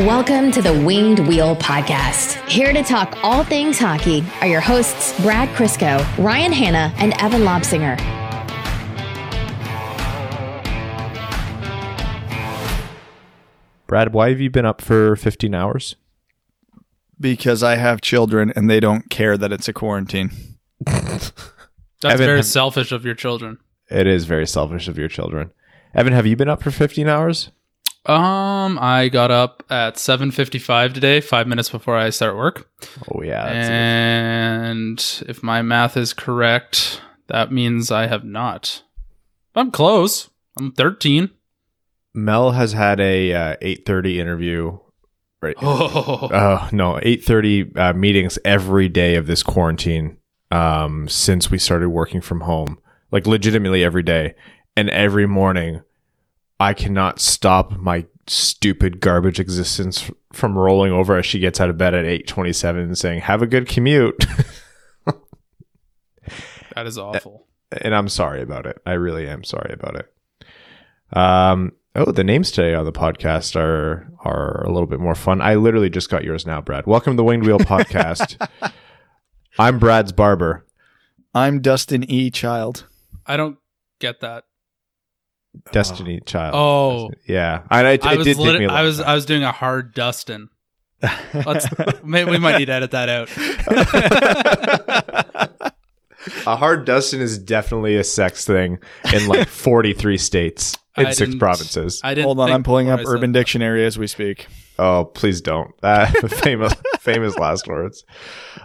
[0.00, 2.34] Welcome to the Winged Wheel Podcast.
[2.48, 7.42] Here to talk all things hockey are your hosts, Brad Crisco, Ryan Hanna, and Evan
[7.42, 7.98] Lobsinger.
[13.88, 15.96] Brad, why have you been up for 15 hours?
[17.20, 20.30] because I have children and they don't care that it's a quarantine.
[20.86, 21.32] That's
[22.04, 23.58] Evan, very have- selfish of your children.
[23.90, 25.50] It is very selfish of your children.
[25.94, 27.50] Evan, have you been up for 15 hours?
[28.06, 32.70] Um, I got up at 7:55 today, 5 minutes before I start work.
[33.12, 33.44] Oh, yeah.
[33.46, 38.82] and if my math is correct, that means I have not.
[39.54, 40.30] I'm close.
[40.58, 41.30] I'm 13.
[42.14, 44.78] Mel has had a uh, 8.30 interview.
[45.40, 45.56] Right.
[45.62, 46.28] Oh.
[46.32, 50.16] Uh, no, 8.30 uh, meetings every day of this quarantine
[50.50, 52.78] um, since we started working from home.
[53.12, 54.34] Like legitimately every day.
[54.76, 55.82] And every morning,
[56.60, 61.78] I cannot stop my stupid garbage existence from rolling over as she gets out of
[61.78, 64.26] bed at 8.27 and saying, have a good commute.
[66.74, 67.46] that is awful.
[67.80, 68.80] and I'm sorry about it.
[68.84, 70.12] I really am sorry about it.
[71.16, 71.72] Um.
[71.94, 75.40] Oh, the names today on the podcast are are a little bit more fun.
[75.40, 76.86] I literally just got yours now, Brad.
[76.86, 78.46] Welcome to the Winged Wheel Podcast.
[79.58, 80.66] I'm Brad's barber.
[81.34, 82.30] I'm Dustin E.
[82.30, 82.86] Child.
[83.26, 83.56] I don't
[84.00, 84.44] get that.
[85.72, 86.54] Destiny Child.
[86.54, 87.10] Oh.
[87.26, 87.62] yeah.
[87.70, 88.64] I, I, it I was did take me.
[88.66, 89.08] A I was time.
[89.08, 90.48] I was doing a hard Dustin.
[91.34, 91.66] Let's
[92.02, 93.30] maybe we might need to edit that out.
[96.46, 98.78] a hard Dustin is definitely a sex thing
[99.12, 102.00] in like 43 states in I 6 provinces.
[102.02, 103.38] I didn't Hold on, I'm pulling up Urban that.
[103.38, 104.46] Dictionary as we speak.
[104.78, 105.72] Oh, please don't.
[105.82, 108.04] Uh, famous, famous last words.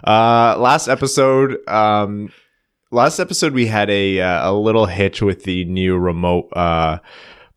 [0.06, 2.30] Uh, last episode, um,
[2.94, 6.98] last episode we had a uh, a little hitch with the new remote uh,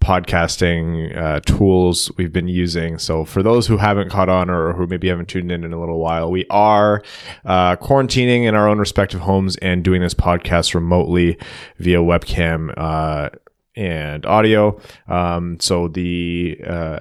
[0.01, 2.97] podcasting uh, tools we've been using.
[2.97, 5.79] So for those who haven't caught on or who maybe haven't tuned in in a
[5.79, 7.03] little while, we are
[7.45, 11.37] uh, quarantining in our own respective homes and doing this podcast remotely
[11.77, 13.29] via webcam uh,
[13.75, 14.79] and audio.
[15.07, 16.99] Um, so the uh,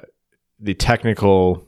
[0.60, 1.65] the technical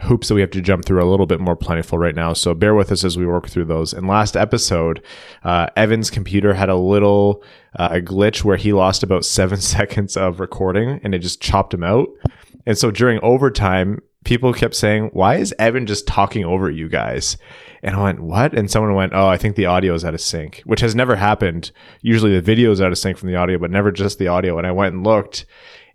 [0.00, 2.32] hoops that we have to jump through are a little bit more plentiful right now.
[2.32, 3.92] So bear with us as we work through those.
[3.92, 5.02] And last episode,
[5.44, 7.42] uh, Evan's computer had a little
[7.78, 11.74] uh, a glitch where he lost about seven seconds of recording and it just chopped
[11.74, 12.08] him out.
[12.66, 17.36] And so during overtime, people kept saying, why is Evan just talking over you guys?
[17.82, 18.54] And I went, what?
[18.54, 21.16] And someone went, oh, I think the audio is out of sync, which has never
[21.16, 21.72] happened.
[22.00, 24.56] Usually the video is out of sync from the audio, but never just the audio.
[24.56, 25.46] And I went and looked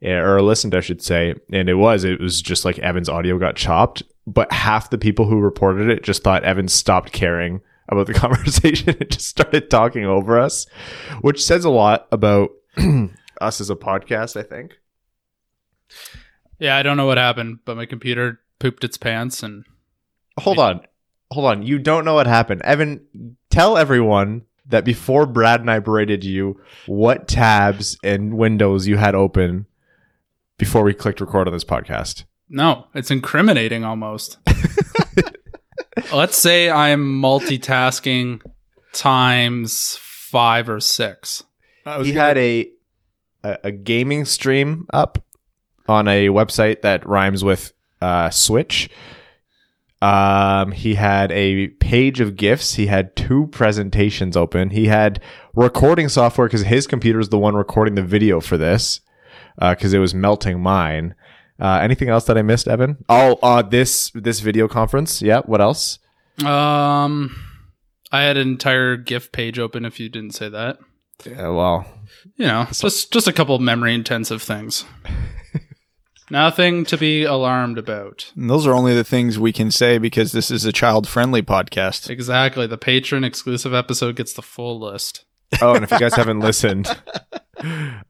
[0.02, 3.40] eh, or listened, I should say, and it was, it was just like Evan's audio
[3.40, 8.08] got chopped, but half the people who reported it just thought Evan stopped caring about
[8.08, 10.66] the conversation and just started talking over us,
[11.22, 12.50] which says a lot about
[13.42, 14.78] us as a podcast, I think.
[16.60, 19.64] Yeah, I don't know what happened, but my computer pooped its pants and
[20.40, 20.82] Hold on.
[21.32, 21.64] Hold on.
[21.64, 22.62] You don't know what happened.
[22.64, 28.98] Evan, tell everyone that before Brad and I berated you, what tabs and windows you
[28.98, 29.66] had open
[30.58, 32.24] before we clicked record on this podcast.
[32.50, 34.38] no, it's incriminating almost.
[36.14, 38.42] Let's say I'm multitasking
[38.94, 41.44] times 5 or 6.
[41.86, 42.70] I he gonna- had a,
[43.44, 45.24] a a gaming stream up
[45.88, 48.90] on a website that rhymes with uh, Switch.
[50.02, 52.76] Um, he had a page of gifts.
[52.76, 54.70] He had two presentations open.
[54.70, 55.22] He had
[55.56, 59.02] recording software because his computer is the one recording the video for this
[59.60, 61.16] because it was melting mine.
[61.60, 63.04] Uh, anything else that I missed, Evan?
[63.10, 65.24] Oh, uh, this this video conference.
[65.24, 65.42] Yeah.
[65.46, 65.98] What else?
[66.46, 67.36] Um
[68.12, 70.78] I had an entire GIF page open if you didn't say that.
[71.26, 71.86] Yeah, well,
[72.36, 74.86] You know, just just a couple memory intensive things.
[76.30, 78.32] Nothing to be alarmed about.
[78.36, 81.42] And those are only the things we can say because this is a child friendly
[81.42, 82.10] podcast.
[82.10, 82.68] Exactly.
[82.68, 85.26] The patron exclusive episode gets the full list.
[85.62, 86.88] Oh, and if you guys haven't listened,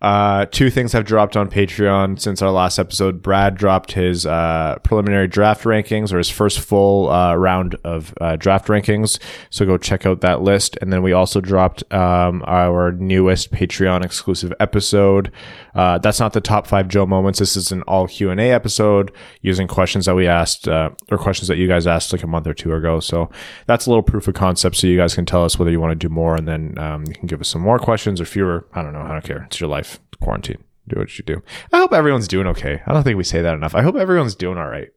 [0.02, 3.22] uh, two things have dropped on Patreon since our last episode.
[3.22, 8.36] Brad dropped his uh, preliminary draft rankings or his first full uh, round of uh,
[8.36, 9.20] draft rankings.
[9.50, 10.78] So go check out that list.
[10.82, 15.32] And then we also dropped um, our newest Patreon exclusive episode.
[15.76, 17.40] Uh, that's not the top five Joe moments.
[17.40, 19.12] This is an all Q and A episode
[19.42, 22.48] using questions that we asked uh, or questions that you guys asked like a month
[22.48, 23.00] or two ago.
[23.00, 23.30] So
[23.68, 24.76] that's a little proof of concept.
[24.76, 27.06] So you guys can tell us whether you want to do more, and then um,
[27.06, 28.68] you can give us some more questions or fewer.
[28.74, 29.02] I don't know.
[29.02, 29.37] I don't care.
[29.46, 30.00] It's your life.
[30.22, 30.64] Quarantine.
[30.88, 31.44] Do what you do.
[31.74, 32.82] I hope everyone's doing okay.
[32.86, 33.76] I don't think we say that enough.
[33.76, 34.90] I hope everyone's doing all right.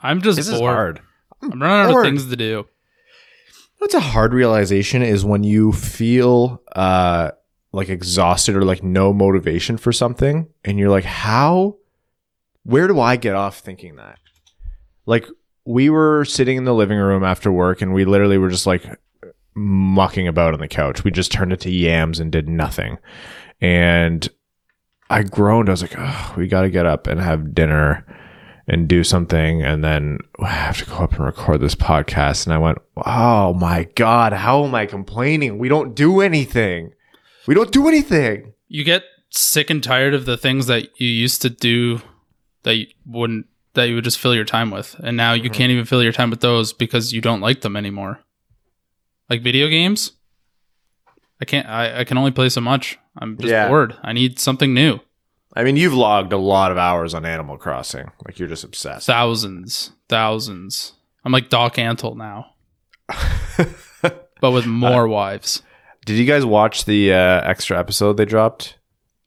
[0.00, 0.72] I'm just This is bored.
[0.74, 1.00] hard.
[1.42, 2.66] I'm running out of things to do.
[3.78, 7.32] What's a hard realization is when you feel uh
[7.72, 11.76] like exhausted or like no motivation for something and you're like how
[12.62, 14.18] where do I get off thinking that?
[15.04, 15.26] like
[15.66, 18.84] we were sitting in the living room after work and we literally were just like
[19.54, 21.02] mucking about on the couch.
[21.04, 22.98] We just turned it to yams and did nothing.
[23.60, 24.28] And
[25.08, 25.68] I groaned.
[25.68, 28.04] I was like, oh, we got to get up and have dinner
[28.68, 29.62] and do something.
[29.62, 32.46] And then I have to go up and record this podcast.
[32.46, 35.58] And I went, oh my God, how am I complaining?
[35.58, 36.92] We don't do anything.
[37.46, 38.52] We don't do anything.
[38.68, 42.00] You get sick and tired of the things that you used to do
[42.64, 44.96] that you wouldn't that you would just fill your time with.
[45.00, 45.52] And now you mm-hmm.
[45.52, 48.20] can't even fill your time with those because you don't like them anymore.
[49.28, 50.12] Like video games?
[51.40, 52.98] I can't I, I can only play so much.
[53.18, 53.68] I'm just Yeah.
[53.68, 53.96] bored.
[54.02, 55.00] I need something new.
[55.54, 58.10] I mean, you've logged a lot of hours on Animal Crossing.
[58.26, 59.06] Like you're just obsessed.
[59.06, 59.92] Thousands.
[60.08, 60.92] Thousands.
[61.24, 62.52] I'm like Doc Antle now.
[64.40, 65.62] but with more wives.
[66.04, 68.76] Did you guys watch the uh, extra episode they dropped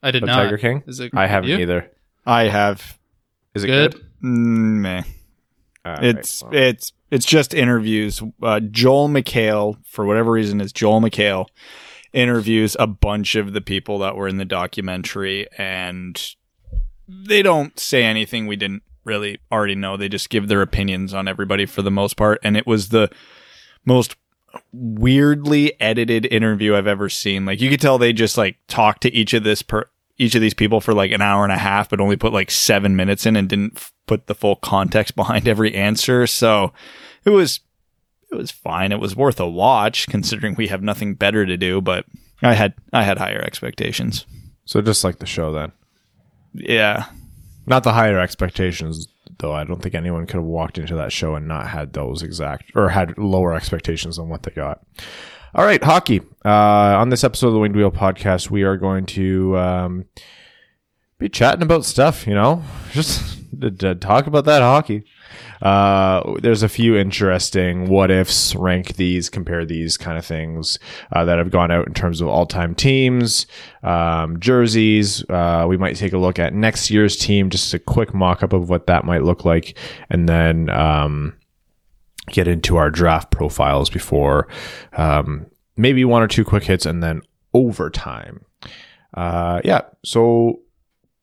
[0.01, 0.35] I did not.
[0.35, 0.83] Tiger King?
[0.87, 1.57] Is it I haven't you?
[1.57, 1.89] either.
[2.25, 2.97] I have.
[3.55, 3.93] Is it Good.
[3.93, 4.05] good?
[4.23, 5.03] Mm, meh.
[5.85, 6.53] All right, It's well.
[6.53, 8.21] it's it's just interviews.
[8.41, 11.47] Uh, Joel McHale, for whatever reason, is Joel McHale
[12.13, 16.35] interviews a bunch of the people that were in the documentary, and
[17.07, 19.97] they don't say anything we didn't really already know.
[19.97, 23.09] They just give their opinions on everybody for the most part, and it was the
[23.85, 24.15] most
[24.71, 27.45] weirdly edited interview I've ever seen.
[27.45, 29.85] Like you could tell they just like talked to each of this per
[30.17, 32.51] each of these people for like an hour and a half, but only put like
[32.51, 36.27] seven minutes in and didn't f- put the full context behind every answer.
[36.27, 36.73] So
[37.23, 37.61] it was
[38.31, 38.91] it was fine.
[38.91, 41.81] It was worth a watch considering we have nothing better to do.
[41.81, 42.05] But
[42.41, 44.25] I had I had higher expectations.
[44.65, 45.71] so just like the show then.
[46.53, 47.05] Yeah,
[47.67, 49.53] Not the higher expectations though.
[49.53, 52.71] I don't think anyone could have walked into that show and not had those exact
[52.75, 54.81] or had lower expectations than what they got.
[55.55, 56.21] All right, hockey.
[56.45, 56.49] Uh,
[56.99, 60.05] on this episode of the Winged Wheel podcast, we are going to um,
[61.17, 62.27] be chatting about stuff.
[62.27, 65.05] You know, just to, to talk about that hockey.
[65.61, 70.79] Uh, there's a few interesting what ifs, rank these, compare these kind of things
[71.11, 73.45] uh, that have gone out in terms of all time teams,
[73.83, 75.23] um, jerseys.
[75.29, 78.53] Uh, we might take a look at next year's team, just a quick mock up
[78.53, 79.77] of what that might look like,
[80.09, 81.35] and then um,
[82.27, 84.47] get into our draft profiles before
[84.93, 85.45] um,
[85.75, 87.21] maybe one or two quick hits and then
[87.53, 88.45] overtime.
[89.13, 90.61] Uh, yeah, so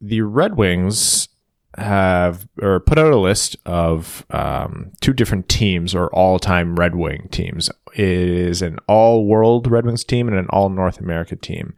[0.00, 1.28] the Red Wings
[1.76, 7.28] have or put out a list of um, two different teams or all-time Red Wing
[7.30, 7.70] teams.
[7.94, 11.74] It is an all-world Red Wings team and an all-North America team,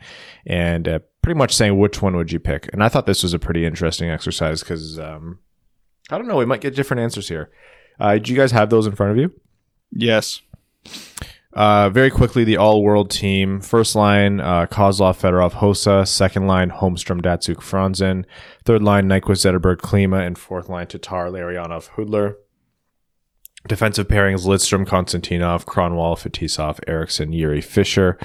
[0.47, 2.69] and uh, pretty much saying which one would you pick.
[2.73, 5.39] And I thought this was a pretty interesting exercise because um,
[6.11, 7.51] I don't know, we might get different answers here.
[8.01, 9.33] Uh, do you guys have those in front of you?
[9.91, 10.43] yes,
[11.55, 13.61] Uh, very quickly, the all-world team.
[13.61, 16.07] First line, uh, Kozlov, Fedorov, Hossa.
[16.07, 18.25] Second line, Holmstrom, Datsyuk, Franzen.
[18.65, 20.25] Third line, Nyquist, Zetterberg, Klima.
[20.27, 22.35] And fourth line, Tatar, Larionov, Hudler.
[23.67, 28.19] Defensive pairings, Lidstrom, Konstantinov, Kronwall, Fetisov, Ericsson, Jiri Fischer.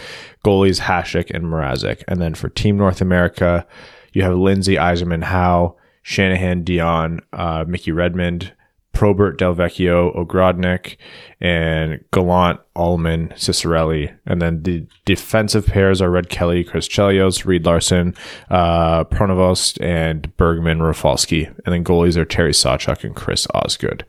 [0.46, 2.04] Goalies, Hasek and Mrazek.
[2.08, 3.66] And then for Team North America,
[4.12, 8.54] you have Lindsay, Yzerman, Howe, Shanahan, Dionne, uh, Mickey Redmond,
[8.94, 10.98] Probert, Delvecchio, Ogrodnick,
[11.42, 14.16] and Gallant, Ullman, Ciccarelli.
[14.26, 18.16] And then the defensive pairs are Red Kelly, Chris Chelios, Reed Larson,
[18.50, 21.46] uh, Pronovost, and Bergman, Rafalski.
[21.46, 24.06] And then goalies are Terry Sawchuk and Chris Osgood.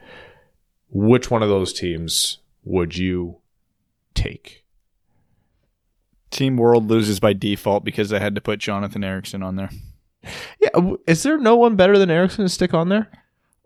[0.91, 3.38] Which one of those teams would you
[4.14, 4.64] take?
[6.31, 9.71] Team World loses by default because I had to put Jonathan Ericsson on there.
[10.61, 13.11] Yeah, is there no one better than Ericsson to stick on there?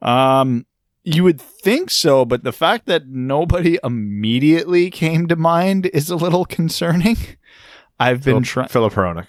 [0.03, 0.67] Um,
[1.15, 6.17] you would think so, but the fact that nobody immediately came to mind is a
[6.17, 7.17] little concerning.
[7.99, 9.27] I've been trying, Filip Hronek.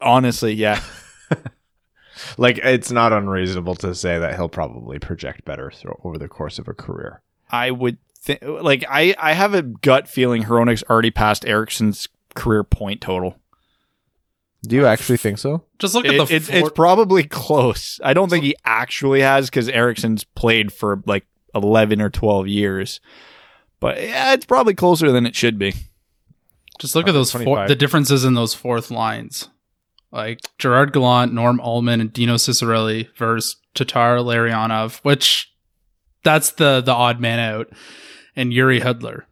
[0.00, 0.80] honestly, yeah.
[2.38, 6.58] Like it's not unreasonable to say that he'll probably project better thro- over the course
[6.58, 7.20] of a career.
[7.50, 12.64] I would think, like, I, I have a gut feeling Hronek's already passed Ericsson's career
[12.64, 13.36] point total.
[14.66, 15.64] Do you actually think so?
[15.78, 18.00] Just look It- at the it's, four- it's probably close.
[18.02, 23.00] I don't think he actually has because Ericsson's played for like 11 or 12 years.
[23.80, 25.74] But yeah, it's probably closer than it should be.
[26.78, 29.48] Just look at those four, the differences in those fourth lines.
[30.12, 35.52] Like Gerard Gallant, Norm Ullman, and Dino Ciccarelli versus Tatar Larionov, which
[36.22, 37.68] that's the the odd man out,
[38.34, 39.22] and Jiri Hudler.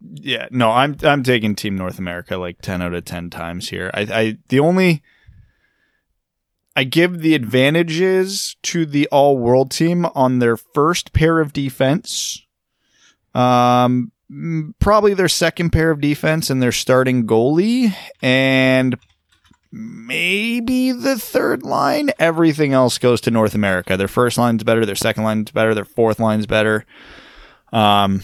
[0.00, 3.90] Yeah, no, I'm I'm taking Team North America like ten out of ten times here.
[3.94, 5.02] I, I the only
[6.76, 12.44] I give the advantages to the all world team on their first pair of defense.
[13.34, 14.12] Um
[14.78, 18.98] probably their second pair of defense and their starting goalie and
[19.72, 22.10] maybe the third line.
[22.18, 23.96] Everything else goes to North America.
[23.96, 24.84] Their first line's better.
[24.84, 25.74] Their second line's better.
[25.74, 26.84] Their fourth line's better.
[27.72, 28.22] Um,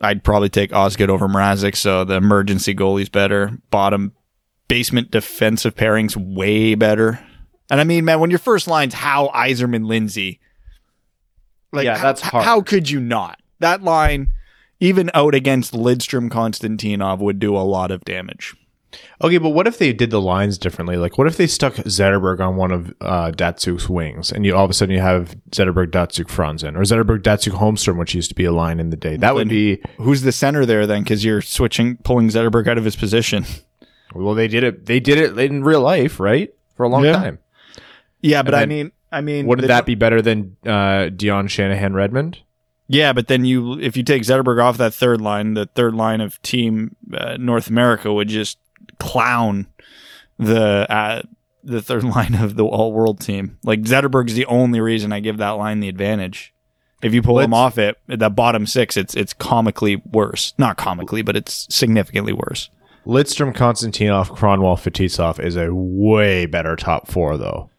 [0.00, 3.58] I'd probably take Osgood over Mrazek, so the emergency goalie's better.
[3.70, 4.12] Bottom
[4.68, 7.18] basement defensive pairings way better.
[7.70, 10.40] And I mean, man, when your first line's Howe, Yzerman, Lindsay,
[11.72, 12.44] like Yeah, h- that's hard.
[12.44, 13.40] How could you not?
[13.60, 14.32] That line,
[14.80, 18.54] even out against Lidstrom, Konstantinov, would do a lot of damage.
[19.22, 20.96] Okay, but what if they did the lines differently?
[20.96, 24.64] Like, what if they stuck Zetterberg on one of uh, Datsyuk's wings, and you all
[24.64, 28.34] of a sudden you have Zetterberg, Datsyuk, Franzen, or Zetterberg, Datsyuk, Holmstrom, which used to
[28.34, 29.16] be a line in the day?
[29.16, 31.02] That would be Who's the center there then?
[31.02, 33.44] Because you're switching, pulling Zetterberg out of his position.
[34.14, 34.34] well.
[34.34, 34.86] They did it.
[34.86, 36.52] They did it in real life, right?
[36.76, 37.12] For a long Yeah.
[37.12, 37.38] time.
[38.22, 42.38] Yeah, but I mean, I mean, Wouldn't that be better than uh, Dionne Shanahan Redmond?
[42.88, 46.20] Yeah, but then you, if you take Zetterberg off that third line, the third line
[46.22, 48.58] of Team uh, North America would just
[48.98, 49.66] clown
[50.38, 51.22] the uh,
[51.64, 53.58] the third line of the all world team.
[53.64, 56.52] Like Zetterberg's the only reason I give that line the advantage.
[57.00, 60.54] If you pull him Let's- off it, that bottom six, it's it's comically worse.
[60.58, 62.70] Not comically, but it's significantly worse.
[63.06, 67.70] Lidstrom, Konstantinov, Kronwall, Fetisov is a way better top four, though.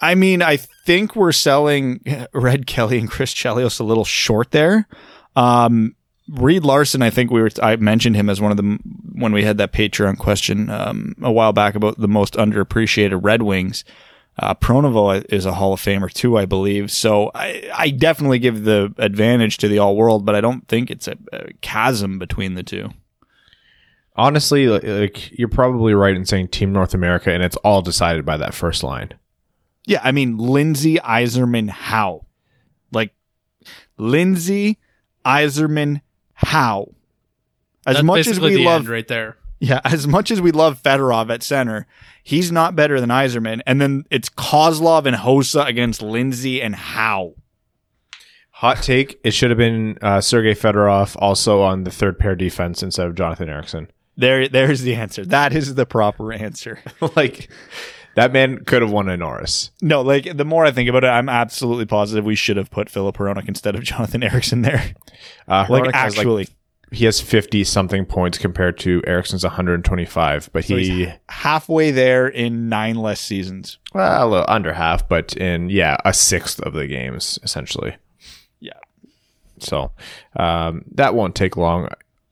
[0.00, 2.00] I mean, I think we're selling
[2.34, 4.86] Red Kelly and Chris Chelios a little short there.
[5.34, 5.94] Um,
[6.28, 8.78] Reed Larson, I think we were, I mentioned him as one of the,
[9.12, 13.42] when we had that Patreon question, um, a while back about the most underappreciated Red
[13.42, 13.84] Wings.
[14.40, 16.90] Uh, Pronovost is a Hall of Famer too, I believe.
[16.92, 20.90] So I, I definitely give the advantage to the all world, but I don't think
[20.90, 22.90] it's a, a chasm between the two.
[24.14, 28.36] Honestly, like- you're probably right in saying Team North America, and it's all decided by
[28.36, 29.14] that first line.
[29.86, 32.26] Yeah, I mean Lindsay Yzerman Howe.
[32.92, 33.14] Like
[33.96, 34.78] Lindsay
[35.24, 36.02] Yzerman
[36.38, 36.94] Howe.
[37.86, 39.36] As That's much as basically we the love end right there.
[39.60, 41.86] Yeah, as much as we love Fedorov at center,
[42.22, 43.60] he's not better than Yzerman.
[43.66, 47.34] And then it's Kozlov and Hossa against Lindsay and Howe.
[48.52, 52.82] Hot take: It should have been uh, Sergei Fedorov also on the third pair defense
[52.82, 53.90] instead of Jonathan Ericsson.
[54.16, 55.24] There there's the answer.
[55.24, 56.80] That is the proper answer.
[57.16, 57.48] like
[58.18, 59.70] that man could have won a Norris.
[59.80, 62.90] No, like the more I think about it, I'm absolutely positive we should have put
[62.90, 64.92] Filip Hronek instead of Jonathan Ericsson there.
[65.46, 66.48] Uh, Like actually.
[66.90, 72.96] he has fifty something points compared to Ericsson's 125, but he halfway there in nine
[72.96, 73.78] less seasons.
[73.94, 77.96] well a little under half, but in yeah a sixth of the games essentially.
[78.60, 78.72] Yeah.
[79.60, 79.92] So
[80.36, 81.88] um, that won't take long.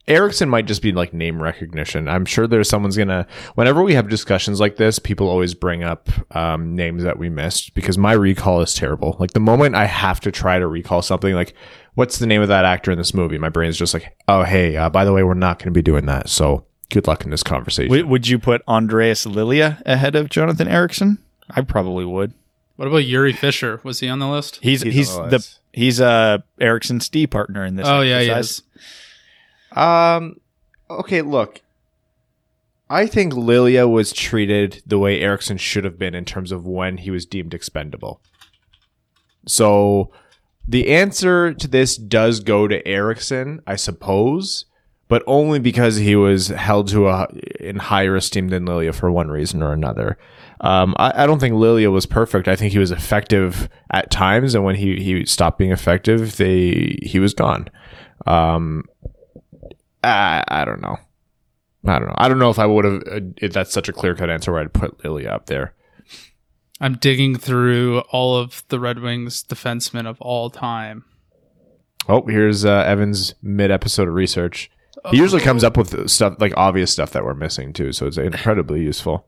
[0.08, 2.06] Ericsson might just be like name recognition.
[2.08, 3.26] I'm sure there's someone's gonna.
[3.56, 7.74] Whenever we have discussions like this, people always bring up um, names that we missed
[7.74, 9.16] because my recall is terrible.
[9.18, 11.54] Like the moment I have to try to recall something, like
[11.94, 14.76] what's the name of that actor in this movie, my brain's just like, oh hey,
[14.76, 16.28] uh, by the way, we're not going to be doing that.
[16.28, 17.88] So good luck in this conversation.
[17.88, 21.18] W- would you put Andreas Lilja ahead of Jonathan Ericsson?
[21.50, 22.32] I probably would.
[22.76, 23.80] What about Jiri Fischer?
[23.82, 24.58] Was he on the list?
[24.62, 25.58] He's He's he's, on the the list.
[25.72, 27.88] he's uh Ericsson's D partner in this.
[27.88, 28.62] oh yeah, he is.
[29.76, 30.40] Um.
[30.90, 31.22] Okay.
[31.22, 31.60] Look,
[32.88, 36.98] I think Lilja was treated the way Ericsson should have been in terms of when
[36.98, 38.20] he was deemed expendable.
[39.46, 40.12] So,
[40.68, 44.66] the answer to this does go to Ericsson, I suppose,
[45.08, 47.28] but only because he was held to a
[47.60, 50.18] in higher esteem than Lilja for one reason or another.
[50.60, 52.48] Um, I, I don't think Lilja was perfect.
[52.48, 56.98] I think he was effective at times, and when he, he stopped being effective, they
[57.02, 57.68] he was gone.
[58.26, 58.84] Um,
[60.06, 60.98] I, I don't know.
[61.86, 62.14] I don't know.
[62.16, 63.02] I don't know if I would have.
[63.06, 65.74] Uh, if that's such a clear cut answer where I'd put Lily up there.
[66.80, 71.04] I'm digging through all of the Red Wings defensemen of all time.
[72.08, 74.70] Oh, here's uh, Evan's mid episode of research.
[75.10, 78.18] He usually comes up with stuff like obvious stuff that we're missing too, so it's
[78.18, 79.26] incredibly useful.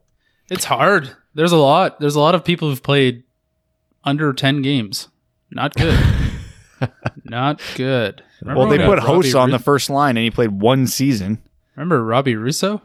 [0.49, 1.15] It's hard.
[1.33, 1.99] There's a lot.
[1.99, 3.23] There's a lot of people who've played
[4.03, 5.07] under 10 games.
[5.51, 5.97] Not good.
[7.23, 8.23] Not good.
[8.41, 10.87] Remember Well, they put Robbie Host on Ru- the first line, and he played one
[10.87, 11.41] season.
[11.75, 12.81] Remember Robbie Russo?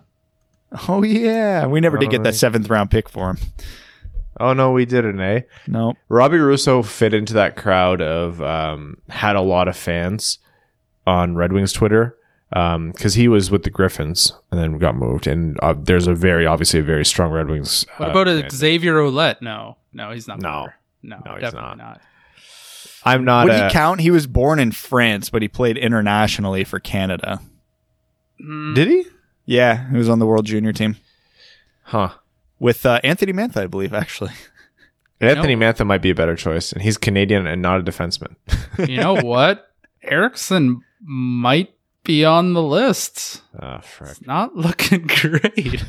[0.88, 3.38] Oh yeah, we never did get that seventh round pick for him.
[4.40, 5.42] Oh no, we didn't, eh?
[5.68, 10.38] No, Robbie Russo fit into that crowd of um, had a lot of fans
[11.06, 12.16] on Red Wings Twitter
[12.50, 15.26] because he was with the Griffins and then got moved.
[15.26, 17.84] And uh, there's a very obviously a very strong Red Wings.
[17.96, 18.50] What uh, about a.
[18.50, 19.42] Xavier Ouellet?
[19.42, 19.76] No.
[19.92, 20.40] No, he's not.
[20.40, 20.62] No.
[20.66, 20.76] there.
[21.02, 21.78] No, No, he's definitely not.
[21.78, 22.00] not.
[23.04, 23.44] I'm not.
[23.46, 24.00] would a- he count?
[24.00, 27.40] He was born in France, but he played internationally for Canada.
[28.40, 29.04] Mm, Did he?
[29.46, 30.96] Yeah, he was on the World Junior team
[31.84, 32.10] Huh.
[32.58, 33.92] with uh, Anthony Mantha, I believe.
[33.92, 34.32] Actually,
[35.20, 38.36] Anthony Mantha might be a better choice, and he's Canadian and not a defenseman.
[38.88, 39.68] you know what?
[40.02, 43.42] Ericsson might be on the list.
[43.60, 44.26] oh, frick.
[44.26, 45.82] Not looking great.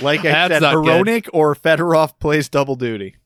[0.00, 1.06] Like I That's said, not good.
[1.06, 3.16] Hronek or Fedorov plays double duty.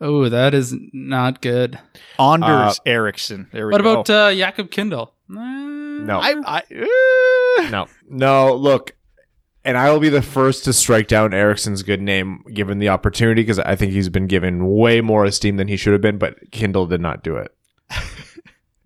[0.00, 1.78] Oh, that is not good.
[2.18, 3.48] Anders Eriksson.
[3.52, 3.92] There we What go.
[3.92, 5.10] about uh, Jakub Kindl?
[5.28, 6.20] No.
[6.20, 8.54] I, I, uh, No, no.
[8.54, 8.92] Look,
[9.64, 13.42] and I will be the first to strike down Ericsson's good name given the opportunity
[13.42, 16.18] because I think he's been given way more esteem than he should have been.
[16.18, 17.54] But Kindl did not do it.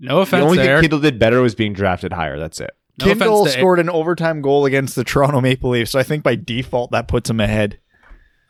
[0.02, 0.80] No The offense only there.
[0.80, 2.38] thing Kindl did better was being drafted higher.
[2.38, 2.70] That's it.
[2.98, 6.22] No Kindl to- scored an overtime goal against the Toronto Maple Leafs, so I think
[6.22, 7.78] by default that puts him ahead.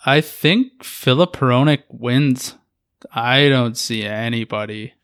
[0.05, 2.55] I think Filip Hronek wins.
[3.13, 4.95] I don't see anybody.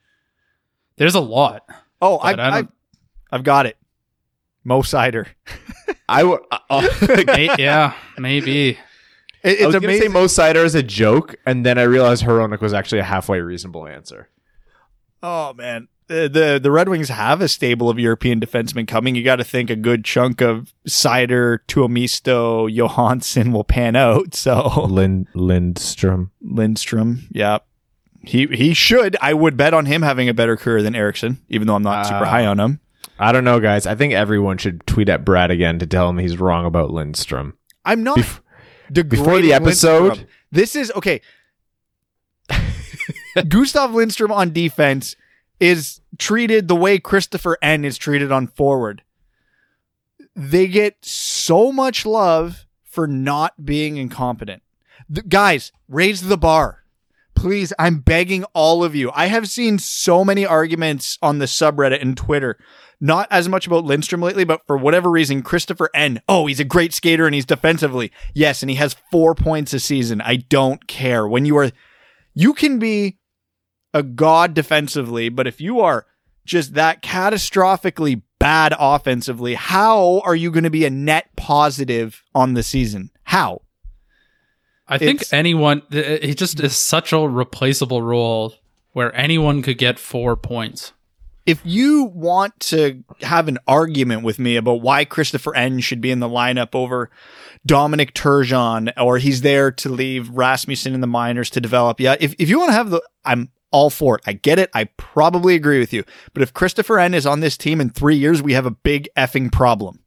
[0.96, 1.64] There's a lot.
[2.00, 2.68] Oh, I, I, I
[3.30, 3.76] I've got it.
[4.64, 5.26] Mo Seider.
[6.08, 6.88] I w- uh,
[7.26, 8.70] May- yeah, maybe.
[8.70, 8.78] It-
[9.44, 10.08] I it's was gonna say.
[10.08, 13.86] Mo Seider is a joke, and then I realized Hronek was actually a halfway reasonable
[13.86, 14.28] answer.
[15.22, 19.14] Oh man, the, the the Red Wings have a stable of European defensemen coming.
[19.14, 24.34] You got to think a good chunk of Seider, Tuomisto, Johansson will pan out.
[24.34, 26.30] So Lind Lindstrom.
[26.40, 27.58] Lindstrom, yeah,
[28.22, 29.16] he he should.
[29.20, 32.06] I would bet on him having a better career than Erickson, even though I'm not
[32.06, 32.30] super Ah.
[32.30, 32.80] high on him.
[33.18, 33.86] I don't know, guys.
[33.86, 37.56] I think everyone should tweet at Brad again to tell him he's wrong about Lindstrom.
[37.84, 40.28] I'm not Bef- before the episode- Lindstrom.
[40.52, 41.20] This is okay.
[43.48, 45.16] Gustav Lindstrom on defense
[45.60, 49.02] is treated the way Christoffer Ehn is treated on forward.
[50.34, 54.62] They get so much love for not being incompetent.
[55.08, 56.82] The- guys, raise the bar.
[57.34, 59.10] Please, I'm begging all of you.
[59.14, 62.58] I have seen so many arguments on the subreddit and Twitter,
[62.98, 66.20] not as much about Lindstrom lately, but for whatever reason, Christoffer Ehn.
[66.28, 68.10] Oh, he's a great skater and he's defensively.
[68.34, 70.22] Yes, and he has four points a season.
[70.22, 71.28] I don't care.
[71.28, 71.70] When you are,
[72.34, 73.18] you can be
[73.94, 76.06] a god defensively, but if you are
[76.44, 82.54] just that catastrophically bad offensively, how are you going to be a net positive on
[82.54, 83.10] the season?
[83.24, 83.62] How?
[84.88, 88.54] I think It's- anyone, it just is such a replaceable role
[88.92, 90.92] where anyone could get four points.
[91.44, 96.10] if you want to have an argument with me about why Christoffer Ehn should be
[96.10, 97.08] in the lineup over
[97.64, 102.34] Dominic Turgeon, or he's there to leave Rasmussen in the minors to develop, yeah, if,
[102.40, 104.22] if you want to have the, I'm all for it.
[104.26, 104.70] I get it.
[104.74, 106.04] I probably agree with you.
[106.32, 109.08] But if Christoffer Ehn is on this team in three years, we have a big
[109.16, 110.00] effing problem.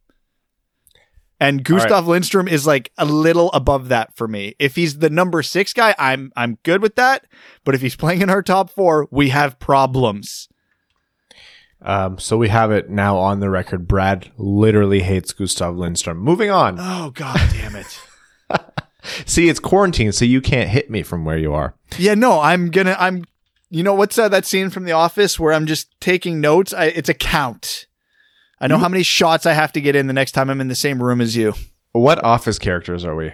[1.42, 4.54] And Gustav Lindstrom is like a little above that for me.
[4.58, 7.26] If he's the number six guy, I'm I'm good with that.
[7.64, 10.48] But if he's playing in our top four, we have problems.
[11.82, 13.88] Um, so we have it now on the record.
[13.88, 16.18] Brad literally hates Gustav Lindstrom.
[16.18, 16.76] Moving on.
[16.80, 18.00] Oh god damn it.
[19.24, 21.74] See, it's quarantine, so you can't hit me from where you are.
[21.96, 22.96] Yeah, no, I'm gonna.
[22.98, 23.24] I'm.
[23.70, 26.74] You know what's uh, that scene from The Office where I'm just taking notes?
[26.74, 27.86] I, it's a count.
[28.60, 30.68] I know how many shots I have to get in the next time I'm in
[30.68, 31.54] the same room as you.
[31.92, 33.32] What office characters are we?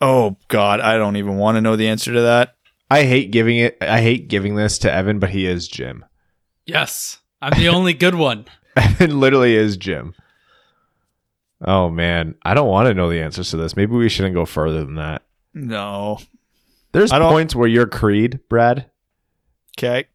[0.00, 2.56] Oh God, I don't even want to know the answer to that.
[2.90, 3.76] I hate giving it.
[3.80, 6.04] I hate giving this to Evan, but he is Jim.
[6.64, 8.46] Yes, I'm the only good one.
[8.76, 10.14] Evan literally is Jim.
[11.60, 13.76] Oh man, I don't want to know the answers to this.
[13.76, 15.22] Maybe we shouldn't go further than that.
[15.54, 16.18] No.
[16.96, 18.90] There's points where you're Creed, Brad.
[19.78, 20.06] Okay.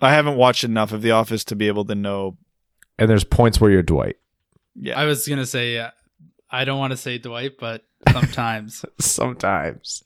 [0.00, 2.38] I haven't watched enough of The Office to be able to know.
[2.98, 4.16] and there's points where you're Dwight.
[4.74, 4.98] Yeah.
[4.98, 5.90] I was gonna say, uh,
[6.52, 8.84] I don't want to say Dwight, but sometimes.
[9.00, 10.04] Sometimes.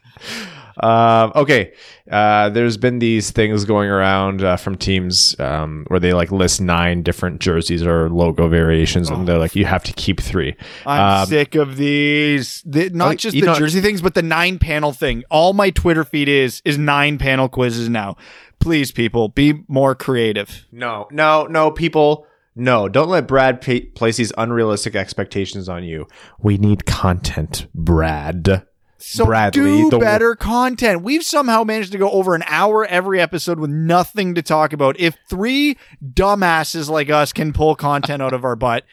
[0.83, 1.73] Um, okay.
[2.11, 6.61] Uh, there's been these things going around uh, from teams um, where they like list
[6.61, 10.55] nine different jerseys or logo variations, and they're like, you have to keep three.
[10.87, 12.63] I'm Um, sick of these.
[12.65, 15.25] The, not Oh, just the know- jersey things, but the nine panel thing.
[15.31, 18.17] All my Twitter feed is is nine panel quizzes now.
[18.59, 20.65] Please, people, be more creative.
[20.73, 22.27] No, no, no, people.
[22.59, 26.09] No, don't let Brad place these unrealistic expectations on you.
[26.41, 28.67] We need content, Brad.
[28.99, 31.03] So Bradley, do the- better content.
[31.03, 34.99] We've somehow managed to go over an hour every episode with nothing to talk about.
[34.99, 38.85] If three dumbasses like us can pull content out of our butt,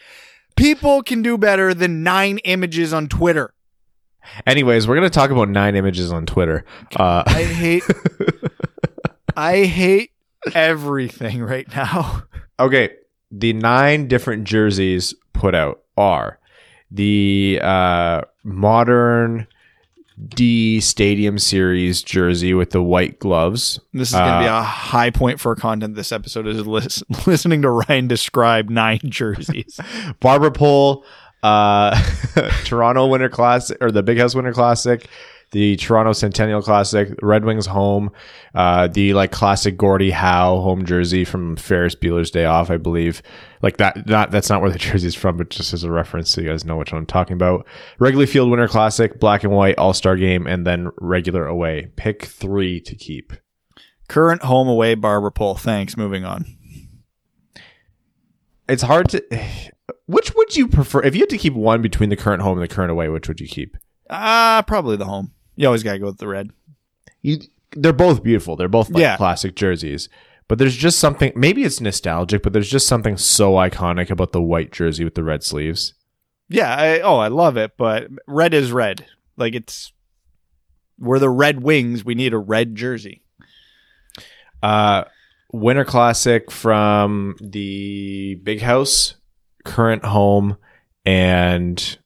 [0.58, 3.54] people can do better than nine images on Twitter.
[4.46, 6.66] Anyways, we're gonna talk about nine images on Twitter.
[6.98, 7.84] Uh, I hate
[9.38, 10.12] I hate
[10.54, 12.24] everything right now.
[12.60, 12.90] Okay,
[13.36, 16.40] the nine different jerseys put out are
[16.92, 19.48] the uh, modern
[20.30, 23.80] D Stadium Series jersey with the white gloves.
[23.94, 27.04] This is going to be Uh, a high point for content this episode is lis-
[27.28, 29.80] listening to Ryan describe nine jerseys.
[30.20, 31.04] Barbara Pole,
[31.42, 32.00] uh,
[32.66, 35.08] Toronto Winter Classic or the Big House Winter Classic,
[35.54, 38.12] the Toronto Centennial Classic, Red Wings home,
[38.56, 43.22] uh, the like classic Gordie Howe home jersey from Ferris Bueller's Day Off, I believe.
[43.62, 46.42] Like that, not that's not where the jersey's from, but just as a reference, so
[46.42, 47.68] you guys know which one I'm talking about.
[48.00, 51.92] Wrigley Field Winter Classic, black and white All Star Game, and then regular away.
[51.96, 53.32] Pick three to keep.
[54.08, 55.56] Current home away Barber Pole.
[55.56, 55.96] Thanks.
[55.96, 56.46] Moving on.
[58.68, 59.24] It's hard to.
[60.08, 61.04] Which would you prefer?
[61.04, 63.28] If you had to keep one between the current home and the current away, which
[63.28, 63.78] would you keep?
[64.10, 65.33] Ah, probably the home.
[65.56, 66.52] You always gotta go with the red.
[67.22, 67.40] You,
[67.76, 68.56] they're both beautiful.
[68.56, 69.18] They're both like Yeah.
[69.18, 70.10] classic jerseys.
[70.48, 71.32] But there's just something.
[71.36, 75.24] Maybe it's nostalgic, but there's just something so iconic about the white jersey with the
[75.24, 75.94] red sleeves.
[76.50, 76.76] Yeah.
[76.76, 79.06] I, oh, I love it, but red is red.
[79.38, 79.94] Like it's
[81.00, 82.04] we're the Red Wings.
[82.06, 83.24] We need a red jersey.
[84.62, 85.06] Uh,
[85.52, 89.16] Winter Classic from the Big House,
[89.66, 90.58] current home,
[91.06, 91.98] and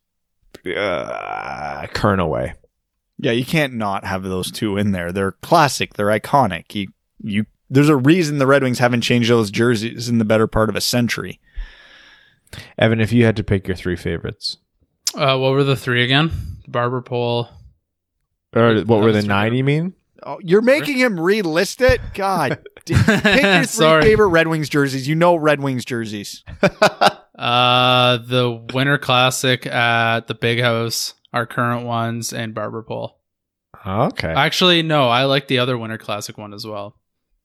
[0.75, 2.53] uh, current away.
[3.19, 5.11] Yeah, you can't not have those two in there.
[5.11, 5.95] They're classic.
[5.95, 6.73] They're iconic.
[6.75, 6.87] You
[7.19, 7.45] you.
[7.69, 10.75] There's a reason the Red Wings haven't changed those jerseys in the better part of
[10.75, 11.39] a century.
[12.77, 14.57] Evan, if you had to pick your three favorites,
[15.15, 16.31] Uh, what were the three again?
[16.67, 17.49] Barber pole.
[18.55, 19.53] or what were the That's nine?
[19.53, 19.93] You mean?
[20.23, 21.99] Oh, you're making him relist it.
[22.13, 24.01] God, pick your three Sorry.
[24.03, 25.07] favorite Red Wings jerseys.
[25.07, 26.43] You know Red Wings jerseys.
[27.37, 33.19] Uh, the Winter Classic at the Big House, our current ones, and Barber Pole.
[33.85, 34.27] Okay.
[34.33, 36.95] Actually, no, I like the other Winter Classic one as well.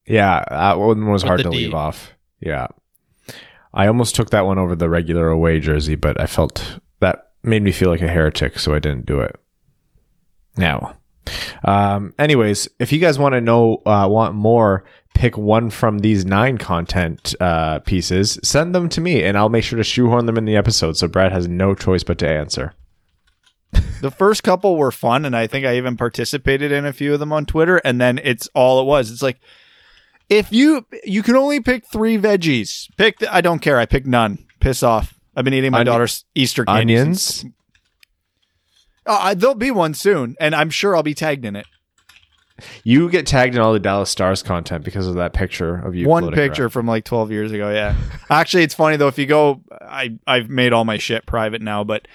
[0.06, 1.56] Yeah, that one was With hard to D.
[1.56, 2.12] leave off.
[2.40, 2.68] Yeah.
[3.74, 7.62] I almost took that one over the regular away jersey, but I felt that made
[7.62, 9.36] me feel like a heretic, so I didn't do it.
[10.56, 10.96] Now,
[11.64, 16.24] um, anyways, if you guys want to know, uh, want more, pick one from these
[16.24, 20.36] nine content uh, pieces, send them to me, and I'll make sure to shoehorn them
[20.36, 22.74] in the episode, so Brad has no choice but to answer.
[24.02, 27.20] The first couple were fun, and I think I even participated in a few of
[27.20, 27.76] them on Twitter.
[27.84, 29.10] And then it's all it was.
[29.10, 29.38] It's like
[30.28, 33.20] if you you can only pick three veggies, pick.
[33.20, 33.78] The, I don't care.
[33.78, 34.44] I pick none.
[34.60, 35.14] Piss off.
[35.36, 37.22] I've been eating my Onion- daughter's Easter candy Onions?
[37.22, 37.52] since-
[39.06, 41.66] Oh, there'll be one soon, and I'm sure I'll be tagged in it.
[42.84, 46.06] You get tagged in all the Dallas Stars content because of that picture of you.
[46.08, 46.70] one picture around.
[46.70, 47.70] from like 12 years ago.
[47.70, 47.96] Yeah.
[48.30, 49.08] Actually, it's funny though.
[49.08, 52.06] If you go, I I've made all my shit private now, but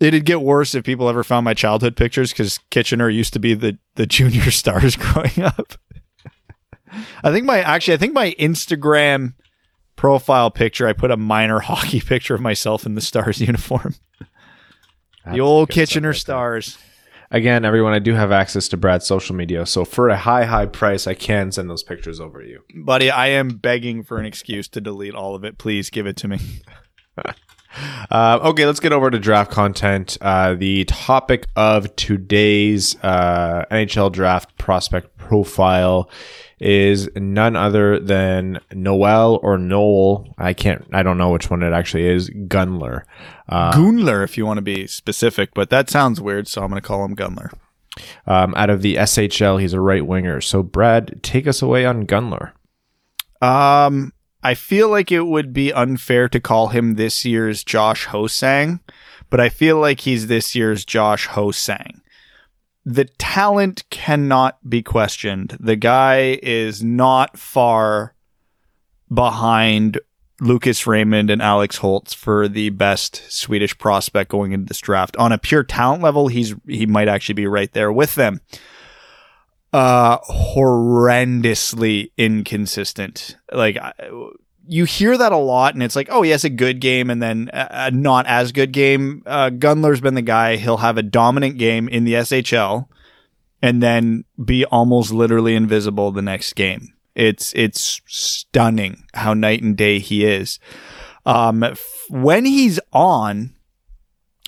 [0.00, 3.54] it'd get worse if people ever found my childhood pictures because Kitchener used to be
[3.54, 5.74] the the junior stars growing up.
[7.24, 9.34] I think my actually I think my Instagram
[9.96, 13.94] profile picture I put a minor hockey picture of myself in the Stars uniform.
[15.24, 16.16] That's the old Kitchener right.
[16.16, 16.78] Stars.
[17.30, 20.66] Again, everyone, I do have access to Brad's social media, so for a high, high
[20.66, 22.60] price, I can send those pictures over to you.
[22.84, 25.56] Buddy, I am begging for an excuse to delete all of it.
[25.56, 26.38] Please give it to me.
[28.10, 30.18] Uh, okay, let's get over to draft content.
[30.20, 36.10] Uh, the topic of today's uh, NHL draft prospect profile
[36.60, 40.32] is none other than Noel or Noel.
[40.38, 40.86] I can't.
[40.92, 42.30] I don't know which one it actually is.
[42.30, 43.02] Gunler.
[43.48, 46.80] Uh, Gunler, if you want to be specific, but that sounds weird, so I'm going
[46.80, 47.52] to call him Gunler.
[48.26, 50.40] um, out of the SHL, he's a right winger.
[50.40, 52.52] So, Brad, take us away on Gunler.
[53.40, 58.80] Um, I feel like it would be unfair to call him this year's Josh Ho-Sang,
[59.30, 62.00] but I feel like he's this year's Josh Ho-Sang.
[62.84, 65.56] The talent cannot be questioned.
[65.60, 68.14] The guy is not far
[69.12, 70.00] behind
[70.40, 75.16] Lucas Raymond and Alex Holtz for the best Swedish prospect going into this draft.
[75.18, 78.40] On a pure talent level, he's he might actually be right there with them
[79.72, 83.36] uh horrendously inconsistent.
[83.52, 83.78] Like
[84.66, 87.22] you hear that a lot and it's like oh he has a good game and
[87.22, 89.22] then a, not as good game.
[89.26, 90.56] Uh gunler's been the guy.
[90.56, 92.86] He'll have a dominant game in the shl
[93.62, 96.92] and then be almost literally invisible the next game.
[97.14, 100.58] It's it's stunning how night and day he is.
[101.24, 103.54] Um f- when he's on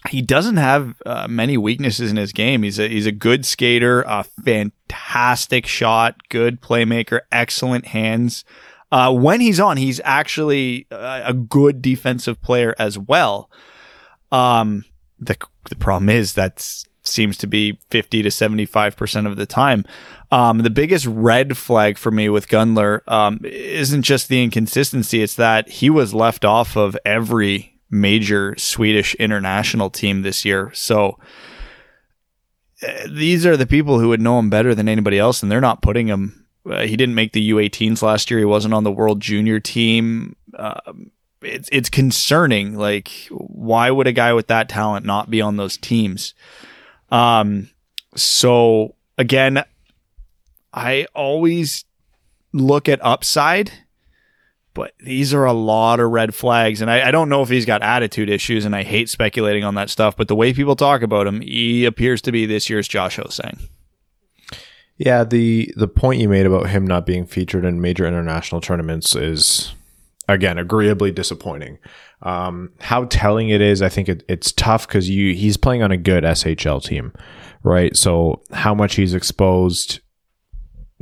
[0.09, 2.63] he doesn't have uh, many weaknesses in his game.
[2.63, 8.45] He's a he's a good skater, a fantastic shot, good playmaker, excellent hands.
[8.93, 13.51] Uh, when he's on, he's actually uh, a good defensive player as well.
[14.31, 14.85] Um,
[15.19, 15.37] the
[15.69, 19.85] the problem is that seems to be fifty to seventy five percent of the time.
[20.31, 25.37] Um, the biggest red flag for me with Gunler um, isn't just the inconsistency; it's
[25.37, 30.71] that he was left off of every major Swedish international team this year.
[30.75, 31.19] So
[32.83, 35.61] uh, these are the people who would know him better than anybody else, and they're
[35.61, 36.47] not putting him.
[36.69, 38.39] Uh, he didn't make the U18s last year.
[38.41, 40.35] He wasn't on the World Junior team.
[40.59, 41.11] Um,
[41.43, 42.77] it's it's concerning.
[42.77, 46.35] Like, why would a guy with that talent not be on those teams?
[47.11, 47.71] Um,
[48.17, 49.65] So again,
[50.73, 51.85] I always
[52.53, 53.73] look at upside,
[54.75, 56.81] but these are a lot of red flags.
[56.83, 59.77] And I, I, don't know if he's got attitude issues, and I hate speculating on
[59.77, 60.17] that stuff.
[60.17, 63.59] But the way people talk about him, he appears to be this year's Josh Ho-Sang.
[64.97, 69.17] Yeah, the the point you made about him not being featured in major international tournaments
[69.17, 69.75] is
[70.29, 71.79] again agreeably disappointing.
[72.23, 75.91] Um, how telling it is, I think it, it's tough because you he's playing on
[75.91, 77.13] a good SHL team,
[77.65, 77.97] right?
[77.97, 80.01] So how much he's exposed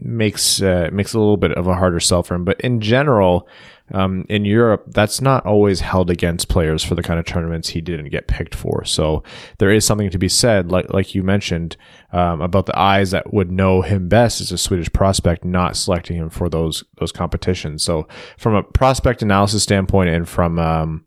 [0.04, 2.44] makes uh, makes a little bit of a harder sell for him.
[2.44, 3.48] But in general,
[3.92, 7.80] um, in Europe, that's not always held against players for the kind of tournaments he
[7.80, 8.84] didn't get picked for.
[8.84, 9.22] So
[9.58, 11.76] there is something to be said, like like you mentioned,
[12.12, 16.16] um, about the eyes that would know him best as a Swedish prospect, not selecting
[16.16, 17.84] him for those those competitions.
[17.84, 21.04] So from a prospect analysis standpoint, and from um,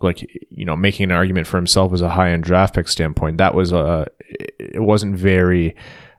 [0.00, 0.20] like
[0.50, 3.54] you know making an argument for himself as a high end draft pick standpoint, that
[3.54, 4.06] was a
[4.58, 5.74] it wasn't very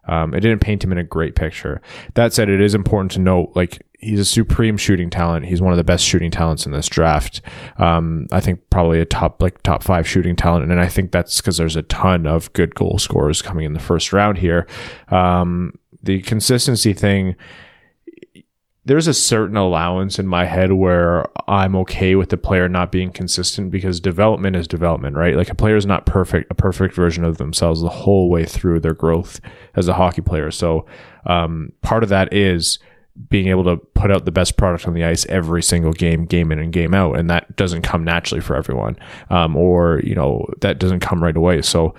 [0.10, 1.82] um, it didn't paint him in a great picture.
[2.15, 5.45] That said, it is important to note, like, he's a supreme shooting talent.
[5.45, 7.41] He's one of the best shooting talents in this draft.
[7.78, 10.72] Um, I think probably a top, like, top five shooting talent.
[10.72, 13.80] And I think that's because there's a ton of good goal scorers coming in the
[13.80, 14.67] first round here.
[15.10, 17.36] Um, the consistency thing,
[18.89, 23.12] there's a certain allowance in my head where I'm okay with the player not being
[23.12, 25.36] consistent because development is development, right?
[25.36, 28.80] Like a player is not perfect, a perfect version of themselves the whole way through
[28.80, 29.41] their growth
[29.75, 30.49] as a hockey player.
[30.49, 30.88] So,
[31.28, 32.80] um, part of that is
[33.30, 36.52] being able to put out the best product on the ice every single game, game
[36.52, 37.15] in and game out.
[37.15, 38.97] And that doesn't come naturally for everyone.
[39.30, 41.62] Um, or, you know, that doesn't come right away.
[41.62, 41.93] So,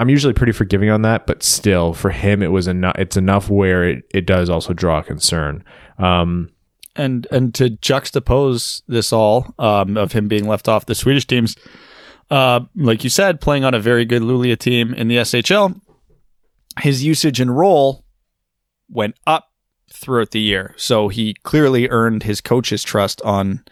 [0.00, 2.94] I'm usually pretty forgiving on that, but still, for him, it was enough.
[2.98, 5.64] It's enough where it, it does also draw concern.
[5.98, 6.50] Um,
[6.94, 11.56] and and to juxtapose this all um, of him being left off the Swedish teams,
[12.30, 15.80] uh, like you said, playing on a very good Luleå team in the SHL,
[16.80, 18.04] his usage and role
[18.88, 19.50] went up
[19.92, 20.74] throughout the year.
[20.76, 23.64] So he clearly earned his coach's trust on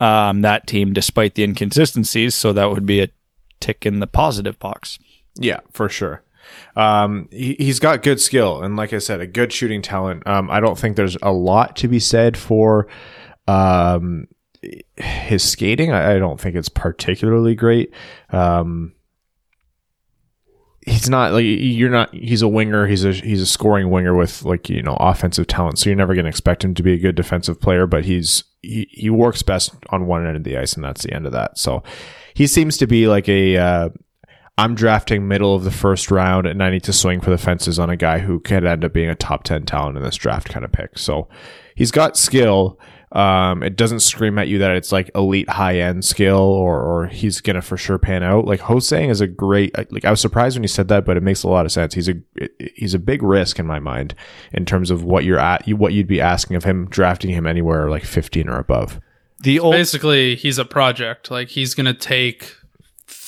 [0.00, 2.34] um, that team, despite the inconsistencies.
[2.34, 3.08] So that would be a
[3.60, 4.98] tick in the positive box.
[5.36, 6.22] Yeah, for sure.
[6.76, 10.26] Um, he, has got good skill and, like I said, a good shooting talent.
[10.26, 12.88] Um, I don't think there's a lot to be said for
[13.46, 14.26] um,
[14.96, 15.92] his skating.
[15.92, 17.92] I, I, don't think it's particularly great.
[18.30, 18.94] Um,
[20.82, 22.14] he's not like you're not.
[22.14, 22.86] He's a winger.
[22.86, 25.78] He's a he's a scoring winger with like you know offensive talent.
[25.78, 27.86] So you're never going to expect him to be a good defensive player.
[27.86, 31.12] But he's he, he works best on one end of the ice, and that's the
[31.12, 31.58] end of that.
[31.58, 31.82] So
[32.34, 33.88] he seems to be like a uh,
[34.58, 37.78] I'm drafting middle of the first round and I need to swing for the fences
[37.78, 40.50] on a guy who could end up being a top 10 talent in this draft
[40.50, 40.98] kind of pick.
[40.98, 41.28] So
[41.74, 42.78] he's got skill.
[43.12, 47.06] Um, it doesn't scream at you that it's like elite high end skill or, or
[47.06, 48.44] he's going to for sure pan out.
[48.44, 51.22] Like Ho-Sang is a great, like I was surprised when you said that, but it
[51.22, 51.94] makes a lot of sense.
[51.94, 52.14] He's a,
[52.74, 54.14] he's a big risk in my mind
[54.52, 57.88] in terms of what you're at, what you'd be asking of him drafting him anywhere
[57.88, 59.00] like 15 or above.
[59.42, 61.30] The old- basically he's a project.
[61.30, 62.54] Like he's going to take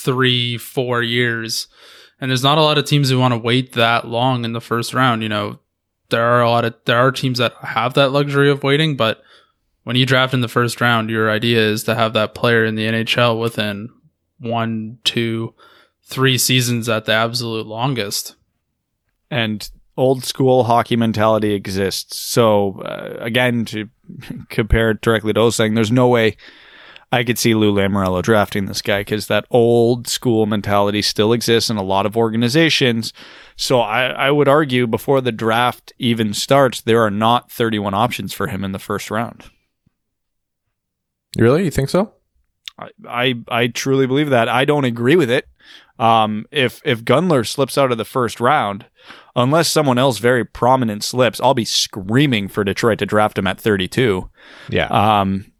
[0.05, 1.67] three, four years.
[2.21, 4.61] And there's not a lot of teams who want to wait that long in the
[4.61, 5.21] first round.
[5.21, 5.59] You know,
[6.09, 9.21] there are a lot of there are teams that have that luxury of waiting, but
[9.83, 12.75] when you draft in the first round, your idea is to have that player in
[12.75, 13.89] the NHL within
[14.39, 15.53] one, two,
[16.03, 18.35] three seasons at the absolute longest.
[19.29, 22.17] And old school hockey mentality exists.
[22.17, 23.89] So uh, again, to
[24.49, 26.37] compare it directly to Ho-Sang, there's no way
[27.11, 31.69] I could see Lou Lamoriello drafting this guy because that old school mentality still exists
[31.69, 33.13] in a lot of organizations.
[33.55, 38.33] So I, I would argue before the draft even starts, there are not 31 options
[38.33, 39.45] for him in the first round.
[41.37, 41.65] Really?
[41.65, 42.13] You think so?
[42.77, 44.49] I, I, I truly believe that.
[44.49, 45.47] I don't agree with it.
[45.97, 48.85] Um, if if Gunler slips out of the first round,
[49.35, 53.59] unless someone else very prominent slips, I'll be screaming for Detroit to draft him at
[53.59, 54.29] 32.
[54.69, 54.87] Yeah.
[54.87, 55.53] Um,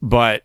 [0.00, 0.44] but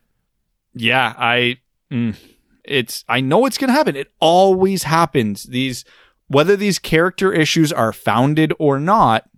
[0.74, 1.58] yeah, I
[1.92, 2.16] mm,
[2.64, 3.96] it's I know it's going to happen.
[3.96, 5.44] It always happens.
[5.44, 5.86] These
[6.28, 9.30] whether these character issues are founded or not,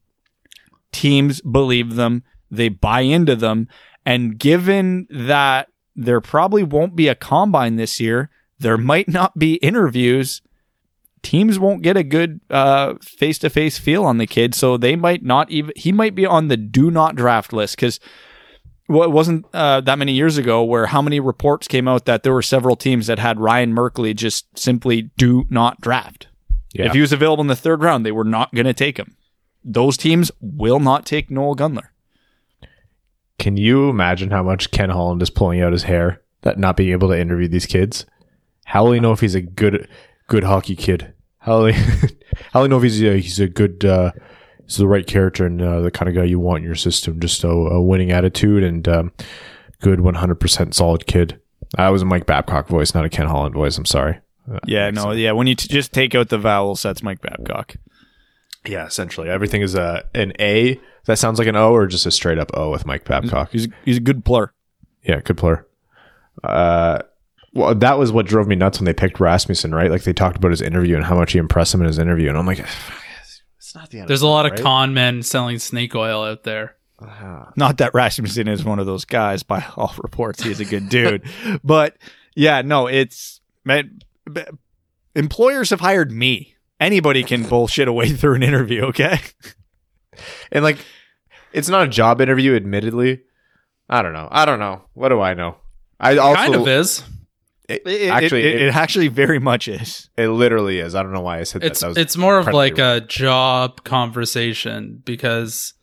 [0.92, 3.68] teams believe them, they buy into them,
[4.06, 9.56] and given that there probably won't be a combine this year, there might not be
[9.56, 10.42] interviews.
[11.22, 12.39] Teams won't get a good
[13.02, 15.74] face to face feel on the kid, so they might not even.
[15.76, 18.00] He might be on the do not draft list because
[18.89, 22.23] well, it wasn't uh, that many years ago where how many reports came out that
[22.23, 26.28] there were several teams that had Ryan Merkley just simply do not draft.
[26.73, 26.88] Yeah.
[26.88, 29.15] If he was available in the third round, they were not going to take him.
[29.63, 31.89] Those teams will not take Noel Gunler.
[33.38, 36.91] Can you imagine how much Ken Holland is pulling out his hair that not being
[36.91, 38.08] able to interview these kids?
[38.65, 39.88] How will he know if he's a good
[40.28, 41.13] good hockey kid?
[41.38, 41.82] How will he,
[42.54, 44.12] I only know if he's a, he's a good, uh,
[44.70, 47.20] he's the right character and uh, the kind of guy you want in your system.
[47.20, 49.12] Just a, a winning attitude and um,
[49.82, 51.40] good, one hundred percent solid kid.
[51.76, 53.78] That was a Mike Babcock voice, not a Ken Holland voice.
[53.78, 54.20] I'm sorry.
[54.52, 55.32] Uh, Yeah, no, yeah.
[55.34, 57.76] When you t- just take out the vowels, that's Mike Babcock.
[58.66, 62.12] yeah, essentially everything is a an A that sounds like an O, or just a
[62.12, 63.52] straight up O with Mike Babcock.
[63.52, 64.54] He's he's a good player.
[65.04, 65.66] Yeah, good player.
[66.44, 67.00] Uh,
[67.54, 69.90] well, that was what drove me nuts when they picked Rasmussen, right?
[69.90, 72.30] Like they talked about his interview and how much he impressed him in his interview,
[72.30, 72.64] and I'm like,
[73.70, 74.08] it's not the end.
[74.08, 74.62] There's a lot of right?
[74.62, 76.76] con men selling snake oil out there.
[77.00, 77.52] Ah.
[77.56, 79.44] Not that Rasmussen is one of those guys.
[79.44, 81.22] By all reports, he's a good dude.
[81.64, 81.96] but
[82.36, 84.00] yeah, no, it's man.
[84.32, 84.42] b-
[85.14, 86.56] Employers have hired me.
[86.80, 88.86] Anybody can bullshit away through an interview.
[88.86, 89.20] Okay.
[90.52, 90.80] and like,
[91.54, 93.22] it's not a job interview, admittedly.
[93.88, 94.30] I don't know.
[94.32, 94.82] I don't know.
[94.94, 95.58] What do I know?
[96.00, 97.04] I also kind of is.
[97.70, 100.10] It- It, actually it, it, it actually very much is.
[100.18, 100.96] it literally is.
[100.96, 101.94] I don't know why I said It's that.
[101.96, 102.80] that it's more of like rude.
[102.80, 105.74] a job conversation because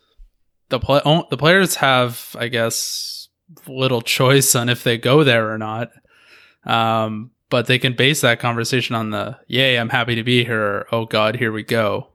[0.68, 3.28] the play the players have, I guess,
[3.68, 5.90] little choice on if they go there or not.
[6.64, 10.60] Um, but they can base that conversation on the "Yay, I'm happy to be here."
[10.60, 12.08] Or, oh God, here we go.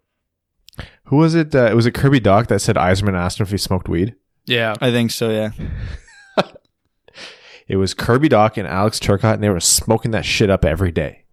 [1.06, 1.56] who was it?
[1.56, 4.16] Uh, was it Kirby Dach that said Yzerman asked him if he smoked weed?
[4.46, 5.30] Yeah, I think so.
[5.30, 5.52] Yeah.
[7.72, 10.92] It was Kirby Dach and Alex Turcotte, and they were smoking that shit up every
[10.92, 11.24] day.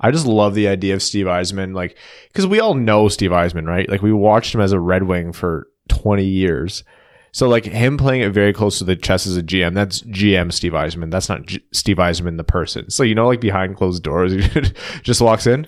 [0.00, 1.94] I just love the idea of Steve Yzerman, like,
[2.28, 3.86] because we all know Steve Yzerman, right?
[3.86, 6.84] Like, we watched him as a Red Wing for 20 years.
[7.32, 10.54] So, like, him playing it very close to the chest as a GM, that's GM
[10.54, 11.10] Steve Yzerman.
[11.10, 12.88] That's not G- Steve Yzerman, the person.
[12.88, 14.62] So, you know, like, behind closed doors, he
[15.02, 15.66] just walks in,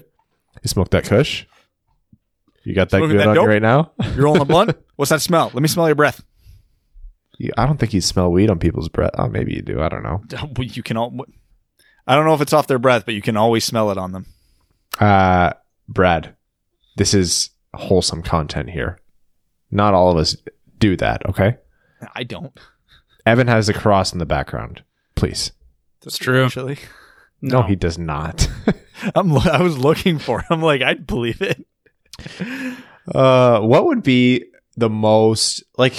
[0.62, 1.44] he smoked that kush.
[2.64, 3.44] You got that Smoking good that on dope?
[3.44, 3.92] you right now?
[4.14, 4.78] You're rolling a blunt.
[4.96, 5.50] What's that smell?
[5.52, 6.24] Let me smell your breath.
[7.40, 9.12] You- I don't think you smell weed on people's breath.
[9.16, 9.80] Oh, maybe you do.
[9.80, 10.22] I don't know.
[10.62, 11.16] You can all.
[12.06, 14.12] I don't know if it's off their breath, but you can always smell it on
[14.12, 14.26] them.
[14.98, 15.52] Uh,
[15.88, 16.34] Brad,
[16.96, 18.98] this is wholesome content here.
[19.70, 20.36] Not all of us
[20.78, 21.56] do that, okay?
[22.14, 22.58] I don't.
[23.24, 24.82] Evan has a cross in the background.
[25.14, 25.52] Please.
[26.02, 26.44] That's true.
[26.46, 26.78] Actually,
[27.40, 28.50] No, he does not.
[29.14, 29.30] I'm.
[29.30, 30.40] lo- I was looking for.
[30.40, 30.46] it.
[30.50, 31.64] I'm like, I'd believe it.
[33.14, 34.44] uh, what would be
[34.76, 35.94] the most like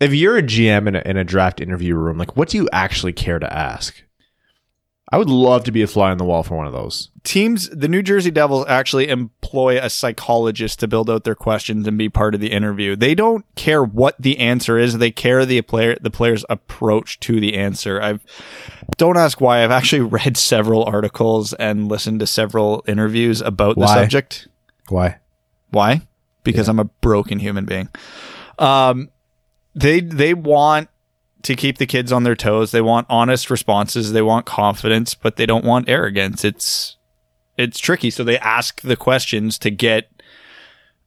[0.00, 2.18] if you're a GM in a, in a draft interview room?
[2.18, 4.02] Like, what do you actually care to ask?
[5.12, 7.10] I would love to be a fly on the wall for one of those.
[7.24, 11.98] Teams, the New Jersey Devils actually employ a psychologist to build out their questions and
[11.98, 12.94] be part of the interview.
[12.94, 17.40] They don't care what the answer is; they care the player, the player's approach to
[17.40, 18.00] the answer.
[18.00, 18.24] I've
[18.98, 19.64] don't ask why.
[19.64, 24.46] I've actually read several articles and listened to several interviews about the subject.
[24.88, 25.18] Why?
[25.70, 26.02] Why?
[26.44, 27.88] Because I'm a broken human being.
[28.60, 29.10] Um,
[29.74, 30.88] they they want
[31.42, 32.70] to keep the kids on their toes.
[32.70, 34.12] They want honest responses.
[34.12, 36.44] They want confidence, but they don't want arrogance.
[36.44, 36.96] It's
[37.56, 38.10] it's tricky.
[38.10, 40.10] So they ask the questions to get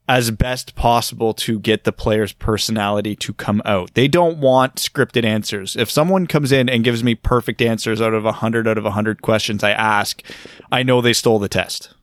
[0.08, 3.94] as best possible to get the player's personality to come out.
[3.94, 5.78] They don't want scripted answers.
[5.78, 8.84] If someone comes in and gives me perfect answers out of a 100 out of
[8.84, 10.22] a 100 questions I ask,
[10.72, 11.94] I know they stole the test.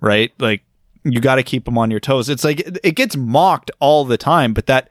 [0.00, 0.32] Right?
[0.38, 0.62] Like
[1.04, 2.28] you got to keep them on your toes.
[2.28, 4.90] It's like it gets mocked all the time, but that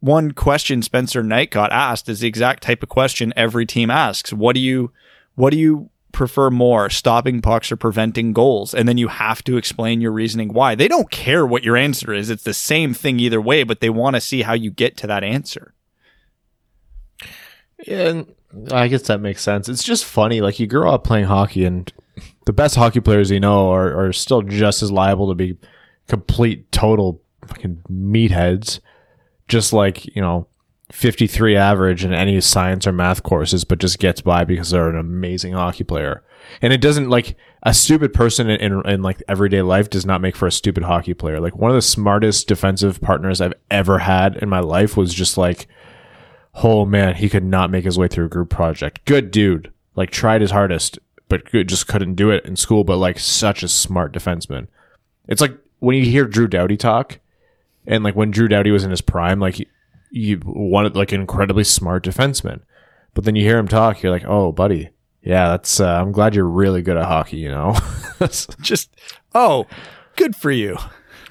[0.00, 4.32] one question Spencer Knight got asked is the exact type of question every team asks.
[4.32, 4.92] What do you
[5.34, 8.74] what do you prefer more, stopping pucks or preventing goals?
[8.74, 10.74] And then you have to explain your reasoning why.
[10.74, 12.30] They don't care what your answer is.
[12.30, 15.06] It's the same thing either way, but they want to see how you get to
[15.06, 15.74] that answer.
[17.86, 18.22] Yeah,
[18.72, 19.68] I guess that makes sense.
[19.68, 20.40] It's just funny.
[20.40, 21.92] Like you grow up playing hockey, and
[22.46, 25.56] the best hockey players you know are, are still just as liable to be
[26.08, 28.80] complete, total fucking meatheads.
[29.48, 30.46] Just like you know,
[30.92, 34.88] fifty three average in any science or math courses, but just gets by because they're
[34.88, 36.22] an amazing hockey player.
[36.62, 40.20] And it doesn't like a stupid person in, in, in like everyday life does not
[40.20, 41.40] make for a stupid hockey player.
[41.40, 45.36] Like one of the smartest defensive partners I've ever had in my life was just
[45.36, 45.66] like
[46.62, 49.04] oh man, he could not make his way through a group project.
[49.04, 49.72] Good dude.
[49.94, 52.84] Like tried his hardest, but just couldn't do it in school.
[52.84, 54.68] But like such a smart defenseman.
[55.28, 57.18] It's like when you hear Drew Doughty talk,
[57.88, 59.66] and like when Drew Doughty was in his prime, like
[60.10, 62.60] you wanted like an incredibly smart defenseman.
[63.14, 64.90] But then you hear him talk, you're like, oh, buddy,
[65.22, 65.80] yeah, that's.
[65.80, 67.38] Uh, I'm glad you're really good at hockey.
[67.38, 67.76] You know.
[68.60, 68.94] Just
[69.34, 69.66] oh,
[70.14, 70.76] good for you.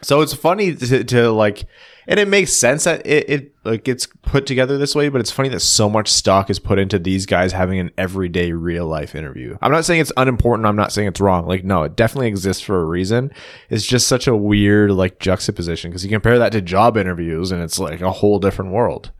[0.01, 1.65] So it's funny to, to like,
[2.07, 5.31] and it makes sense that it, it like gets put together this way, but it's
[5.31, 9.13] funny that so much stock is put into these guys having an everyday real life
[9.13, 9.57] interview.
[9.61, 10.65] I'm not saying it's unimportant.
[10.65, 11.45] I'm not saying it's wrong.
[11.45, 13.31] Like, no, it definitely exists for a reason.
[13.69, 17.61] It's just such a weird like juxtaposition because you compare that to job interviews and
[17.61, 19.11] it's like a whole different world.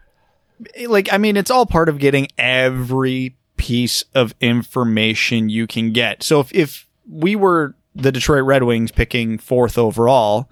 [0.88, 6.24] like I mean, it's all part of getting every piece of information you can get.
[6.24, 10.50] So if if we were the Detroit Red Wings picking fourth overall,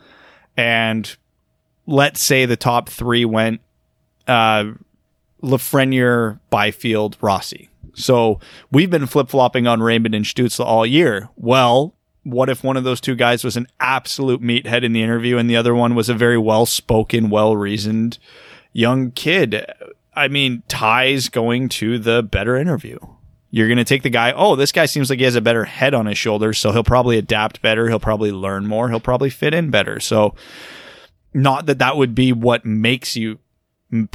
[0.57, 1.15] and
[1.85, 3.61] let's say the top three went
[4.27, 4.71] uh,
[5.41, 7.69] Lafreniere, Byfield, Rossi.
[7.93, 8.39] So
[8.71, 11.29] we've been flip flopping on Raymond and Stützle all year.
[11.35, 15.37] Well, what if one of those two guys was an absolute meathead in the interview
[15.37, 18.17] and the other one was a very well spoken, well reasoned
[18.73, 19.65] young kid?
[20.13, 22.97] I mean, ties going to the better interview.
[23.51, 25.63] You're going to take the guy, oh, this guy seems like he has a better
[25.63, 27.87] head on his shoulders, so he'll probably adapt better.
[27.87, 28.89] He'll probably learn more.
[28.89, 29.99] He'll probably fit in better.
[29.99, 30.35] So,
[31.35, 33.37] not that that would be what makes you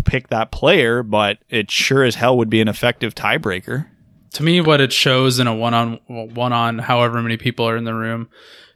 [0.05, 3.87] pick that player, but it sure as hell would be an effective tiebreaker.
[4.33, 7.77] To me, what it shows in a one on one on however many people are
[7.77, 8.29] in the room,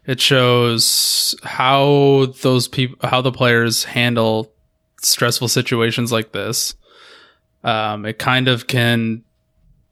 [0.06, 4.52] it shows how those people, how the players handle
[5.00, 6.74] stressful situations like this.
[7.62, 9.24] Um, it kind of can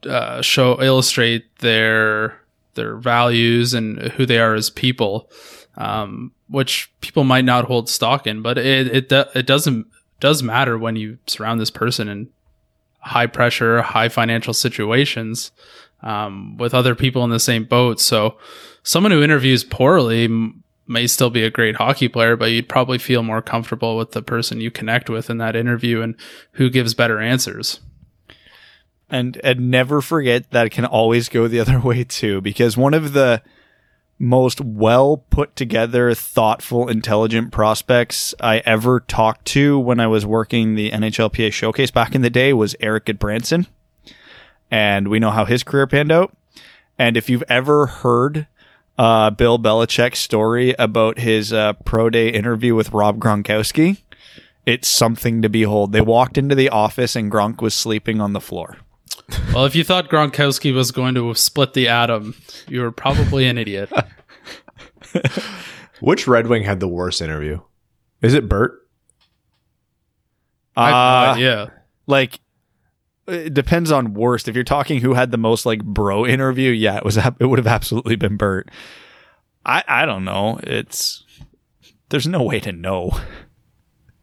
[0.07, 2.39] uh, show illustrate their
[2.75, 5.29] their values and who they are as people,
[5.75, 9.87] um, which people might not hold stock in, but it it it doesn't
[10.19, 12.29] does matter when you surround this person in
[12.99, 15.51] high pressure, high financial situations
[16.01, 17.99] um, with other people in the same boat.
[17.99, 18.37] So,
[18.83, 22.97] someone who interviews poorly m- may still be a great hockey player, but you'd probably
[22.97, 26.15] feel more comfortable with the person you connect with in that interview and
[26.53, 27.79] who gives better answers.
[29.09, 32.93] And and never forget that it can always go the other way too, because one
[32.93, 33.41] of the
[34.19, 40.75] most well put together, thoughtful, intelligent prospects I ever talked to when I was working
[40.75, 43.67] the NHLPA showcase back in the day was Erik Gudbranson.
[44.71, 46.35] And we know how his career panned out.
[46.97, 48.47] And if you've ever heard
[48.97, 54.01] uh, Bill Belichick's story about his uh, pro day interview with Rob Gronkowski,
[54.65, 55.91] it's something to behold.
[55.91, 58.77] They walked into the office and Gronk was sleeping on the floor.
[59.53, 62.35] Well, if you thought Gronkowski was going to split the atom,
[62.67, 63.91] you were probably an idiot.
[66.01, 67.59] Which Red Wing had the worst interview?
[68.21, 68.79] Is it Bert?
[70.75, 71.67] Uh, yeah.
[72.07, 72.39] like
[73.27, 74.47] it depends on worst.
[74.47, 77.59] If you're talking who had the most like bro interview, yeah, it was it would
[77.59, 78.69] have absolutely been Bert.
[79.65, 80.59] I I don't know.
[80.63, 81.23] It's
[82.09, 83.11] there's no way to know.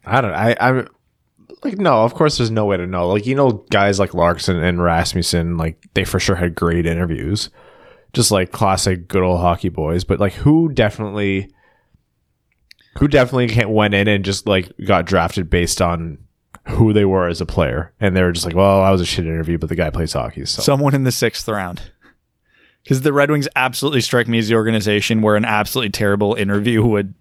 [0.05, 0.33] I don't.
[0.33, 0.87] I I'm
[1.63, 2.03] like no.
[2.03, 3.09] Of course, there's no way to know.
[3.09, 7.49] Like you know, guys like Larson and Rasmussen, like they for sure had great interviews,
[8.13, 10.03] just like classic good old hockey boys.
[10.03, 11.51] But like who definitely,
[12.97, 16.17] who definitely went in and just like got drafted based on
[16.67, 19.05] who they were as a player, and they were just like, well, I was a
[19.05, 20.45] shit interview, but the guy plays hockey.
[20.45, 21.81] So Someone in the sixth round.
[22.83, 26.83] Because the Red Wings absolutely strike me as the organization where an absolutely terrible interview
[26.83, 27.13] would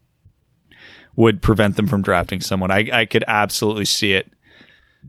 [1.16, 2.70] would prevent them from drafting someone.
[2.70, 4.32] I, I could absolutely see it.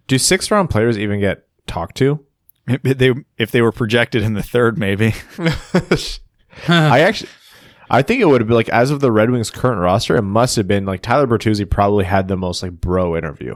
[0.08, 2.26] do six round players even get talked to?
[2.68, 5.14] If they if they were projected in the third, maybe.
[6.68, 7.30] I actually,
[7.90, 10.22] I think it would have been like as of the Red Wings' current roster, it
[10.22, 13.56] must have been like Tyler Bertuzzi probably had the most like bro interview.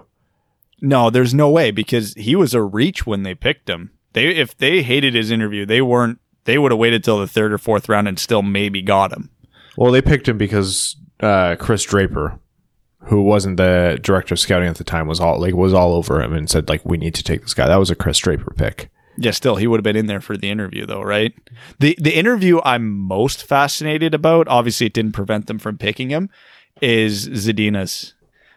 [0.81, 3.91] No, there's no way because he was a reach when they picked him.
[4.13, 6.19] They if they hated his interview, they weren't.
[6.45, 9.31] They would have waited till the third or fourth round and still maybe got him.
[9.77, 12.39] Well, they picked him because uh, Chris Draper,
[13.05, 16.21] who wasn't the director of scouting at the time, was all like was all over
[16.21, 17.67] him and said like we need to take this guy.
[17.67, 18.89] That was a Chris Draper pick.
[19.17, 21.33] Yeah, still he would have been in there for the interview though, right?
[21.79, 26.29] The the interview I'm most fascinated about, obviously it didn't prevent them from picking him,
[26.81, 28.13] is Zadina's.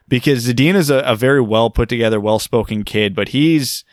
[0.09, 3.85] Because Zadina's a, a very well put together, well spoken kid, but he's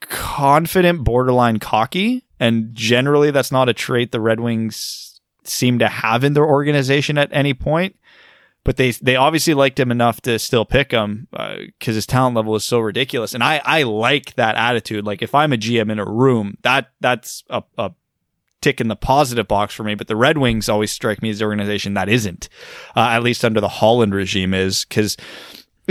[0.00, 5.11] confident, borderline cocky, and generally that's not a trait the Red Wings
[5.44, 7.96] seem to have in their organization at any point.
[8.64, 12.54] But they they obviously liked him enough to still pick him because his talent level
[12.54, 15.04] is so ridiculous, and I I like that attitude.
[15.04, 17.90] Like if I'm a GM in a room, that that's a, a
[18.60, 19.96] tick in the positive box for me.
[19.96, 22.48] But the Red Wings always strike me as the organization that isn't,
[22.96, 25.16] uh, at least under the Holland regime, is because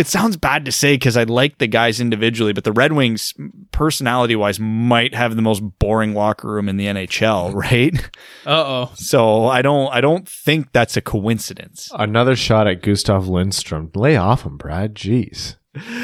[0.01, 3.33] it sounds bad to say because I like the guys individually, but the Red Wings,
[3.71, 7.95] personality wise, might have the most boring locker room in the NHL, right?
[8.45, 8.91] Uh oh.
[8.95, 11.91] So I don't, I don't think that's a coincidence.
[11.93, 13.91] Another shot at Gustav Lindstrom.
[13.95, 14.95] Lay off him, Brad.
[14.95, 15.57] Jeez,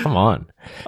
[0.04, 0.46] come on.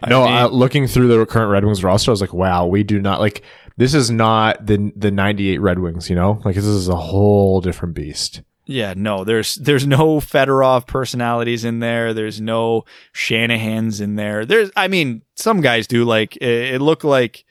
[0.07, 2.83] no, mean- uh, looking through the current Red Wings roster, I was like, wow, we
[2.83, 3.43] do not like.
[3.77, 6.09] This is not the the '98 Red Wings.
[6.09, 8.41] You know, like this is a whole different beast.
[8.69, 12.13] Yeah, no, there's there's no Fedorov personalities in there.
[12.13, 14.45] There's no Shanahan's in there.
[14.45, 16.05] There's, I mean, some guys do.
[16.05, 17.45] Like it, it looked like,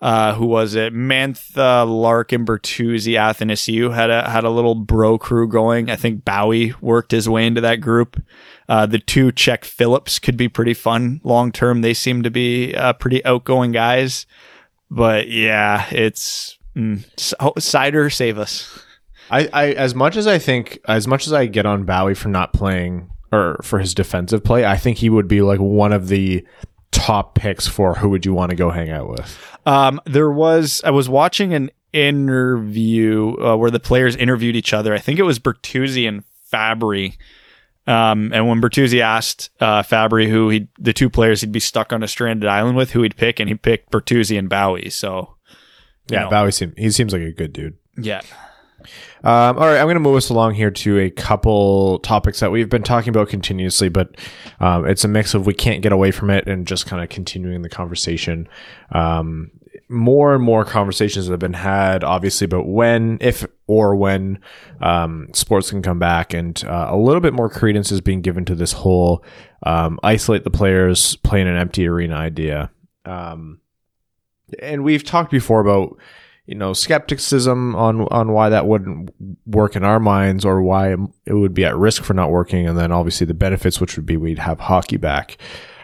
[0.00, 0.94] uh, who was it?
[0.94, 5.90] Mantha, Larkin, Bertuzzi, Athanasiou had a had a little bro crew going.
[5.90, 8.18] I think Bowey worked his way into that group.
[8.70, 11.82] Uh, the two Czech Phillips could be pretty fun long term.
[11.82, 14.24] They seem to be uh, pretty outgoing guys.
[14.90, 18.82] But yeah, it's mm, Seider save us.
[19.30, 22.28] I, I as much as I think as much as I get on Bowey for
[22.28, 26.08] not playing or for his defensive play, I think he would be like one of
[26.08, 26.46] the
[26.90, 29.38] top picks for who would you want to go hang out with.
[29.66, 34.94] Um, there was I was watching an interview uh, where the players interviewed each other.
[34.94, 37.16] I think it was Bertuzzi and Fabbri.
[37.86, 41.92] Um, and when Bertuzzi asked uh, Fabbri who he the two players he'd be stuck
[41.92, 44.90] on a stranded island with, who he'd pick, and he picked Bertuzzi and Bowey.
[44.90, 45.36] So
[46.08, 46.30] Yeah, know.
[46.30, 47.76] Bowey seems he seems like a good dude.
[47.96, 48.20] yeah,
[49.24, 52.52] Um, all right, I'm going to move us along here to a couple topics that
[52.52, 54.16] we've been talking about continuously, but
[54.60, 57.08] um, it's a mix of we can't get away from it and just kind of
[57.08, 58.48] continuing the conversation.
[58.92, 59.50] Um,
[59.88, 64.38] more and more conversations have been had, obviously, about when, if or when
[64.80, 68.44] um, sports can come back, and uh, a little bit more credence is being given
[68.44, 69.24] to this whole
[69.64, 72.70] um, isolate the players, play in an empty arena idea.
[73.04, 73.60] Um,
[74.60, 75.96] and we've talked before about
[76.48, 79.10] you know skepticism on on why that wouldn't
[79.44, 80.96] work in our minds or why
[81.26, 84.06] it would be at risk for not working and then obviously the benefits which would
[84.06, 85.36] be we'd have hockey back.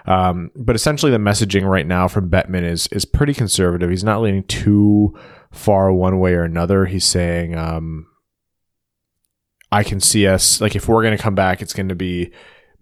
[0.06, 3.90] Um, but essentially the messaging right now from Bettman is is pretty conservative.
[3.90, 5.14] He's not leaning too
[5.52, 6.86] far one way or another.
[6.86, 8.06] He's saying um,
[9.70, 12.32] I can see us like if we're going to come back it's going to be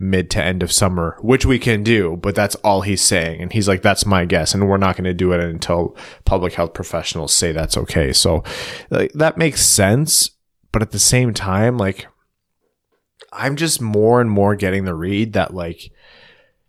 [0.03, 3.41] mid to end of summer, which we can do, but that's all he's saying.
[3.41, 4.53] And he's like, that's my guess.
[4.53, 8.13] And we're not going to do it until public health professionals say that's okay.
[8.13, 8.43] So
[8.91, 10.31] like, that makes sense.
[10.73, 12.07] But at the same time, like,
[13.33, 15.93] I'm just more and more getting the read that like,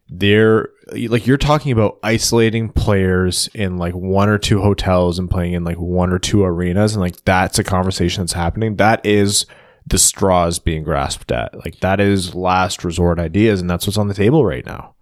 [0.09, 5.53] they're like you're talking about isolating players in like one or two hotels and playing
[5.53, 9.47] in like one or two arenas and like that's a conversation that's happening that is
[9.85, 11.55] the straws being grasped at.
[11.55, 14.95] Like that is last resort ideas, and that's what's on the table right now.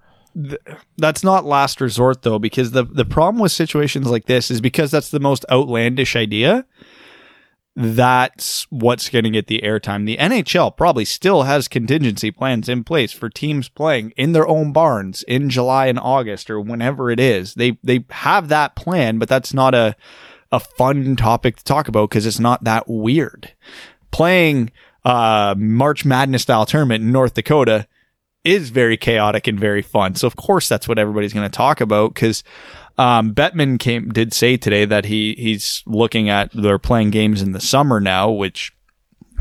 [0.97, 4.91] that's not last resort though, because the the problem with situations like this is because
[4.91, 6.65] that's the most outlandish idea.
[7.73, 10.05] That's what's going to get the airtime.
[10.05, 14.73] The NHL probably still has contingency plans in place for teams playing in their own
[14.73, 17.53] barns in July and August or whenever it is.
[17.53, 19.95] They they have that plan, but that's not a
[20.51, 23.53] a fun topic to talk about because it's not that weird.
[24.11, 24.71] Playing
[25.03, 27.87] uh March Madness style tournament in North Dakota
[28.43, 30.15] is very chaotic and very fun.
[30.15, 32.43] So of course that's what everybody's going to talk about because
[32.97, 37.51] um, Bettman came did say today that he he's looking at they're playing games in
[37.51, 38.73] the summer now, which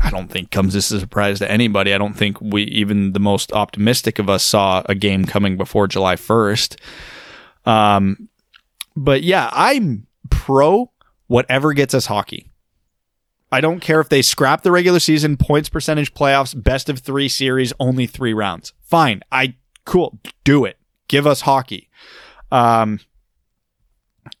[0.03, 1.93] I don't think comes as a surprise to anybody.
[1.93, 5.87] I don't think we even the most optimistic of us saw a game coming before
[5.87, 6.77] July first.
[7.65, 8.29] Um,
[8.95, 10.91] but yeah, I'm pro
[11.27, 12.50] whatever gets us hockey.
[13.51, 17.27] I don't care if they scrap the regular season, points percentage playoffs, best of three
[17.27, 18.73] series, only three rounds.
[18.81, 19.21] Fine.
[19.31, 20.19] I cool.
[20.43, 20.77] Do it.
[21.07, 21.89] Give us hockey.
[22.51, 22.99] Um,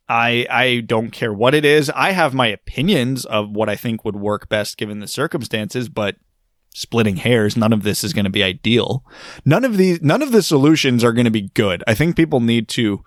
[0.07, 1.89] I I don't care what it is.
[1.89, 6.15] I have my opinions of what I think would work best given the circumstances, but
[6.73, 9.03] splitting hairs, none of this is going to be ideal.
[9.45, 11.83] None of these none of the solutions are going to be good.
[11.87, 13.03] I think people need to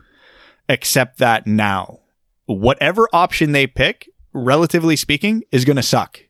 [0.68, 2.00] accept that now.
[2.46, 6.20] Whatever option they pick, relatively speaking, is going to suck.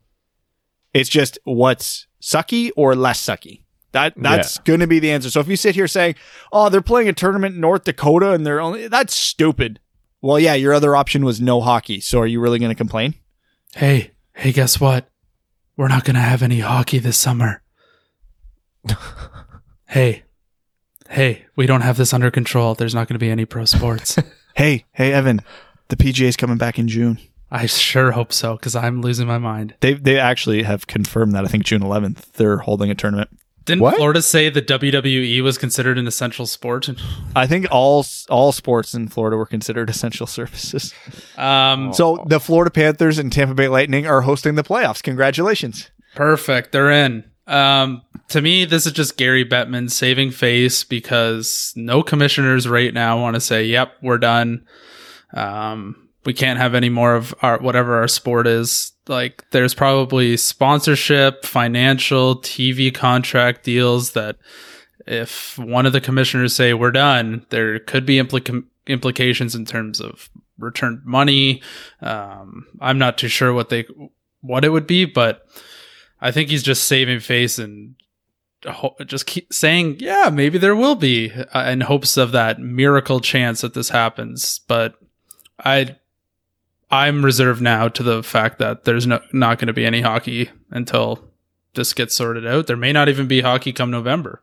[0.93, 3.63] It's just what's sucky or less sucky.
[3.93, 5.31] That that's going to be the answer.
[5.31, 6.17] So if you sit here saying,
[6.53, 9.79] "Oh, they're playing a tournament in North Dakota and they're only," that's stupid.
[10.21, 12.01] Well, yeah, your other option was no hockey.
[12.01, 13.15] So are you really going to complain?
[13.75, 15.11] Hey, hey, guess what?
[15.77, 17.63] We're not going to have any hockey this summer.
[19.89, 20.25] hey,
[21.09, 22.75] hey, we don't have this under control.
[22.75, 24.19] There's not going to be any pro sports.
[24.57, 25.41] Hey, hey, Evan,
[25.89, 27.19] the PGA's coming back in June.
[27.51, 29.75] I sure hope so because I'm losing my mind.
[29.81, 31.45] They they actually have confirmed that.
[31.45, 33.31] I think June 11th they're holding a tournament.
[33.65, 33.97] Didn't What?
[33.97, 36.91] Florida say the WWE was considered an essential sport?
[37.35, 40.93] I think all all sports in Florida were considered essential services.
[41.39, 45.03] Um, So the Florida Panthers and Tampa Bay Lightning are hosting the playoffs.
[45.03, 45.91] Congratulations.
[46.15, 46.73] Perfect.
[46.73, 47.25] They're in.
[47.47, 53.21] Um, to me, this is just Gary Bettman saving face because no commissioners right now
[53.21, 54.67] want to say, "Yep, we're done.
[55.33, 60.37] Um, we can't have any more of our whatever our sport is." Like, there's probably
[60.37, 64.37] sponsorship, financial, TV contract deals that
[65.07, 70.01] if one of the commissioners say we're done, there could be implica- implications in terms
[70.01, 71.63] of returned money.
[72.01, 73.85] Um, I'm not too sure what they
[74.41, 75.47] what it would be, but
[76.21, 77.97] I think he's just saving face and
[79.07, 83.61] just keep saying, yeah, maybe there will be uh, in hopes of that miracle chance
[83.61, 84.61] that this happens.
[84.67, 84.95] But
[85.63, 85.97] I,
[86.95, 90.51] I'm reserved now to the fact that there's no not going to be any hockey
[90.71, 91.25] until
[91.75, 92.67] this gets sorted out.
[92.67, 94.43] There may not even be hockey come November.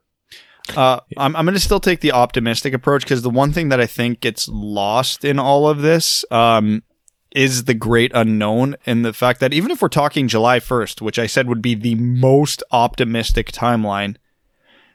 [0.76, 3.82] Uh, I'm, I'm going to still take the optimistic approach because the one thing that
[3.82, 6.84] I think gets lost in all of this um,
[7.32, 11.18] is the great unknown and the fact that even if we're talking July 1st, which
[11.18, 14.18] I said would be the most optimistic timeline,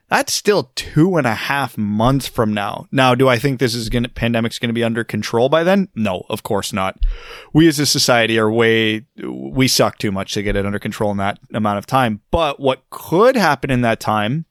[0.09, 2.87] that's still two and a half months from now.
[2.93, 5.65] Now, do I think this is going to, pandemic's going to be under control by
[5.65, 5.89] then?
[5.95, 6.99] No, of course not.
[7.53, 11.11] We as a society are way, we suck too much to get it under control
[11.11, 12.21] in that amount of time.
[12.31, 14.45] But what could happen in that time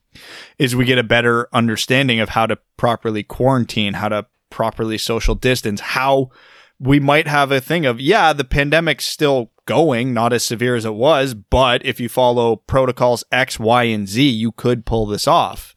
[0.57, 5.35] is we get a better understanding of how to properly quarantine, how to properly social
[5.35, 6.31] distance, how
[6.79, 10.85] we might have a thing of, yeah, the pandemic's still going, not as severe as
[10.85, 15.27] it was, but if you follow protocols X, Y, and Z, you could pull this
[15.27, 15.75] off.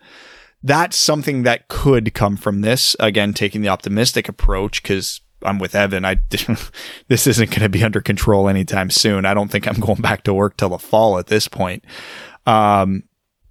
[0.63, 2.97] That's something that could come from this.
[2.99, 6.05] Again, taking the optimistic approach because I'm with Evan.
[6.05, 6.21] I
[7.09, 9.25] this isn't going to be under control anytime soon.
[9.25, 11.85] I don't think I'm going back to work till the fall at this point.
[12.47, 13.05] Um,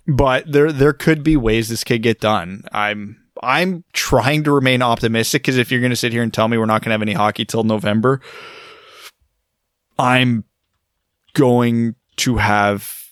[0.05, 2.63] but there there could be ways this could get done.
[2.71, 6.47] I'm I'm trying to remain optimistic because if you're going to sit here and tell
[6.47, 8.21] me we're not going to have any hockey till November,
[9.99, 10.43] I'm
[11.33, 13.09] going to have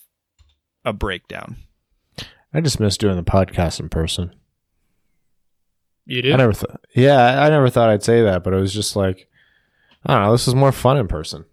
[0.84, 1.58] a breakdown.
[2.54, 4.34] I just miss doing the podcast in person.
[6.06, 6.34] You do?
[6.34, 6.82] I never thought.
[6.96, 9.28] Yeah, I never thought I'd say that, but it was just like,
[10.06, 10.32] I don't know.
[10.32, 11.46] This is more fun in person.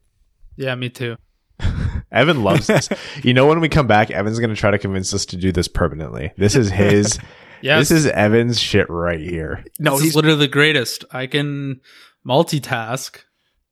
[0.56, 1.16] yeah, me too.
[2.12, 2.88] Evan loves this.
[3.22, 5.52] you know, when we come back, Evan's going to try to convince us to do
[5.52, 6.32] this permanently.
[6.36, 7.18] This is his.
[7.62, 9.64] Yeah, This is Evan's shit right here.
[9.78, 11.04] No, this he's is literally the greatest.
[11.12, 11.80] I can
[12.26, 13.18] multitask,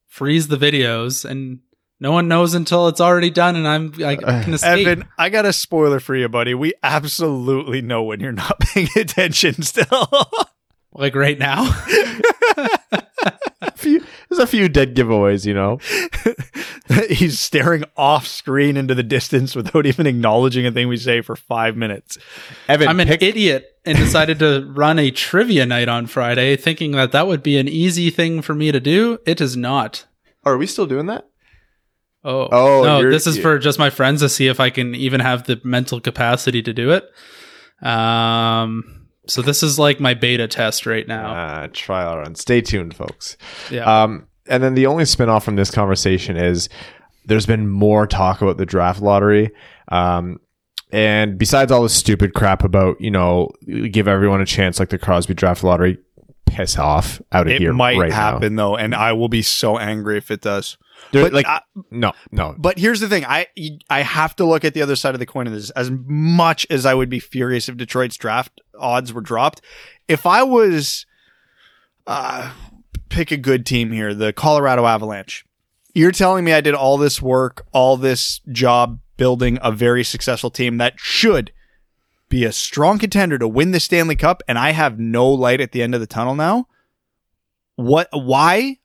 [0.07, 1.61] freeze the videos, and
[1.99, 4.86] no one knows until it's already done, and I'm I can escape.
[4.86, 5.09] Evan.
[5.18, 6.55] I got a spoiler for you, buddy.
[6.55, 9.62] We absolutely know when you're not paying attention.
[9.62, 10.09] Still,
[10.93, 11.64] like right now.
[13.62, 15.78] A few, there's a few dead giveaways, you know.
[17.08, 21.34] he's staring off screen into the distance without even acknowledging a thing we say for
[21.34, 22.16] five minutes.
[22.68, 26.92] Evan, I'm an pick, idiot and decided to run a trivia night on Friday, thinking
[26.92, 29.18] that that would be an easy thing for me to do.
[29.26, 30.06] It is not.
[30.44, 31.28] Are we still doing that?
[32.22, 33.10] Oh, Oh, no!
[33.10, 36.00] This is for just my friends to see if I can even have the mental
[36.00, 37.10] capacity to do it.
[37.86, 38.99] Um,
[39.30, 41.34] so this is like my beta test right now.
[41.34, 42.34] Uh, trial run.
[42.34, 43.36] Stay tuned, folks.
[43.70, 46.68] yeah, Um, and then the only spinoff from this conversation is
[47.26, 49.50] there's been more talk about the draft lottery.
[49.88, 50.40] Um,
[50.92, 53.50] and besides all this stupid crap about, you know,
[53.90, 55.98] give everyone a chance like the Crosby draft lottery,
[56.46, 57.70] piss off out of It here.
[57.70, 60.76] It might right happen though, and I will be so angry if it does.
[61.12, 61.22] Now.
[61.22, 62.54] But like, I- no, no.
[62.58, 63.46] But here's the thing: I
[63.88, 65.70] I have to look at the other side of the coin of this.
[65.70, 69.61] As much as I would be furious if Detroit's draft odds were dropped,
[70.08, 71.06] if I was,
[72.06, 72.52] uh,
[73.08, 75.44] pick a good team here, the Colorado Avalanche.
[75.94, 80.50] You're telling me I did all this work, all this job building a very successful
[80.50, 81.52] team that should
[82.28, 85.72] be a strong contender to win the Stanley Cup, and I have no light at
[85.72, 86.68] the end of the tunnel now.
[87.74, 88.08] What?
[88.12, 88.78] Why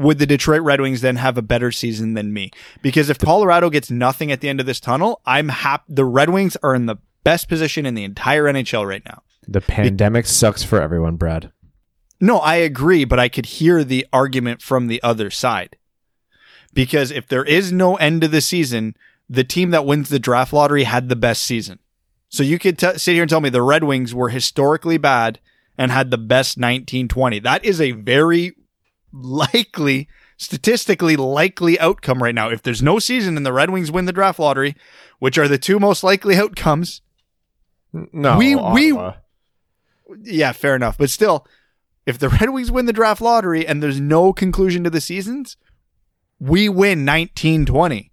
[0.00, 2.50] would the Detroit Red Wings then have a better season than me?
[2.82, 5.84] Because if Colorado gets nothing at the end of this tunnel, I'm happy.
[5.88, 9.22] The Red Wings are in the best position in the entire NHL right now.
[9.46, 11.52] The pandemic sucks for everyone, Brad.
[12.20, 15.76] No, I agree, but I could hear the argument from the other side.
[16.72, 18.94] Because if there is no end to the season,
[19.28, 21.78] the team that wins the draft lottery had the best season.
[22.28, 25.40] So you could t- sit here and tell me the Red Wings were historically bad
[25.76, 27.40] and had the best 1920.
[27.40, 28.54] That is a very
[29.12, 32.48] likely, statistically likely outcome right now.
[32.50, 34.76] If there's no season and the Red Wings win the draft lottery,
[35.18, 37.02] which are the two most likely outcomes,
[37.92, 38.92] No, We- we-
[40.22, 40.96] yeah, fair enough.
[40.96, 41.44] But still,
[42.06, 45.56] if the Red Wings win the draft lottery and there's no conclusion to the seasons,
[46.38, 48.12] we win 1920.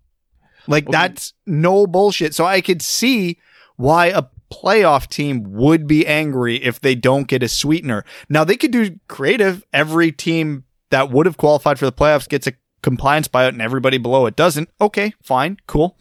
[0.67, 2.33] Like that's no bullshit.
[2.35, 3.37] So I could see
[3.77, 8.03] why a playoff team would be angry if they don't get a sweetener.
[8.29, 9.63] Now they could do creative.
[9.73, 13.97] Every team that would have qualified for the playoffs gets a compliance buyout and everybody
[13.97, 14.69] below it doesn't.
[14.79, 15.97] Okay, fine, cool.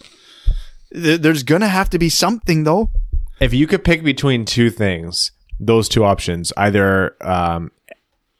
[0.90, 2.90] There's gonna have to be something though.
[3.40, 7.70] if you could pick between two things, those two options, either um,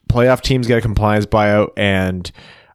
[0.08, 2.30] playoff teams get a compliance buyout and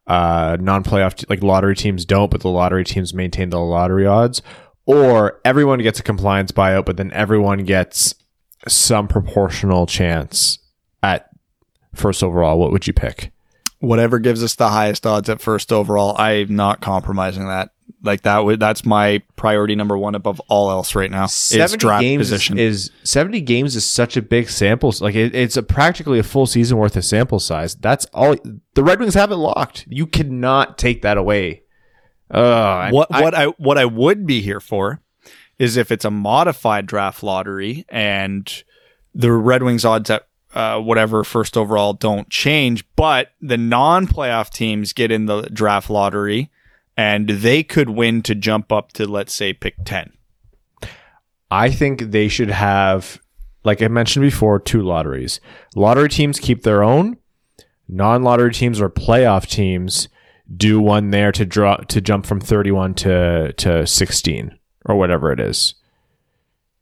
[0.07, 4.41] uh, non-playoff t- like lottery teams don't, but the lottery teams maintain the lottery odds,
[4.85, 8.15] or everyone gets a compliance buyout, but then everyone gets
[8.67, 10.59] some proportional chance
[11.01, 11.29] at
[11.95, 12.59] first overall.
[12.59, 13.31] What would you pick?
[13.81, 16.15] Whatever gives us the highest odds at first overall.
[16.17, 17.71] I'm not compromising that.
[18.03, 21.25] Like that would that's my priority number one above all else right now.
[21.25, 22.57] Is draft games position.
[22.57, 26.47] is 70 games is such a big sample like it, it's a practically a full
[26.47, 28.35] season worth of sample size that's all
[28.73, 31.61] the red wings have it locked you cannot take that away
[32.31, 35.01] uh what what I what I would be here for
[35.59, 38.63] is if it's a modified draft lottery and
[39.13, 44.93] the Red Wings odds at uh, whatever first overall don't change, but the non-playoff teams
[44.93, 46.49] get in the draft lottery,
[46.97, 50.11] and they could win to jump up to let's say pick ten.
[51.49, 53.21] I think they should have,
[53.63, 55.41] like I mentioned before, two lotteries.
[55.75, 57.17] Lottery teams keep their own.
[57.87, 60.07] Non-lottery teams or playoff teams
[60.55, 65.39] do one there to draw to jump from 31 to to 16 or whatever it
[65.39, 65.75] is.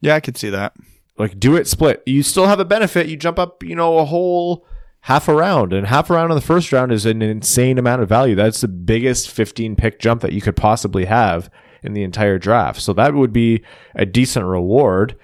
[0.02, 0.74] Yeah, I could see that.
[1.20, 2.02] Like do it split.
[2.06, 3.08] You still have a benefit.
[3.08, 4.66] You jump up, you know, a whole
[5.02, 8.02] half a round, and half a round in the first round is an insane amount
[8.02, 8.36] of value.
[8.36, 11.52] That's the biggest 15 pick jump that you could possibly have
[11.84, 12.82] in the entire draft.
[12.82, 13.64] So that would be
[13.96, 15.18] a decent reward.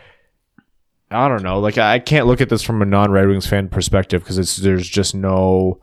[1.12, 1.60] I don't know.
[1.60, 4.88] Like I can't look at this from a non-Red Wings fan perspective because it's there's
[4.88, 5.80] just no.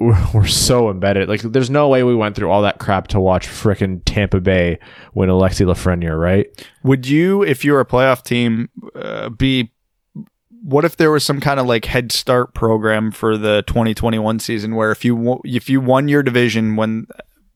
[0.32, 1.28] We're so embedded.
[1.28, 4.78] Like there's no way we went through all that crap to watch frickin' Tampa Bay
[5.14, 6.46] win Alexi Lafreniere, right?
[6.84, 9.72] Would you, if you're a playoff team, uh, be?
[10.62, 14.74] What if there was some kind of like head start program for the 2021 season
[14.74, 17.06] where if you if you won your division when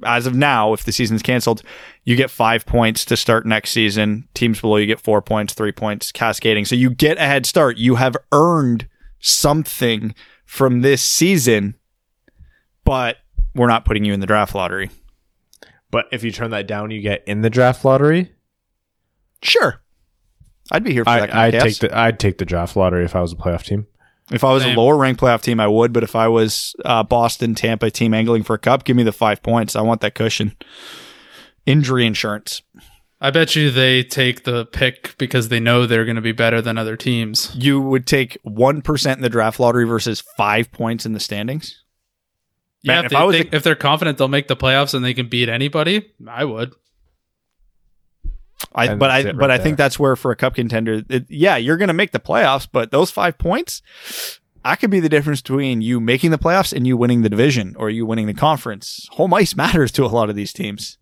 [0.05, 1.63] as of now, if the season's canceled,
[2.05, 4.29] you get five points to start next season.
[4.35, 6.65] Teams below you get four points, three points, cascading.
[6.65, 7.77] So you get a head start.
[7.77, 8.89] You have earned
[9.21, 10.15] something
[10.45, 11.77] from this season,
[12.93, 13.17] but
[13.55, 14.91] we're not putting you in the draft lottery.
[15.91, 18.35] But if you turn that down, you get in the draft lottery.
[19.41, 19.81] Sure.
[20.71, 21.23] I'd be here for that.
[21.23, 23.37] I, kind I'd of take the I'd take the draft lottery if I was a
[23.37, 23.87] playoff team.
[24.31, 24.77] If I was Same.
[24.77, 25.95] a lower ranked playoff team, I would.
[25.95, 29.11] But if I was uh, Boston, Tampa team angling for a cup, give me the
[29.11, 29.75] five points.
[29.75, 30.55] I want that cushion.
[31.65, 32.61] Injury insurance.
[33.23, 36.61] I bet you they take the pick because they know they're going to be better
[36.61, 37.55] than other teams.
[37.55, 41.82] You would take one percent in the draft lottery versus five points in the standings.
[42.83, 44.95] Yeah, Man, if, if I they was think- if they're confident they'll make the playoffs
[44.95, 46.75] and they can beat anybody, I would.
[48.75, 51.03] I, but I that's it but right I think that's where for a cup contender,
[51.09, 53.83] it, yeah, you're going to make the playoffs, but those five points,
[54.65, 57.75] that could be the difference between you making the playoffs and you winning the division
[57.77, 59.09] or you winning the conference.
[59.13, 60.99] Home ice matters to a lot of these teams.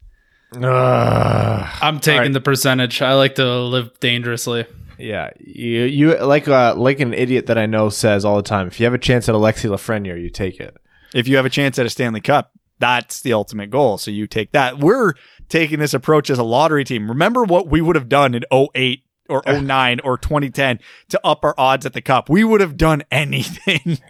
[0.53, 2.33] I'm taking right.
[2.33, 3.01] the percentage.
[3.03, 4.67] I like to live dangerously.
[4.99, 8.67] Yeah, you you like uh, like an idiot that I know says all the time.
[8.67, 10.77] If you have a chance at Alexi Lafreniere, you take it.
[11.15, 13.99] If you have a chance at a Stanley Cup, that's the ultimate goal.
[13.99, 14.79] So you take that.
[14.79, 15.15] We're
[15.49, 17.09] taking this approach as a lottery team.
[17.09, 20.81] Remember what we would have done in 08 or 09 or 2010
[21.11, 22.29] to up our odds at the cup.
[22.29, 23.99] We would have done anything.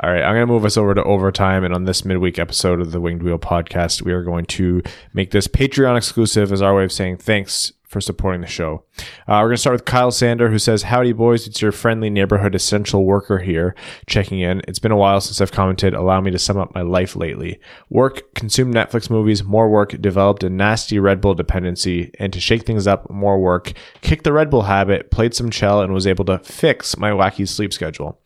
[0.00, 1.64] All right, I'm going to move us over to overtime.
[1.64, 5.32] And on this midweek episode of the Winged Wheel podcast, we are going to make
[5.32, 8.84] this Patreon exclusive as our way of saying thanks for supporting the show.
[9.26, 11.46] Uh, we're going to start with Kyle Sander, who says, Howdy, boys.
[11.46, 13.74] It's your friendly neighborhood essential worker here
[14.06, 14.60] checking in.
[14.68, 15.94] It's been a while since I've commented.
[15.94, 17.58] Allow me to sum up my life lately.
[17.88, 22.66] Work, consumed Netflix movies, more work, developed a nasty Red Bull dependency, and to shake
[22.66, 23.72] things up, more work,
[24.02, 27.48] kicked the Red Bull habit, played some Chell, and was able to fix my wacky
[27.48, 28.20] sleep schedule.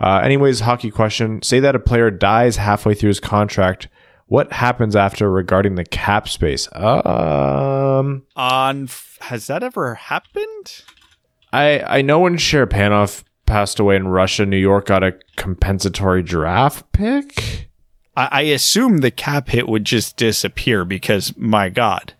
[0.00, 1.42] Uh, anyways, hockey question.
[1.42, 3.88] Say that a player dies halfway through his contract.
[4.30, 6.68] What happens after regarding the cap space?
[6.72, 8.88] Um, On
[9.22, 10.84] has that ever happened?
[11.52, 16.92] I I know when Cherepanov passed away in Russia, New York got a compensatory draft
[16.92, 17.70] pick.
[18.16, 22.14] I, I assume the cap hit would just disappear because my God,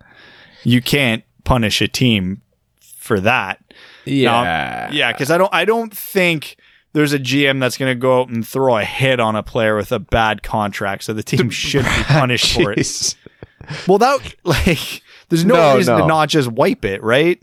[0.63, 2.41] you can't punish a team
[2.81, 3.63] for that.
[4.03, 6.57] Yeah, Now, yeah, because I don't I don't think
[6.93, 9.75] there's a GM that's going to go out and throw a hit on a player
[9.75, 13.15] with a bad contract, so the team should be punished for it.
[13.87, 16.01] Well, that like there's no, No, reason no.
[16.03, 17.41] to not just wipe it, right?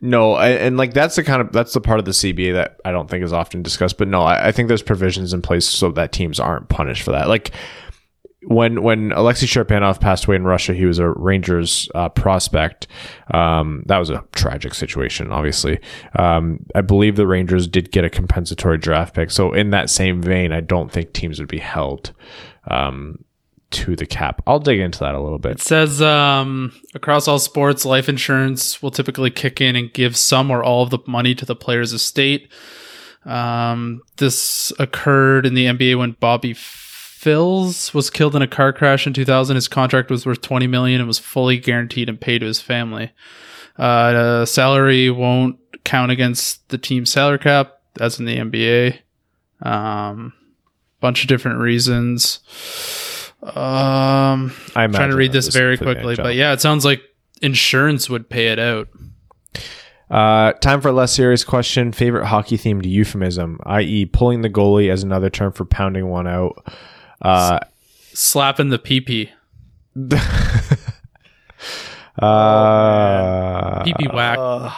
[0.00, 2.80] No, I- and like that's the kind of that's the part of the CBA that
[2.84, 3.98] I don't think is often discussed.
[3.98, 7.10] But no, I, I think there's provisions in place so that teams aren't punished for
[7.12, 7.28] that.
[7.28, 7.50] Like
[8.42, 12.86] when when Alexei Cherepanov passed away in Russia, he was a Rangers uh, prospect.
[13.34, 15.80] Um, that was a tragic situation, obviously.
[16.16, 19.30] Um, I believe the Rangers did get a compensatory draft pick.
[19.30, 22.12] So in that same vein, I don't think teams would be held
[22.68, 23.24] um,
[23.70, 24.40] to the cap.
[24.46, 25.52] I'll dig into that a little bit.
[25.52, 30.50] It says um, across all sports, life insurance will typically kick in and give some
[30.50, 32.52] or all of the money to the player's estate.
[33.24, 36.54] Um, this occurred in the NBA when Bobby
[37.18, 39.56] Phills was killed in a car crash in 2000.
[39.56, 43.10] His contract was worth 20 million and was fully guaranteed and paid to his family.
[43.76, 49.00] Uh, salary won't count against the team's salary cap, as in the NBA.
[49.62, 50.32] Um,
[51.00, 52.38] bunch of different reasons.
[53.42, 57.02] Um, I'm trying to read this very quickly, but yeah, it sounds like
[57.42, 58.90] insurance would pay it out.
[60.08, 61.90] Uh, time for a less serious question.
[61.90, 66.64] Favorite hockey themed euphemism, i.e., pulling the goalie as another term for pounding one out.
[67.20, 67.58] Uh,
[68.14, 69.28] Slapping the PP,
[72.18, 74.38] uh, PP whack.
[74.38, 74.70] Uh,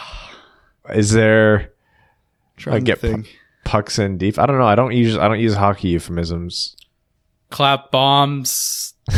[0.93, 1.71] is there
[2.57, 3.39] trying get to think.
[3.65, 4.37] pucks in deep.
[4.37, 4.65] I don't know.
[4.67, 6.75] I don't use I don't use hockey euphemisms.
[7.49, 8.93] Clap bombs.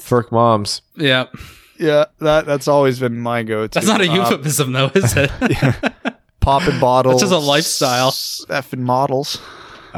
[0.00, 0.82] Furk moms.
[0.96, 1.26] Yeah.
[1.78, 3.68] Yeah, that that's always been my go-to.
[3.72, 5.30] That's not a Uh, euphemism though, is it?
[6.40, 7.20] popping bottles.
[7.20, 8.10] That's just a lifestyle.
[8.10, 9.40] Effing models.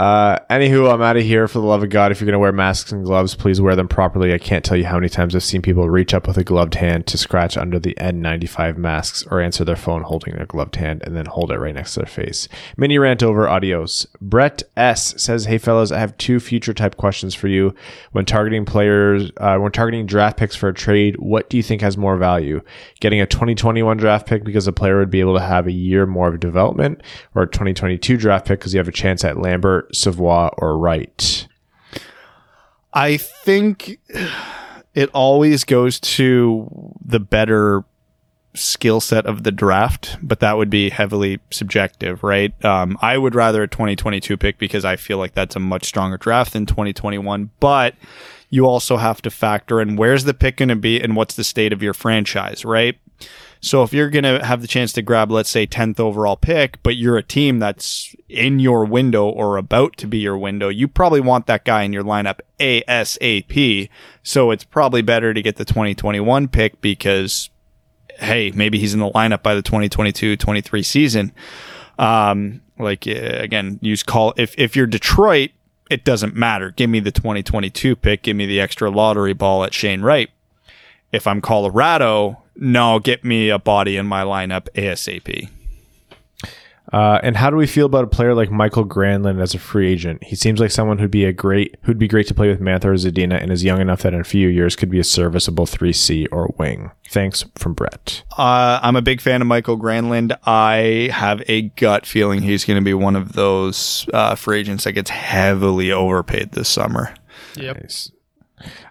[0.01, 1.47] Uh, anywho, I'm out of here.
[1.47, 3.77] For the love of God, if you're going to wear masks and gloves, please wear
[3.77, 4.33] them properly.
[4.33, 6.77] I can't tell you how many times I've seen people reach up with a gloved
[6.77, 11.03] hand to scratch under the N95 masks or answer their phone holding their gloved hand
[11.05, 12.49] and then hold it right next to their face.
[12.79, 13.47] Mini rant over.
[13.47, 14.07] Adios.
[14.23, 17.75] Brett S says, "Hey fellas, I have two future type questions for you.
[18.13, 21.83] When targeting players, uh, when targeting draft picks for a trade, what do you think
[21.83, 22.63] has more value?
[23.01, 26.07] Getting a 2021 draft pick because a player would be able to have a year
[26.07, 27.03] more of development,
[27.35, 31.47] or a 2022 draft pick because you have a chance at Lambert, Savoie, or Wright?"
[32.93, 33.99] I think
[34.95, 37.85] it always goes to the better
[38.55, 42.53] skill set of the draft, but that would be heavily subjective, right?
[42.65, 46.17] Um, I would rather a 2022 pick because I feel like that's a much stronger
[46.17, 47.95] draft than 2021, but
[48.49, 51.45] you also have to factor in where's the pick going to be and what's the
[51.45, 52.99] state of your franchise, right?
[53.61, 56.83] So if you're going to have the chance to grab, let's say, 10th overall pick,
[56.83, 60.89] but you're a team that's in your window or about to be your window, you
[60.89, 63.91] probably want that guy in your lineup ASAP.
[64.23, 67.51] So it's probably better to get the 2021 pick because,
[68.19, 71.33] hey, maybe he's in the lineup by the 2022 23 season.
[71.99, 74.33] Um, like, uh, again, use call.
[74.39, 75.51] If, if you're Detroit,
[75.91, 76.71] it doesn't matter.
[76.71, 78.23] Give me the 2022 pick.
[78.23, 80.31] Give me the extra lottery ball at Shane Wright.
[81.13, 85.49] If I'm Colorado, no, get me a body in my lineup ASAP.
[86.93, 89.93] Uh, and how do we feel about a player like Mikael Granlund as a free
[89.93, 90.25] agent?
[90.25, 92.87] He seems like someone who'd be a great, who'd be great to play with Mantha
[92.87, 95.67] or Zadina, and is young enough that in a few years could be a serviceable
[95.67, 96.91] three C or wing.
[97.09, 98.25] Thanks from Brett.
[98.37, 100.37] Uh, I'm a big fan of Mikael Granlund.
[100.45, 104.83] I have a gut feeling he's going to be one of those uh, free agents
[104.83, 107.15] that gets heavily overpaid this summer.
[107.55, 107.83] Yep.
[107.83, 108.11] Nice.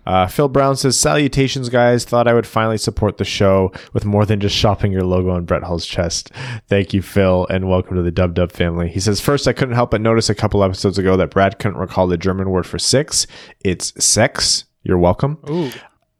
[0.05, 2.05] Uh, Phil Brown says, Salutations, guys.
[2.05, 5.45] Thought I would finally support the show with more than just shopping your logo on
[5.45, 6.31] Brett Hull's chest.
[6.67, 8.89] Thank you, Phil, and welcome to the Dub Dub family.
[8.89, 11.77] He says, First, I couldn't help but notice a couple episodes ago that Brad couldn't
[11.77, 13.27] recall the German word for six.
[13.63, 14.65] It's sex.
[14.83, 15.37] You're welcome.
[15.49, 15.71] Ooh.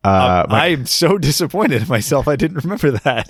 [0.04, 2.28] Uh, my, I'm so disappointed in myself.
[2.28, 3.30] I didn't remember that.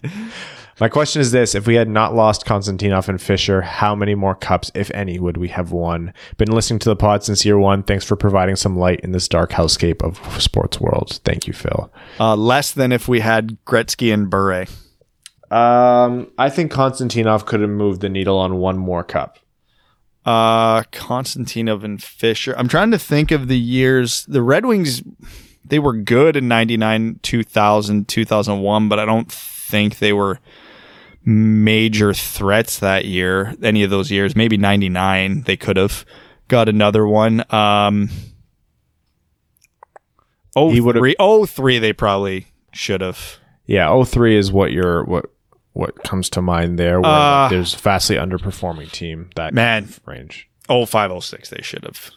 [0.79, 4.35] My question is this If we had not lost Konstantinov and Fischer, how many more
[4.35, 6.13] cups, if any, would we have won?
[6.37, 7.83] Been listening to the pod since year one.
[7.83, 11.19] Thanks for providing some light in this dark hellscape of sports world.
[11.25, 11.91] Thank you, Phil.
[12.19, 14.65] Uh, less than if we had Gretzky and Bure.
[15.51, 19.39] Um, I think Konstantinov could have moved the needle on one more cup.
[20.25, 22.57] Uh, Konstantinov and Fischer.
[22.57, 24.25] I'm trying to think of the years.
[24.27, 25.01] The Red Wings,
[25.65, 30.39] they were good in 99, 2000, 2001, but I don't think they were
[31.25, 33.53] major threats that year.
[33.61, 36.05] Any of those years, maybe 99, they could have
[36.47, 37.43] got another one.
[37.53, 38.09] Um,
[40.55, 43.37] oh, He would've- three, oh, three, they probably should have.
[43.65, 45.25] Yeah, 03 is what your what
[45.73, 46.99] what comes to mind there.
[46.99, 49.87] Where Uh, there's vastly underperforming team that Man.
[50.05, 50.47] range.
[50.67, 52.09] Oh, five, oh, six, they should have.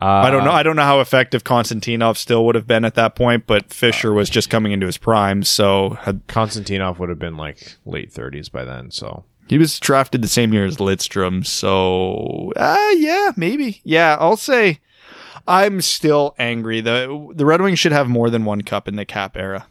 [0.00, 0.52] Uh, I don't know.
[0.52, 4.12] I don't know how effective Konstantinov still would have been at that point, but Fischer
[4.12, 8.50] was just coming into his prime, so had, Konstantinov would have been like late 30s
[8.52, 8.92] by then.
[8.92, 11.44] So he was drafted the same year as Lidstrom.
[11.44, 13.80] So, uh, yeah, maybe.
[13.82, 14.78] Yeah, I'll say
[15.48, 16.80] I'm still angry.
[16.80, 19.66] the The Red Wings should have more than one cup in the cap era.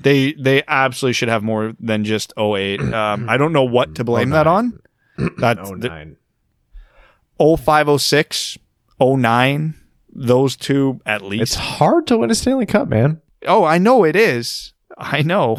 [0.00, 2.80] They they absolutely should have more than just 08.
[2.80, 4.80] Um, I don't know what to blame that on.
[5.38, 6.16] That oh the-
[7.38, 8.58] 0506,
[9.04, 9.74] 09,
[10.12, 11.42] those two at least.
[11.42, 13.20] It's hard to win a Stanley Cup, man.
[13.46, 14.72] Oh, I know it is.
[14.96, 15.58] I know.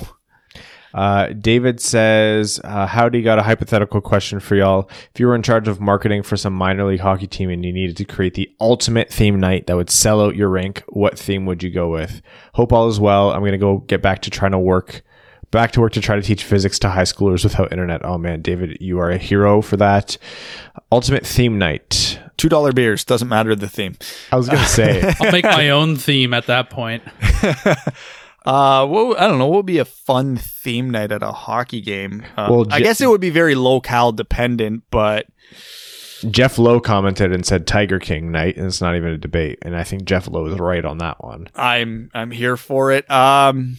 [0.96, 4.89] Uh, David says, uh, Howdy, got a hypothetical question for y'all.
[5.14, 7.74] If you were in charge of marketing for some minor league hockey team and you
[7.74, 11.46] needed to create the ultimate theme night that would sell out your rink, what theme
[11.48, 12.22] would you go with?
[12.54, 13.32] Hope all is well.
[13.32, 15.04] I'm going to go get back to trying to work,
[15.56, 18.06] back to work to try to teach physics to high schoolers without internet.
[18.06, 20.18] Oh man, David, you are a hero for that.
[20.91, 22.20] Ultimate theme night.
[22.38, 23.95] Two dollar beers doesn't matter the theme.
[24.32, 27.01] I was going to say, I'll make my own theme at that point.
[28.45, 29.47] Uh, what, I don't know.
[29.47, 32.24] What would be a fun theme night at a hockey game?
[32.38, 35.26] Uh, Well, I guess it would be very locale dependent, but
[36.30, 39.58] Jeff Lowe commented and said Tiger King night, and it's not even a debate.
[39.64, 41.47] And I think Jeff Lowe is right on that one.
[41.56, 43.10] I'm I'm here for it.
[43.10, 43.78] Um,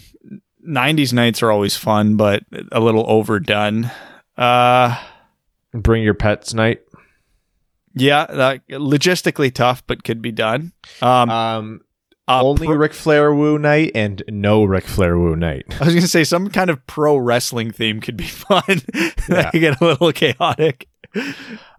[0.67, 2.43] '90s nights are always fun, but
[2.73, 3.91] a little overdone.
[4.37, 4.97] Uh,
[5.73, 6.81] Bring your pets night.
[7.95, 10.73] yeah, that logistically tough, but could be done.
[11.03, 11.81] Um, Um,
[12.29, 15.64] Uh, Only pro- Ric Flair Woo night and no Ric Flair Woo night.
[15.81, 18.62] I was gonna say some kind of pro wrestling theme could be fun.
[19.29, 19.51] Yeah.
[19.55, 20.89] you get a little chaotic.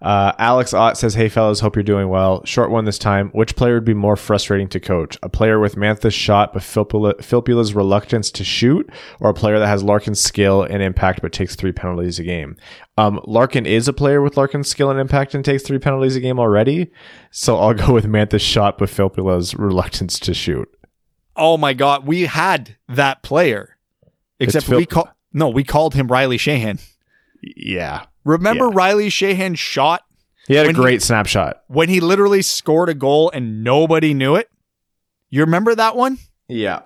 [0.01, 2.45] Uh, Alex Ott says, "Hey fellas, hope you're doing well.
[2.45, 3.29] Short one this time.
[3.29, 5.17] Which player would be more frustrating to coach?
[5.23, 9.67] A player with Mantha's shot but Filppula, Filppula's reluctance to shoot, or a player that
[9.67, 12.55] has Larkin's skill and impact but takes three penalties a game?
[12.97, 16.19] Um, Larkin is a player with Larkin's skill and impact and takes three penalties a
[16.19, 16.91] game already.
[17.31, 20.69] So I'll go with Mantha's shot but Filppula's reluctance to shoot.
[21.35, 23.77] Oh my god, we had that player.
[24.39, 26.81] Except we call no, we called him Riley Sheahan.
[27.41, 28.71] Yeah, Remember Yeah.
[28.73, 30.03] Riley Sheahan's shot
[30.47, 31.63] he had a he- great snapshot.
[31.67, 34.49] when he literally scored a goal and nobody knew it?
[35.29, 36.19] You remember that one?
[36.47, 36.81] Yeah."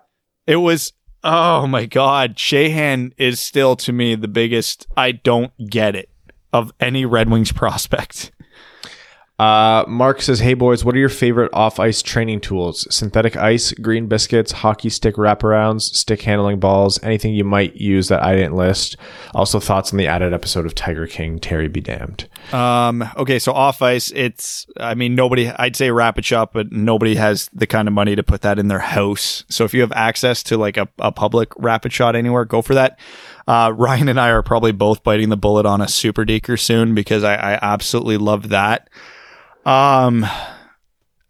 [0.48, 5.96] It was oh my god, Sheahan is still to me the biggest I don't get
[5.96, 6.10] it
[6.54, 8.32] of any Red Wings prospect.
[9.42, 12.86] Uh, Mark says, "Hey boys, what are your favorite off-ice training tools?
[12.94, 18.22] Synthetic ice, green biscuits, hockey stick wraparounds, stick handling balls, anything you might use that
[18.22, 18.98] I didn't list.
[19.34, 21.39] Also, thoughts on the added episode of Tiger King.
[21.39, 22.30] Terry be damned.
[22.54, 27.16] Um, okay, so off ice, it's, I mean, nobody, I'd say Rapid Shot, but nobody
[27.16, 29.44] has the kind of money to put that in their house.
[29.50, 32.76] So if you have access to like a, a public Rapid Shot anywhere, go for
[32.76, 33.00] that.
[33.48, 36.94] Uh, Ryan and I are probably both biting the bullet on a Super Deaker soon
[36.94, 38.88] because I, I absolutely love that.
[39.66, 40.26] Um,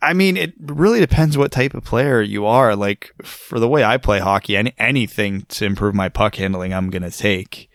[0.02, 2.76] I mean, it really depends what type of player you are.
[2.76, 6.90] Like for the way I play hockey, any, anything to improve my puck handling, I'm
[6.90, 7.70] going to take.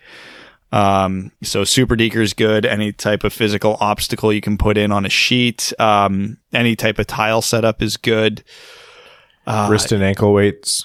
[0.72, 2.66] Um, so super deaker is good.
[2.66, 5.72] Any type of physical obstacle you can put in on a sheet.
[5.78, 8.42] Um, any type of tile setup is good.
[9.46, 10.84] Uh, Wrist and ankle weights.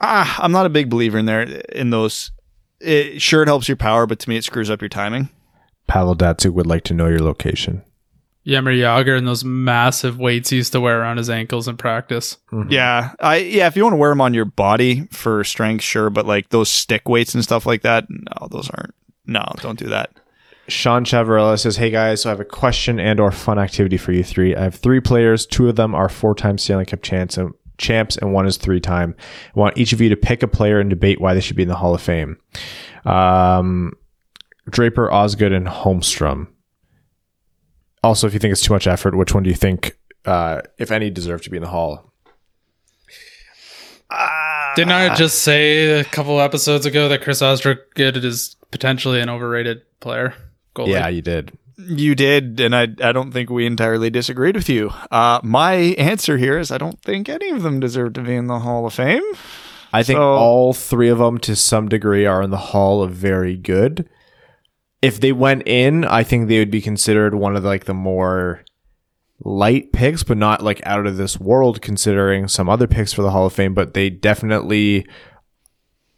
[0.00, 2.32] ah, I'm not a big believer in there in those.
[2.80, 5.28] It, sure, it helps your power, but to me, it screws up your timing.
[5.86, 7.82] Pavel Datsyuk would like to know your location.
[8.48, 12.38] Jaromir Jagr and those massive weights he used to wear around his ankles in practice.
[12.68, 13.66] Yeah, I yeah.
[13.66, 16.70] If you want to wear them on your body for strength, sure, but like those
[16.70, 18.94] stick weights and stuff like that, no, those aren't.
[19.26, 20.12] No, don't do that.
[20.66, 24.12] Sean Chavarella says, "Hey guys, so I have a question and or fun activity for
[24.12, 24.56] you three.
[24.56, 25.44] I have three players.
[25.44, 29.14] Two of them are four-time Stanley Cup champs and champs, and one is three-time.
[29.54, 31.62] I want each of you to pick a player and debate why they should be
[31.62, 32.38] in the Hall of Fame.
[33.04, 33.92] Um,
[34.70, 36.48] Draper, Osgood, and Holmstrom.
[38.02, 40.90] Also, if you think it's too much effort, which one do you think, uh, if
[40.90, 42.12] any, deserve to be in the Hall?
[44.76, 49.82] Didn't I just say a couple episodes ago that Chris Osgood is potentially an overrated
[50.00, 50.34] player?
[50.74, 50.90] Goalie.
[50.90, 51.52] Yeah, you did.
[51.76, 54.90] You did, and I I don't think we entirely disagreed with you.
[55.10, 58.46] Uh, my answer here is I don't think any of them deserve to be in
[58.46, 59.22] the Hall of Fame.
[59.92, 63.12] I think So- all three of them, to some degree, are in the Hall of
[63.12, 64.08] Very Good.
[65.00, 68.64] If they went in, I think they would be considered one of like the more
[69.44, 73.30] light picks, but not like out of this world, considering some other picks for the
[73.30, 73.74] Hall of Fame.
[73.74, 75.06] But they definitely,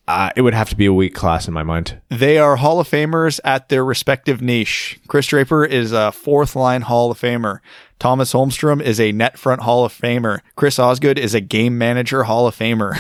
[0.09, 2.01] uh, it would have to be a weak class in my mind.
[2.09, 4.99] They are Hall of Famers at their respective niche.
[5.09, 7.59] Chris Draper is a fourth line Hall of Famer.
[7.99, 10.41] Thomas Holmstrom is a net front Hall of Famer.
[10.57, 12.99] Chris Osgood is a game manager Hall of Famer.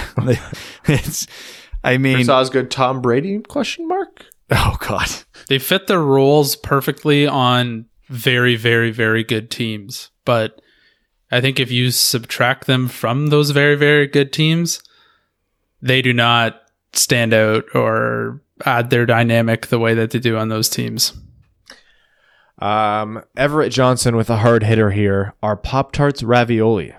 [0.84, 1.26] it's,
[1.82, 3.38] I mean, Chris Osgood, Tom Brady?
[3.38, 4.26] Question mark.
[4.50, 5.08] oh god,
[5.50, 10.10] They fit their roles perfectly on very, very, very good teams.
[10.24, 10.62] But
[11.32, 14.80] I think if you subtract them from those very, very good teams,
[15.82, 20.50] they do not stand out or add their dynamic the way that they do on
[20.50, 21.14] those teams.
[22.60, 25.34] Um, Everett Johnson with a hard hitter here.
[25.42, 26.94] Are Pop Tarts ravioli?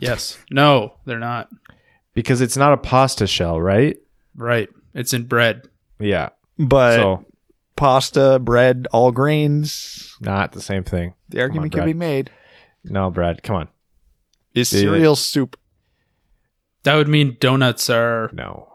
[0.00, 0.38] Yes.
[0.50, 1.50] No, they're not.
[2.14, 3.98] Because it's not a pasta shell, right?
[4.34, 4.70] Right.
[4.94, 5.68] It's in bread.
[6.00, 6.30] Yeah.
[6.56, 7.26] but so
[7.78, 10.14] pasta, bread, all grains.
[10.20, 11.14] not the same thing.
[11.30, 12.30] The argument can be made.
[12.84, 13.68] No, Brad, come on.
[14.54, 14.80] Is Yeah.
[14.80, 15.58] cereal soup?
[16.84, 18.30] That would mean donuts are.
[18.32, 18.68] No.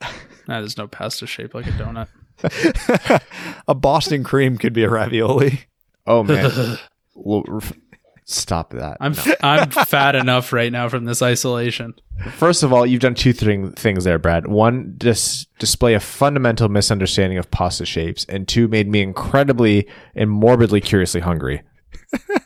[0.48, 2.06] Nah, there's no pasta shaped like a donut.
[3.68, 5.62] a Boston cream could be a ravioli.
[6.06, 6.78] Oh man.
[7.18, 7.72] Well, ref-
[8.28, 8.96] Stop that.
[9.00, 11.94] I'm f- I'm fat enough right now from this isolation.
[12.32, 14.48] First of all, you've done two thing- things there, Brad.
[14.48, 20.28] One, dis- display a fundamental misunderstanding of pasta shapes, and two, made me incredibly and
[20.28, 21.62] morbidly curiously hungry.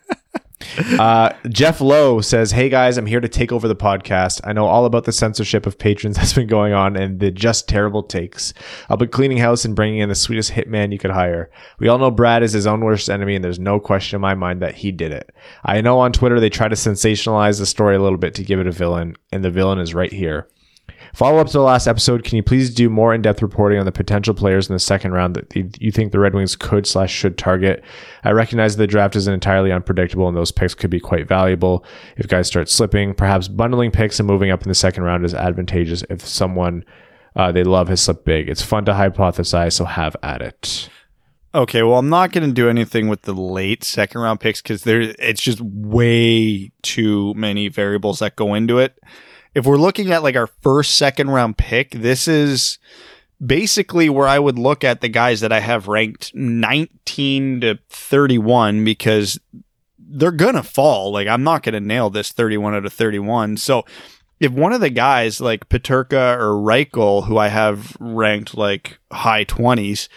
[0.99, 4.41] uh, Jeff Lowe says, Hey guys, I'm here to take over the podcast.
[4.45, 7.69] I know all about the censorship of patrons that's been going on and the just
[7.69, 8.53] terrible takes.
[8.89, 11.51] I'll be cleaning house and bringing in the sweetest hitman you could hire.
[11.79, 14.35] We all know Brad is his own worst enemy, and there's no question in my
[14.35, 15.35] mind that he did it.
[15.65, 18.61] I know on Twitter they try to sensationalize the story a little bit to give
[18.61, 20.49] it a villain, and the villain is right here.
[21.15, 22.25] Follow up to the last episode.
[22.25, 25.13] Can you please do more in depth reporting on the potential players in the second
[25.13, 27.83] round that you- think the Red Wings could slash should target?
[28.25, 31.85] I recognize the draft isn't entirely unpredictable, and those picks could be quite valuable
[32.17, 33.15] if guys start slipping.
[33.15, 36.85] Perhaps bundling picks and moving up in the second round is advantageous if someone
[37.37, 38.49] uh, they love has slipped big.
[38.49, 40.89] It's fun to hypothesize, so have at it.
[41.53, 44.85] Okay, well, I'm not going to do anything with the late second round picks because
[44.85, 48.97] there it's just way too many variables that go into it.
[49.55, 52.79] If we're looking at like our first second round pick, this is
[53.45, 58.85] basically where I would look at the guys that I have ranked 19 to 31
[58.85, 59.39] because
[59.99, 61.13] they're going to fall.
[61.13, 63.57] Like I'm not going to nail this 31 out of 31.
[63.57, 63.85] So
[64.39, 69.45] if one of the guys like Paterka or Reichel, who I have ranked like high
[69.45, 70.09] 20s,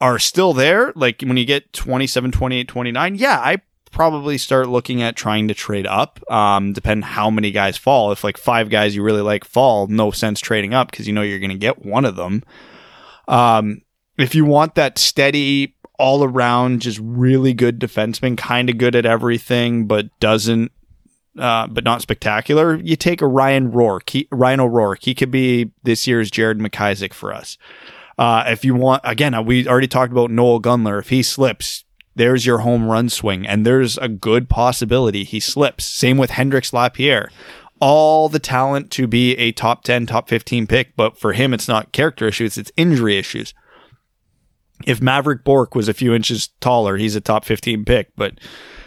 [0.00, 3.62] are still there, like when you get 27, 28, 29, yeah, I
[3.94, 6.20] probably start looking at trying to trade up.
[6.30, 8.12] Um, depend how many guys fall.
[8.12, 11.22] If like five guys you really like fall, no sense trading up because you know
[11.22, 12.42] you're going to get one of them.
[13.28, 13.82] Um,
[14.18, 19.06] if you want that steady, all around, just really good defenseman, kind of good at
[19.06, 20.72] everything, but doesn't,
[21.38, 24.10] uh, but not spectacular, you take a Ryan Rourke.
[24.10, 25.02] He, Ryan O'Rourke.
[25.02, 27.58] He could be this year's Jared McIsaac for us.
[28.18, 31.00] Uh, if you want, again, we already talked about Noel Gunler.
[31.00, 31.83] If he slips,
[32.14, 35.84] there's your home run swing, and there's a good possibility he slips.
[35.84, 37.30] Same with Hendrix Lapierre.
[37.80, 41.68] All the talent to be a top 10, top 15 pick, but for him, it's
[41.68, 43.52] not character issues, it's injury issues.
[44.86, 48.38] If Maverik Bourque was a few inches taller, he's a top 15 pick, but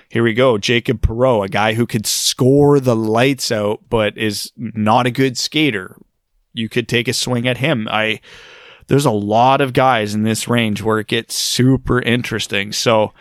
[0.09, 0.57] here we go.
[0.57, 5.37] Jacob Perreault, a guy who could score the lights out, but is not a good
[5.37, 5.97] skater.
[6.53, 7.87] You could take a swing at him.
[7.91, 8.21] I,
[8.87, 12.71] there's a lot of guys in this range where it gets super interesting.
[12.71, 13.13] So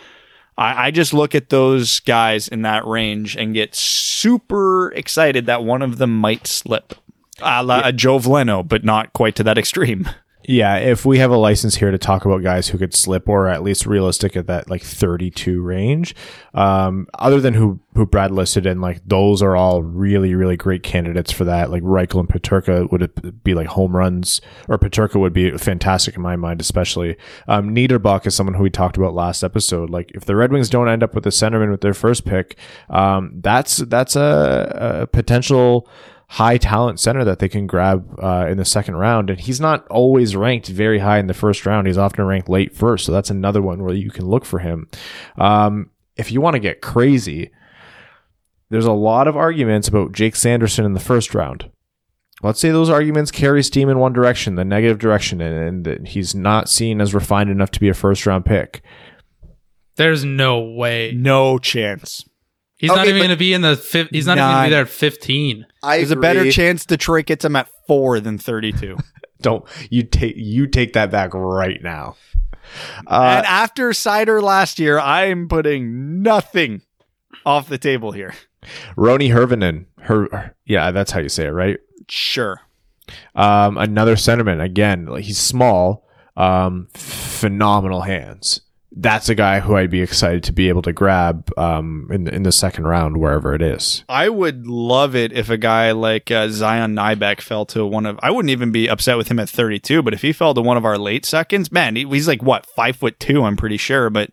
[0.57, 5.65] I, I, just look at those guys in that range and get super excited that
[5.65, 6.95] one of them might slip.
[7.41, 10.09] A la a Joe Veleno, but not quite to that extreme.
[10.49, 13.49] Yeah, if we have a license here to talk about guys who could slip or
[13.49, 16.15] at least realistic at that like 32 range,
[16.55, 20.85] um, other than who, who Brad listed and like those are all really, really great
[20.85, 21.71] candidates for that.
[21.73, 26.23] Like Reichel and Paterka would be like home runs or Paterka would be fantastic in
[26.23, 27.17] my mind, especially.
[27.49, 29.91] Um, Niederbach is someone who we talked about last episode.
[29.91, 32.57] Like if the Red Wings don't end up with a centerman with their first pick,
[32.89, 35.89] um, that's, that's a, a potential,
[36.29, 39.31] high talent center that they can grab uh, in the second round.
[39.31, 41.87] And he's not always ranked very high in the first round.
[41.87, 43.05] He's often ranked late first.
[43.05, 44.89] So that's another one where you can look for him.
[45.39, 47.51] Um, if you want to get crazy,
[48.71, 51.71] there's a lot of arguments about Jake Sanderson in the first round.
[52.43, 56.35] Let's say those arguments carry steam in one direction, the negative direction, and, and he's
[56.35, 58.83] not seen as refined enough to be a first round pick.
[59.95, 61.13] There's no way.
[61.15, 62.29] No chance.
[62.79, 63.77] He's Okay, not even going to be in the.
[63.77, 65.67] Fi- he's not even going to be there at 15.
[65.83, 68.99] I There's a better chance Detroit gets him at four than 32.
[69.41, 72.17] Don't you take you take that back right now.
[73.07, 76.83] Uh, and after Seider last year, I'm putting nothing
[77.45, 78.35] off the table here.
[78.97, 81.79] Roni Hirvonen, her, yeah, that's how you say it, right?
[82.09, 82.61] Sure.
[83.35, 84.61] Um, another centerman.
[84.63, 86.05] Again, like, he's small,
[86.37, 88.63] um, phenomenal hands.
[88.99, 92.45] That's a guy who I'd be excited to be able to grab um, in in
[92.45, 94.05] the second round, wherever it is.
[94.09, 98.19] I would love it if a guy like uh, Zion Nybeck fell to one of.
[98.23, 100.79] I wouldn't even be upset with him at 32, but if he fell to one
[100.79, 104.09] of our late seconds, man, he, he's like what five foot two, I'm pretty sure,
[104.09, 104.31] but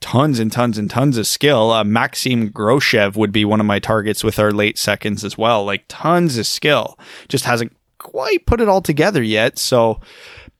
[0.00, 1.70] tons and tons and tons of skill.
[1.70, 5.64] Uh, Maxim Groshev would be one of my targets with our late seconds as well.
[5.64, 9.58] Like tons of skill, just hasn't quite put it all together yet.
[9.58, 10.00] So,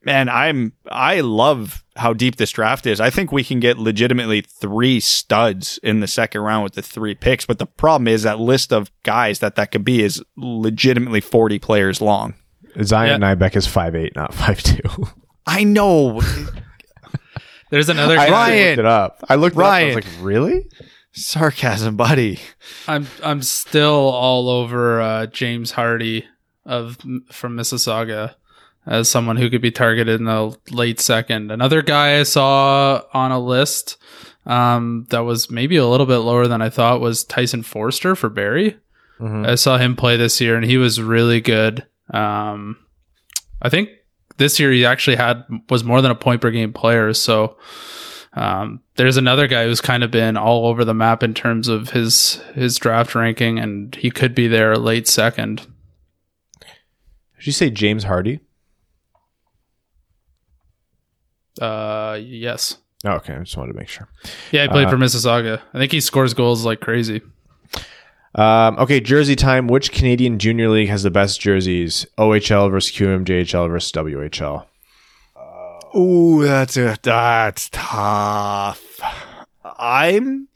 [0.05, 3.01] man, I'm I love how deep this draft is.
[3.01, 7.15] I think we can get legitimately three studs in the second round with the three
[7.15, 7.47] picks.
[7.47, 11.59] But the problem is that list of guys that that could be is legitimately 40
[11.59, 12.35] players long.
[12.83, 14.81] Zion Nybeck is five eight, not five two.
[15.47, 16.21] I know.
[17.71, 18.33] There's another I guy.
[18.33, 18.67] Ryan.
[18.69, 19.25] looked it up.
[19.29, 19.89] I looked Ryan.
[19.89, 19.95] it up.
[19.95, 20.69] I was like, really?
[21.13, 22.39] Sarcasm, buddy.
[22.87, 26.25] I'm I'm still all over uh, James Hardie
[26.65, 26.99] of
[27.33, 28.35] from Mississauga
[28.87, 31.51] as someone who could be targeted in the late second.
[31.51, 33.97] Another guy I saw on a list
[34.47, 38.29] um, that was maybe a little bit lower than I thought was Tyson Foerster for
[38.31, 38.77] Barrie.
[39.21, 39.47] Mhm.
[39.47, 41.87] I saw him play this year and he was really good.
[42.13, 42.79] Um,
[43.63, 43.91] I think
[44.39, 47.13] this year he actually had was more than a point per game player.
[47.13, 47.59] So
[48.33, 51.91] um, there's another guy who's kind of been all over the map in terms of
[51.91, 55.67] his his draft ranking, and he could be there late second.
[57.39, 58.41] Did you say James Hardie?
[61.61, 64.09] Uh, yes, Oh, okay, I just wanted to make sure.
[64.53, 65.61] yeah, he played Uh, for Mississauga.
[65.73, 67.23] I think he scores goals like crazy.
[68.35, 69.67] Um, okay, jersey time.
[69.69, 72.07] Which Canadian Junior League has the best jerseys?
[72.19, 74.67] OHL versus QMJHL versus WHL.
[75.97, 79.01] Ooh, that's a that's tough.
[79.79, 80.47] I'm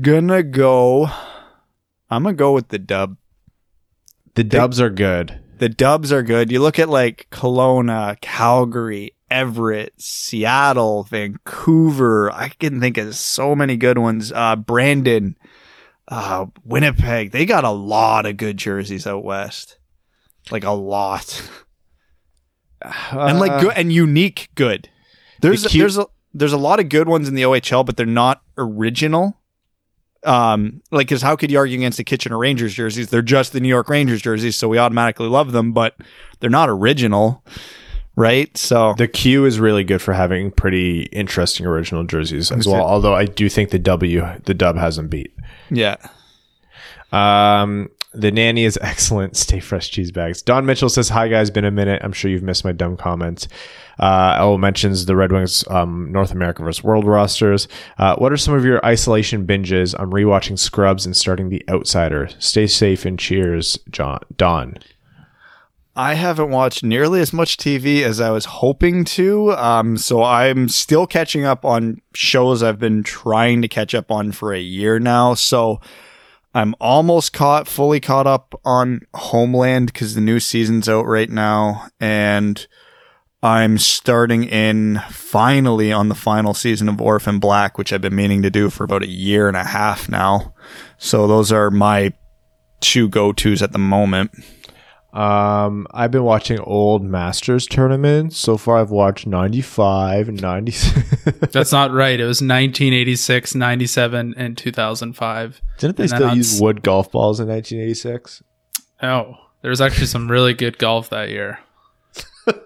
[0.00, 1.08] gonna go.
[2.10, 3.16] I'm gonna go with the dub.
[4.34, 5.38] The Dubs are good.
[5.58, 6.50] The dubs are good.
[6.50, 12.30] You look at like Kelowna, Calgary, Everett, Seattle, Vancouver.
[12.32, 14.30] I can think of so many good ones.
[14.30, 15.36] Uh, Brandon,
[16.06, 17.32] uh, Winnipeg.
[17.32, 19.78] They got a lot of good jerseys out west.
[20.52, 21.42] Like a lot.
[23.10, 24.88] and like good and unique good.
[25.40, 27.96] There's The cute- there's a there's a lot of good ones in the OHL, but
[27.96, 29.40] they're not original.
[30.24, 33.08] Um, like, cause how could you argue against the Kitchener Rangers jerseys?
[33.10, 35.96] They're just the New York Rangers jerseys, so we automatically love them, but
[36.40, 37.44] they're not original,
[38.16, 38.56] right?
[38.56, 42.84] So The Q is really good for having pretty interesting original jerseys as well.
[42.84, 45.34] Although I do think the W, the Dub has them beat.
[45.70, 45.96] yeah,
[47.12, 49.36] Um, the nanny is excellent.
[49.36, 50.40] Stay fresh cheese bags.
[50.42, 52.00] Don Mitchell says, "Hi guys, been a minute.
[52.04, 53.48] I'm sure you've missed my dumb comments."
[53.98, 57.68] Uh, oh, mentions the Red Wings um, North America versus World rosters.
[57.98, 59.94] Uh, what are some of your isolation binges?
[59.98, 62.28] I'm rewatching Scrubs and starting The Outsider.
[62.40, 64.20] Stay safe and cheers, John.
[64.36, 64.78] Don.
[65.96, 69.52] I haven't watched nearly as much TV as I was hoping to.
[69.52, 74.32] Um, so I'm still catching up on shows I've been trying to catch up on
[74.32, 75.34] for a year now.
[75.34, 75.80] So
[76.52, 81.86] I'm almost caught, fully caught up on Homeland because the new season's out right now.
[82.00, 82.66] And
[83.40, 88.42] I'm starting in finally on the final season of Orphan Black, which I've been meaning
[88.42, 90.54] to do for about a year and a half now.
[90.98, 92.14] So those are my
[92.80, 94.32] two go-tos at the moment.
[95.14, 98.36] Um, I've been watching old Masters tournaments.
[98.36, 101.40] So far, I've watched 95 and 96.
[101.52, 102.18] That's not right.
[102.18, 105.62] It was 1986, 97, and 2005.
[105.78, 108.42] Didn't they And still use s- wood golf balls in 1986?
[109.02, 111.60] Oh, there was actually some really good golf that year.
[112.46, 112.56] that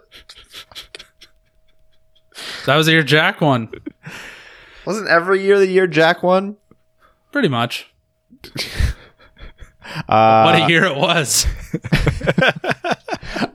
[2.76, 3.70] was the year Jack won.
[4.86, 6.56] Wasn't every year the year Jack won?
[7.30, 7.92] Pretty much.
[10.08, 11.46] Uh, What a year it was.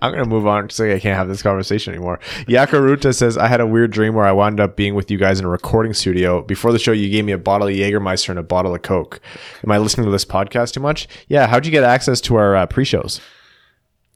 [0.01, 2.19] I'm gonna move on because I can't have this conversation anymore.
[2.47, 5.39] Yakaruta says I had a weird dream where I wound up being with you guys
[5.39, 6.41] in a recording studio.
[6.41, 9.19] Before the show, you gave me a bottle of Jägermeister and a bottle of Coke.
[9.64, 11.07] Am I listening to this podcast too much?
[11.27, 11.47] Yeah.
[11.47, 13.19] How'd you get access to our uh, pre-shows?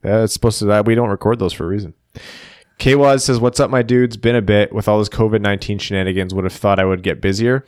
[0.04, 1.94] Uh, it's supposed to that we don't record those for a reason.
[2.78, 4.16] Kwaz says, "What's up, my dudes?
[4.16, 6.32] Been a bit with all this COVID nineteen shenanigans.
[6.32, 7.64] Would have thought I would get busier.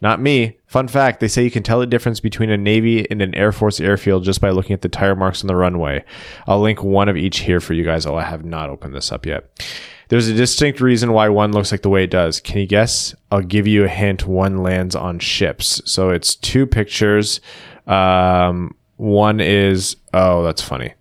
[0.00, 0.58] Not me.
[0.66, 3.52] Fun fact: They say you can tell the difference between a Navy and an Air
[3.52, 6.04] Force airfield just by looking at the tire marks on the runway.
[6.46, 8.06] I'll link one of each here for you guys.
[8.06, 9.64] Oh, I have not opened this up yet.
[10.08, 12.40] There's a distinct reason why one looks like the way it does.
[12.40, 13.14] Can you guess?
[13.30, 14.26] I'll give you a hint.
[14.26, 15.80] One lands on ships.
[15.84, 17.40] So it's two pictures.
[17.86, 20.94] Um, one is oh, that's funny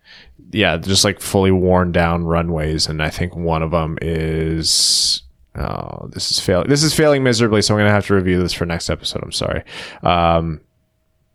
[0.52, 5.22] yeah, just like fully worn down runways, and I think one of them is.
[5.56, 6.70] Oh, this is failing.
[6.70, 9.24] This is failing miserably, so I'm gonna have to review this for next episode.
[9.24, 9.64] I'm sorry.
[10.04, 10.62] Um,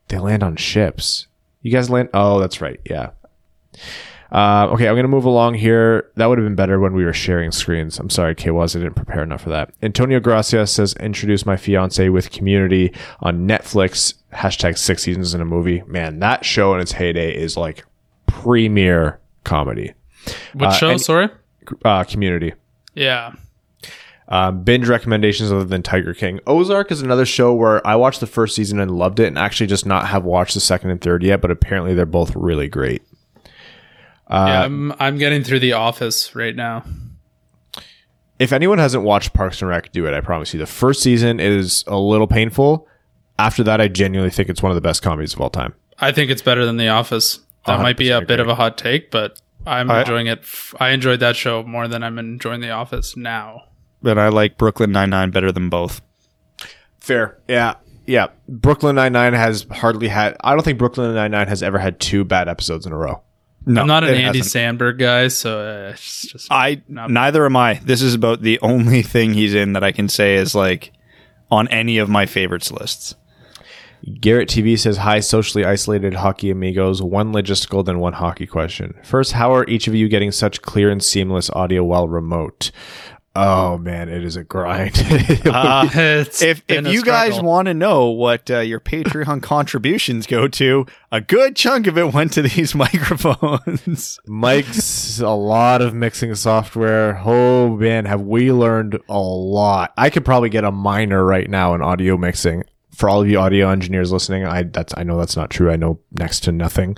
[0.09, 1.27] they land on ships.
[1.63, 2.11] You guys land.
[2.15, 2.81] Oh, that's right.
[2.85, 3.11] Yeah.
[4.33, 6.11] Uh, okay, I'm gonna move along here.
[6.17, 7.99] That would have been better when we were sharing screens.
[8.01, 9.73] I'm sorry, K was I didn't prepare enough for that.
[9.83, 15.45] Antonio Gracia says, "Introduce my fiance with Community on Netflix." Hashtag six seasons in a
[15.45, 15.83] movie.
[15.87, 17.85] Man, that show in its heyday is like
[18.27, 19.93] premier comedy.
[20.55, 20.91] Which Uh, show?
[20.91, 21.29] and- Sorry.
[21.85, 22.55] Uh, community.
[22.95, 23.33] Yeah.
[24.27, 26.41] Um, binge recommendations other than Tiger King.
[26.47, 29.67] Ozark is another show where I watched the first season and loved it, and actually
[29.67, 31.41] just not have watched the second and third yet.
[31.43, 33.03] But apparently, they're both really great.
[34.27, 34.63] Uh, yeah.
[34.65, 36.85] I'm I'm getting through The Office right now.
[38.39, 40.15] if anyone hasn't watched Parks and Rec, do it.
[40.15, 40.59] I promise you.
[40.61, 42.89] The first season is a little painful.
[43.39, 45.75] After that, I genuinely think it's one of the best comedies of all time.
[45.99, 47.41] I think it's better than The Office.
[47.67, 50.45] That might be a 100% bit of a hot take, but I'm I- enjoying it.
[50.81, 53.65] I enjoyed that show more than I'm enjoying The Office now.
[54.05, 56.03] But I like Brooklyn Nine Nine better than both.
[57.01, 57.39] Fair.
[57.49, 57.75] Yeah.
[58.07, 58.27] Yeah.
[58.49, 60.37] Brooklyn Nine Nine has hardly had.
[60.43, 63.23] I don't think Brooklyn Nine Nine has ever had two bad episodes in a row.
[63.67, 64.79] No, I'm not an Andy hasn't.
[64.79, 67.07] Samberg guy, so uh, it's just I No.
[67.07, 67.81] neither am I.
[67.83, 70.93] This is about the only thing he's in that I can say is like
[71.51, 73.15] on any of my favorites lists.
[74.21, 77.01] Garrett TV says, Hi, socially isolated hockey amigos.
[77.01, 78.93] One logistical, then one hockey question.
[79.03, 82.71] First, how are each of you getting such clear and seamless audio while remote?
[83.37, 84.95] Oh, man, it is a grind.
[85.45, 90.27] Uh, it's if if a you guys want to know what uh, your Patreon contributions
[90.27, 94.19] go to, a good chunk of it went to these microphones.
[94.27, 97.21] Mike's a lot of mixing software.
[97.25, 99.93] Oh, man, have we learned a lot.
[99.97, 103.39] I could probably get a minor right now in audio mixing for all of you
[103.39, 105.71] audio engineers listening, I that's I know that's not true.
[105.71, 106.97] I know next to nothing,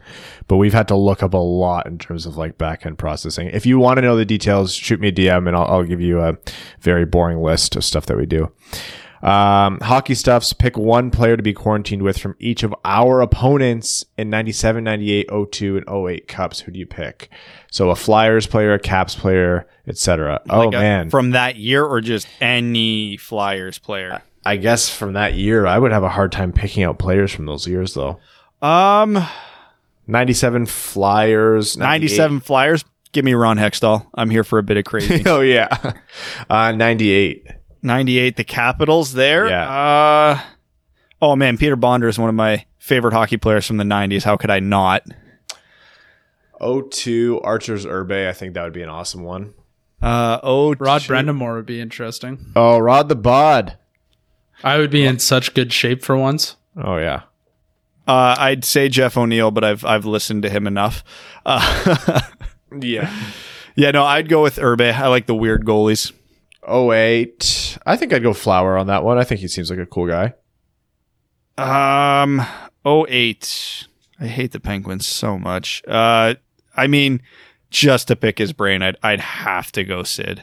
[0.49, 3.49] but we've had to look up a lot in terms of like back end processing.
[3.53, 6.01] If you want to know the details, shoot me a DM and I'll, I'll give
[6.01, 6.37] you a
[6.81, 8.53] very boring list of stuff that we do.
[9.23, 10.53] Um, hockey stuffs.
[10.53, 15.29] Pick one player to be quarantined with from each of our opponents in 97, 98,
[15.51, 16.61] 02, and 08 cups.
[16.61, 17.31] Who do you pick?
[17.71, 20.41] So a Flyers player, a Caps player, etc.
[20.51, 24.23] Oh Like a- man, from that year or just any Flyers player?
[24.47, 27.47] I guess from that year, I would have a hard time picking out players from
[27.47, 28.19] those years though.
[28.63, 29.19] Um,
[30.07, 32.85] 97 Flyers, ninety-seven Flyers.
[33.13, 34.07] Give me Ron Hextall.
[34.15, 35.23] I'm here for a bit of crazy.
[35.27, 35.95] oh yeah,
[36.51, 37.47] uh, 98.
[37.83, 39.69] 98 the capitals there Yeah.
[39.71, 40.41] uh
[41.23, 44.37] oh man peter bondra is one of my favorite hockey players from the 90s how
[44.37, 45.03] could i not
[46.61, 48.29] 02 Arturs Irbe.
[48.29, 49.55] I think that would be an awesome one.
[50.03, 52.53] uh oh Rod two- Brind'Amour would be interesting.
[52.57, 53.77] Oh, Rod the Bod.
[54.65, 56.57] I would be in such good shape for once.
[56.83, 57.23] Oh yeah.
[58.07, 61.03] uh i'd say jeff o'neill but i've i've listened to him enough
[61.47, 62.21] uh
[62.81, 63.11] Yeah.
[63.77, 66.13] yeah no i'd go with irbe i like the weird goalies
[66.69, 67.79] 08.
[67.87, 69.19] I think I'd go Flower on that one.
[69.19, 70.35] I think he seems like a cool guy.
[71.59, 72.45] um
[72.85, 73.87] 08
[74.21, 76.35] i hate the penguins so much uh
[76.77, 77.23] i mean
[77.71, 80.43] just to pick his brain i'd i'd have to go sid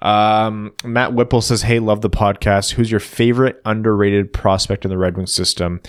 [0.00, 2.72] Um, Matt Whipple says, "Hey, love the podcast.
[2.72, 5.80] Who's your favorite underrated prospect in the Red Wing system?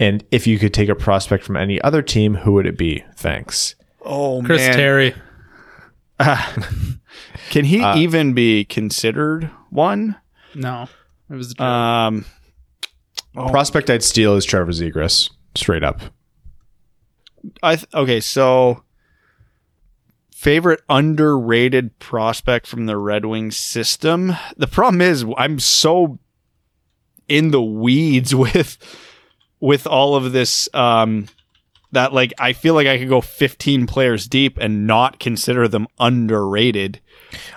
[0.00, 3.04] And if you could take a prospect from any other team, who would it be?
[3.16, 3.74] Thanks."
[4.04, 5.14] oh Chris man Terry.
[7.50, 10.16] can he Uh, even be considered one
[10.54, 10.88] No,
[11.30, 11.60] it was a joke.
[11.66, 12.24] Um,
[13.34, 16.00] Prospect I'd steal is Trevor Zegras, straight up.
[17.62, 18.82] I th- okay, so
[20.38, 24.32] favorite underrated prospect from the Red Wings system.
[24.56, 26.20] The problem is I'm so
[27.26, 28.78] in the weeds with
[29.58, 31.26] with all of this um
[31.90, 35.88] that like I feel like I could go 15 players deep and not consider them
[35.98, 37.00] underrated.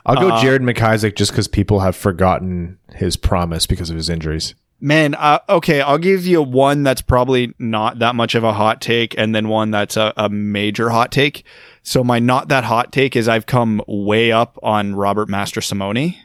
[0.04, 4.10] I'll go Uh, Jared McIsaac just because people have forgotten his promise because of his
[4.10, 4.56] injuries.
[4.84, 8.82] Man, uh, okay, I'll give you one that's probably not that much of a hot
[8.82, 11.46] take, and then one that's a, a major hot take.
[11.84, 16.16] So my not that hot take is I've come way up on Robert Mastrosimone.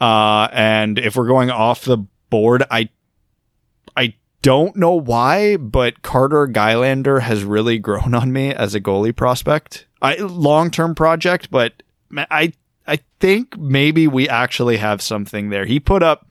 [0.00, 1.98] Uh, and if we're going off the
[2.30, 2.88] board, I,
[3.94, 9.14] I don't know why, but Carter Gylander has really grown on me as a goalie
[9.14, 9.86] prospect.
[10.00, 11.82] I long term project, but
[12.16, 12.54] I
[12.86, 15.64] I think maybe we actually have something there.
[15.64, 16.26] He put up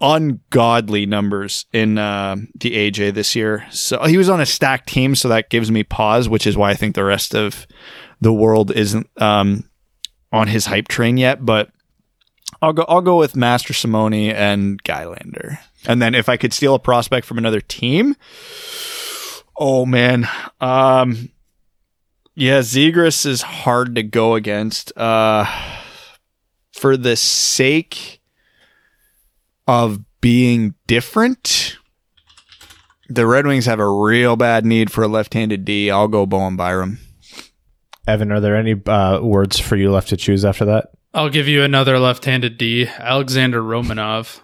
[0.00, 3.66] ungodly numbers in uh, the AJ this year.
[3.70, 6.70] So he was on a stacked team, so that gives me pause, which is why
[6.70, 7.66] I think the rest of
[8.20, 9.68] the world isn't um,
[10.32, 11.44] on his hype train yet.
[11.44, 11.70] But
[12.60, 12.84] I'll go.
[12.88, 17.38] I'll go with Mastrosimone and Gylander, and then if I could steal a prospect from
[17.38, 18.16] another team,
[19.56, 20.28] oh man,
[20.60, 21.30] um,
[22.34, 24.96] yeah, Zegras is hard to go against.
[24.96, 25.46] Uh,
[26.72, 28.20] for the sake
[29.66, 31.76] of being different.
[33.08, 35.90] The Red Wings have a real bad need for a left-handed D.
[35.90, 36.98] I'll go Bowen Byram.
[38.06, 40.90] Evan, are there any uh, words for you left to choose after that?
[41.12, 44.40] I'll give you another left-handed D, Alexander Romanov.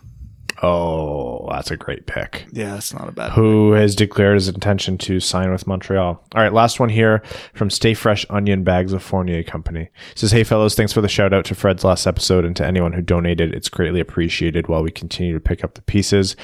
[0.62, 2.46] Oh, that's a great pick.
[2.52, 3.32] Yeah, that's not a bad.
[3.32, 6.22] Who has declared his intention to sign with Montreal?
[6.34, 7.22] All right, last one here
[7.54, 9.88] from Stay Fresh Onion Bags of Fournier Company.
[10.14, 12.92] Says, "Hey fellows, thanks for the shout out to Fred's last episode and to anyone
[12.92, 13.54] who donated.
[13.54, 14.68] It's greatly appreciated.
[14.68, 16.36] While we continue to pick up the pieces,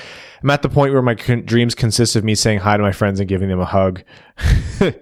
[0.43, 2.93] I'm at the point where my con- dreams consist of me saying hi to my
[2.93, 4.03] friends and giving them a hug."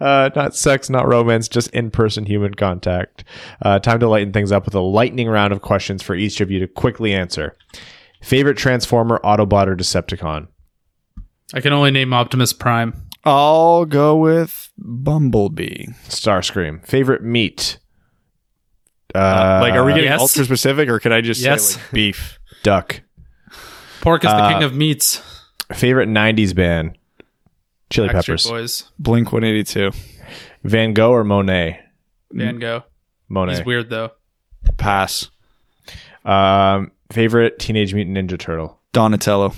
[0.00, 3.22] Uh, not sex, not romance, just in-person human contact.
[3.64, 6.50] Uh, time to lighten things up with a lightning round of questions for each of
[6.50, 7.56] you to quickly answer.
[8.22, 10.48] Favorite Transformer, Autobot, or Decepticon?
[11.52, 12.94] I can only name Optimus Prime.
[13.24, 15.86] I'll go with Bumblebee.
[16.08, 16.84] Starscream.
[16.86, 17.78] Favorite meat?
[19.14, 20.20] Uh, like, are we getting yes.
[20.20, 21.74] ultra specific, or could I just Yes.
[21.74, 22.38] say like beef?
[22.62, 23.02] duck?
[24.00, 25.20] Pork is the Uh, king of meats.
[25.72, 26.96] Favorite '90s band?
[27.90, 28.46] Chili Backstreet Peppers.
[28.46, 28.84] Boys.
[28.98, 29.90] Blink One Eighty Two.
[30.64, 31.80] Van Gogh or Monet?
[32.32, 32.84] Van Gogh.
[33.28, 33.56] Monet.
[33.56, 34.12] He's weird though.
[34.78, 35.30] Pass.
[36.24, 38.80] Um, favorite Teenage Mutant Ninja Turtle?
[38.92, 39.54] Donatello.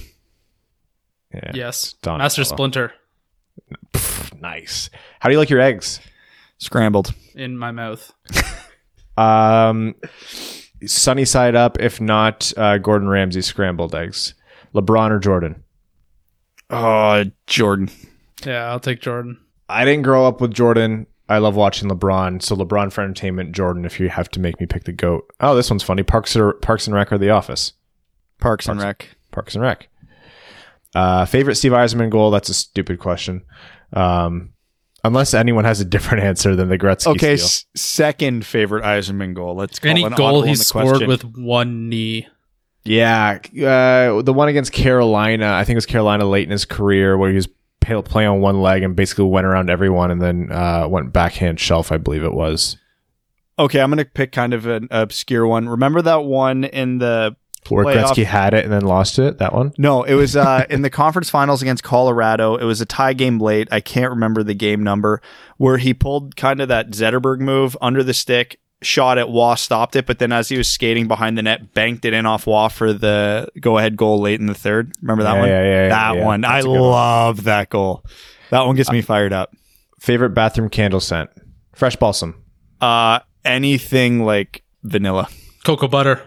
[1.33, 1.53] Yeah.
[1.55, 1.95] Yes.
[2.03, 2.25] Donatello.
[2.25, 2.93] Master Splinter
[4.41, 4.91] Nice.
[5.21, 6.01] How do you like your eggs?
[6.59, 7.15] Scrambled.
[7.35, 8.13] in my mouth.
[9.17, 9.95] Um,
[10.85, 11.81] sunny side up.
[11.81, 14.35] If not, uh, Gordon Ramsay scrambled eggs.
[14.75, 15.63] LeBron or Jordan?
[16.69, 17.91] Oh, Jordan.
[18.45, 19.39] Yeah, I'll take Jordan.
[19.69, 21.07] I didn't grow up with Jordan.
[21.29, 22.43] I love watching LeBron.
[22.43, 23.85] So LeBron for entertainment, Jordan.
[23.85, 25.25] If you have to make me pick the goat.
[25.41, 26.03] Oh, this one's funny.
[26.03, 27.73] Parks or Parks and Rec or The Office.
[28.41, 29.09] Parks and Rec.
[29.31, 29.89] Parks and Rec.
[30.95, 32.31] Uh, favorite Steve Yzerman goal?
[32.31, 33.43] That's a stupid question.
[33.93, 34.51] Um,
[35.03, 37.47] unless anyone has a different answer than the Gretzky Okay, steal.
[37.47, 39.55] s- second favorite Yzerman goal.
[39.57, 41.09] Let's call Any an goal audible he in the scored question.
[41.09, 42.29] with one knee.
[42.85, 45.53] Yeah, uh, the one against Carolina.
[45.55, 47.49] I think it was Carolina late in his career where he was
[47.85, 51.93] playing on one leg and basically went around everyone and then uh, went backhand shelf.
[51.93, 52.77] I believe it was.
[53.59, 55.69] Okay, I'm gonna pick kind of an obscure one.
[55.69, 57.37] Remember that one in the
[57.69, 58.07] Where Playoff.
[58.07, 59.39] Gretzky had it and then lost it.
[59.39, 59.73] That one.
[59.79, 62.57] No, it was uh, in the conference finals against Colorado.
[62.57, 63.69] It was a tie game late.
[63.71, 65.23] I can't remember the game number
[65.57, 69.97] where he pulled kind of that Zetterberg move under the stick, shot at Roy stopped
[69.97, 72.69] it, but then as he was skating behind the net, banked it in off Roy
[72.69, 74.93] for the go ahead goal late in the third.
[75.03, 75.49] Remember that Yeah, one?
[75.49, 76.25] yeah, yeah, yeah, that yeah.
[76.25, 76.45] one.
[76.45, 76.91] I That's a good one.
[76.91, 78.05] love that goal.
[78.51, 79.53] That one gets me fired up.
[80.01, 81.31] Favorite bathroom candle scent?
[81.75, 82.43] Fresh balsam.
[82.81, 85.29] Uh, anything like vanilla.
[85.65, 86.21] Cocoa butter.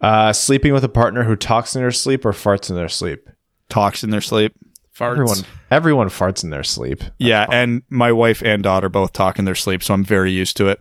[0.00, 3.28] Uh, sleeping with a partner who talks in their sleep or farts in their sleep.
[3.68, 4.54] Talks in their sleep.
[4.96, 5.12] Farts.
[5.12, 5.38] Everyone,
[5.70, 7.02] everyone farts in their sleep.
[7.18, 10.56] Yeah, and my wife and daughter both talk in their sleep, so I'm very used
[10.56, 10.80] to it.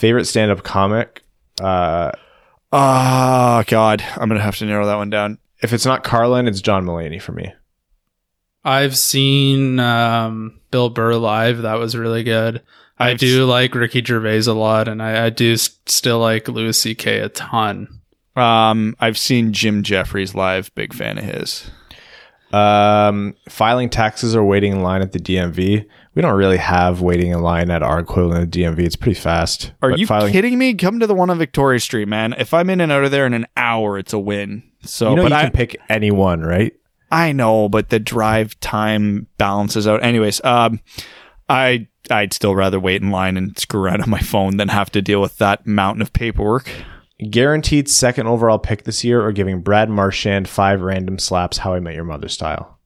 [0.00, 1.22] Favorite stand-up comic?
[1.60, 2.10] Uh,
[2.72, 5.38] Oh God, I'm gonna have to narrow that one down.
[5.62, 7.52] if it's not Carlin, it's John Mulaney for me.
[8.64, 11.62] I've seen um, Bill Burr live.
[11.62, 12.62] That was really good.
[12.98, 16.48] I I've do like Ricky Gervais a lot, and I, I do s- still like
[16.48, 17.18] Louis C.K.
[17.18, 18.00] a ton.
[18.36, 20.74] Um, I've seen Jim Jefferies live.
[20.74, 21.70] Big fan of his.
[22.52, 25.86] Um, filing taxes or waiting in line at the DMV.
[26.14, 28.80] We don't really have waiting in line at our equivalent of DMV.
[28.80, 29.72] It's pretty fast.
[29.80, 30.32] Are But you filing?
[30.32, 30.74] kidding me?
[30.74, 32.34] Come to the one on Victoria Street, man.
[32.36, 34.64] If I'm in and out of there in an hour, it's a win.
[34.82, 36.72] So, You know but you I, can pick any one, right?
[37.12, 40.02] I know, but the drive time balances out.
[40.02, 40.80] Anyways, um,
[41.48, 44.90] I I'd still rather wait in line and screw around on my phone than have
[44.92, 46.70] to deal with that mountain of paperwork.
[47.30, 51.58] Guaranteed second overall pick this year, or giving Brad Marchand five random slaps.
[51.58, 52.78] How I Met Your Mother style.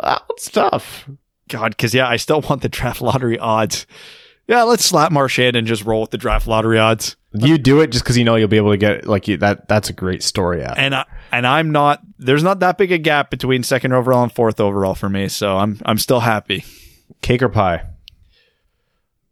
[0.00, 1.08] That's tough.
[1.50, 3.86] God, because yeah, I still want the draft lottery odds.
[4.46, 7.16] Yeah, let's slap Marchand and just roll with the draft lottery odds.
[7.32, 9.68] You do it just because you know you'll be able to get like you, that.
[9.68, 10.64] That's a great story.
[10.64, 10.76] Out.
[10.78, 12.00] and I, and I'm not.
[12.18, 15.56] There's not that big a gap between second overall and fourth overall for me, so
[15.56, 16.64] I'm I'm still happy.
[17.22, 17.84] Cake or pie?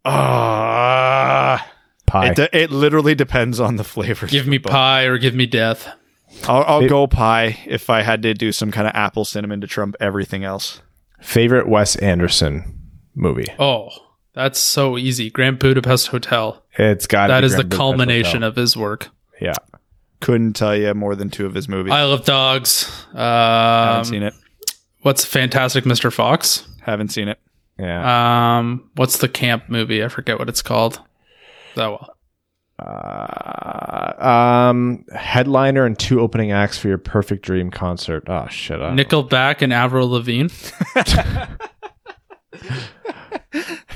[0.04, 1.66] Ah,
[2.06, 2.28] Pie.
[2.30, 4.26] it de- it literally depends on the flavor.
[4.26, 5.88] Give me pie or give me death.
[6.46, 9.60] I'll, I'll It- go pie if I had to do some kind of apple cinnamon
[9.60, 10.80] to trump everything else.
[11.20, 12.78] Favorite Wes Anderson
[13.14, 13.46] movie?
[13.58, 13.88] Oh,
[14.34, 15.30] that's so easy.
[15.30, 16.64] Grand Budapest Hotel.
[16.78, 19.08] It's got That is the culmination of his work.
[19.40, 19.54] yeah.
[20.20, 21.92] Couldn't tell you more than two of his movies.
[21.92, 22.90] Isle of Dogs.
[23.14, 24.34] haven't Um, seen it.
[25.02, 26.12] what's Fantastic Mr.
[26.12, 26.66] Fox?
[26.82, 27.38] Haven't seen it.
[27.78, 28.58] Yeah.
[28.58, 30.02] Um, what's the camp movie?
[30.02, 31.00] I forget what it's called.
[31.76, 32.16] Oh well.
[32.78, 38.24] Uh, um, headliner and two opening acts for your perfect dream concert.
[38.28, 38.80] Oh shit!
[38.80, 40.48] I don't Nickelback and Avril Lavigne.
[40.96, 41.46] know.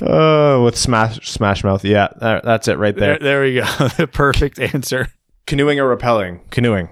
[0.01, 1.85] Uh, with Smash Smash Mouth.
[1.85, 3.41] Yeah, there- that's it right There, there.
[3.41, 3.61] there we go.
[3.97, 5.07] the perfect answer.
[5.45, 6.41] Canoeing or rappelling?
[6.49, 6.89] Canoeing.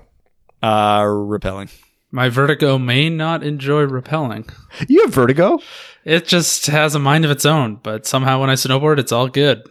[0.62, 1.70] Uh, repelling.
[2.12, 4.50] My vertigo may not enjoy rappelling.
[4.88, 5.60] You have vertigo.
[6.06, 9.28] It just has a mind of its own, but somehow when I snowboard, it's all
[9.28, 9.64] good.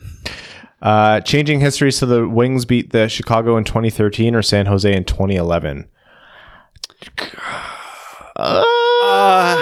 [0.82, 5.04] Uh, changing history so the Wings beat the Chicago in 2013 or San Jose in
[5.04, 5.88] 2011.
[8.36, 9.56] Uh,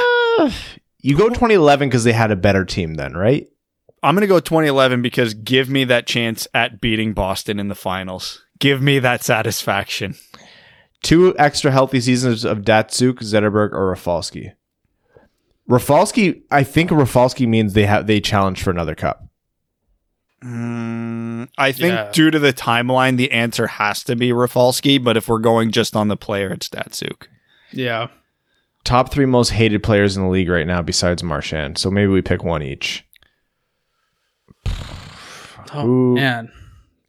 [1.00, 3.48] you go 2011 because they had a better team then, right?
[4.02, 7.74] I'm going to go 2011 because give me that chance at beating Boston in the
[7.74, 8.44] finals.
[8.60, 10.14] Give me that satisfaction.
[11.02, 14.52] Two extra healthy seasons of Datsyuk, Zetterberg, or Rafalski.
[15.66, 19.27] Rafalski, I think Rafalski means they have they challenged for another cup.
[20.44, 22.10] Mm, I think Yeah.
[22.12, 24.98] due to the timeline, the answer has to be Rafalski.
[24.98, 27.26] But if we're going just on the player, it's Datsyuk.
[27.72, 28.08] Yeah.
[28.84, 31.76] Top three most hated players in the league right now, besides Marchand.
[31.78, 33.04] So maybe we pick one each.
[35.74, 36.14] Oh Ooh.
[36.14, 36.50] man,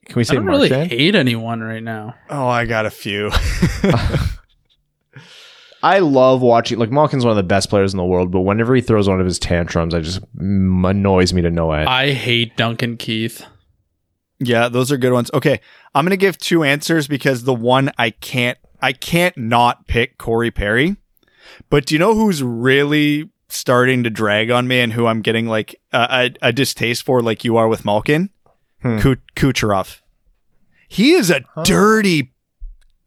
[0.07, 2.15] Can we say I don't really hate anyone right now.
[2.30, 3.31] Oh, I got a few.
[5.81, 6.77] I love watching.
[6.80, 9.19] Like Malkin's one of the best players in the world, but whenever he throws one
[9.19, 11.88] of his tantrums, I just annoys me to no end.
[11.88, 13.45] I hate Duncan Keith.
[14.39, 15.31] yeah, those are good ones.
[15.34, 15.61] Okay,
[15.95, 20.51] I'm gonna give two answers because the one I can't, I can't not pick Corey
[20.51, 20.97] Perry.
[21.69, 25.47] But do you know who's really starting to drag on me and who I'm getting
[25.47, 28.30] like a, a, a distaste for, like you are with Malkin?
[28.81, 28.97] Hmm.
[29.35, 29.99] Kucherov.
[30.88, 32.31] He is a dirty,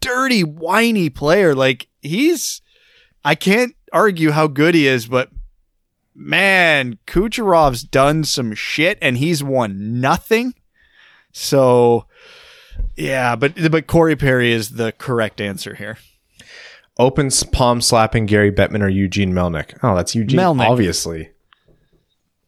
[0.03, 1.55] dirty, whiny player.
[1.55, 2.61] Like he's,
[3.25, 5.31] I can't argue how good he is, but
[6.15, 10.55] man, Kucherov's done some shit and he's won nothing.
[11.33, 12.05] So,
[12.97, 15.97] yeah, but but Corey Perry is the correct answer here.
[16.99, 19.79] Open palm slapping Gary Bettman or Eugene Melnyk.
[19.83, 20.69] Oh, that's Eugene, Melnyk.
[20.69, 21.31] obviously.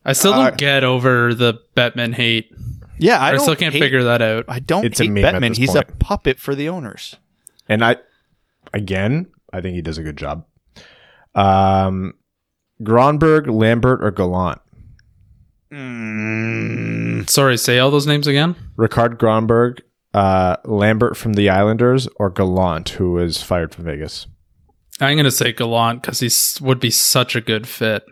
[0.05, 2.52] I still don't Uh, get over the Bettman hate.
[2.98, 4.44] Yeah, I, I, don't still can't hate- figure that out.
[4.47, 5.48] I don't It's a hate meme Bettman.
[5.48, 7.16] this He's a puppet for the owners.
[7.69, 7.97] And I,
[8.73, 10.45] again, I think he does a good job.
[11.35, 12.15] Um,
[12.82, 14.61] Gronborg, Lambert, or Gallant.
[17.28, 18.55] Sorry, say all those names again.
[18.77, 19.81] Rikard Gronborg,
[20.12, 24.27] uh, Lambert from the Islanders, or Gallant, who was fired from Vegas.
[25.01, 26.31] I'm gonna say Gallant because he
[26.65, 28.05] would be such a good fit.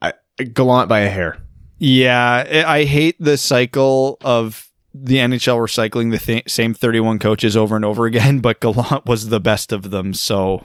[0.00, 0.12] I,
[0.52, 1.38] Gallant by a hair.
[1.78, 7.56] Yeah, I I hate the cycle of the NHL recycling the th- same 31 coaches
[7.56, 10.14] over and over again, but Gallant was the best of them.
[10.14, 10.64] So,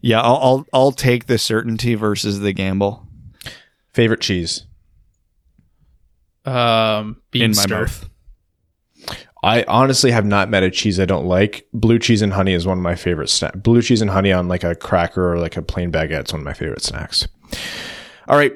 [0.00, 3.06] yeah, I'll I'll, I'll take the certainty versus the gamble
[3.92, 4.66] Favorite cheese.
[6.44, 7.70] Um, in my Beemster.
[7.70, 8.08] mouth.
[9.42, 11.66] I honestly have not met a cheese I don't like.
[11.72, 13.56] Blue cheese and honey is one of my favorite snacks.
[13.58, 16.40] Blue cheese and honey on like a cracker or like a plain baguette is one
[16.40, 17.26] of my favorite snacks.
[18.28, 18.52] All right.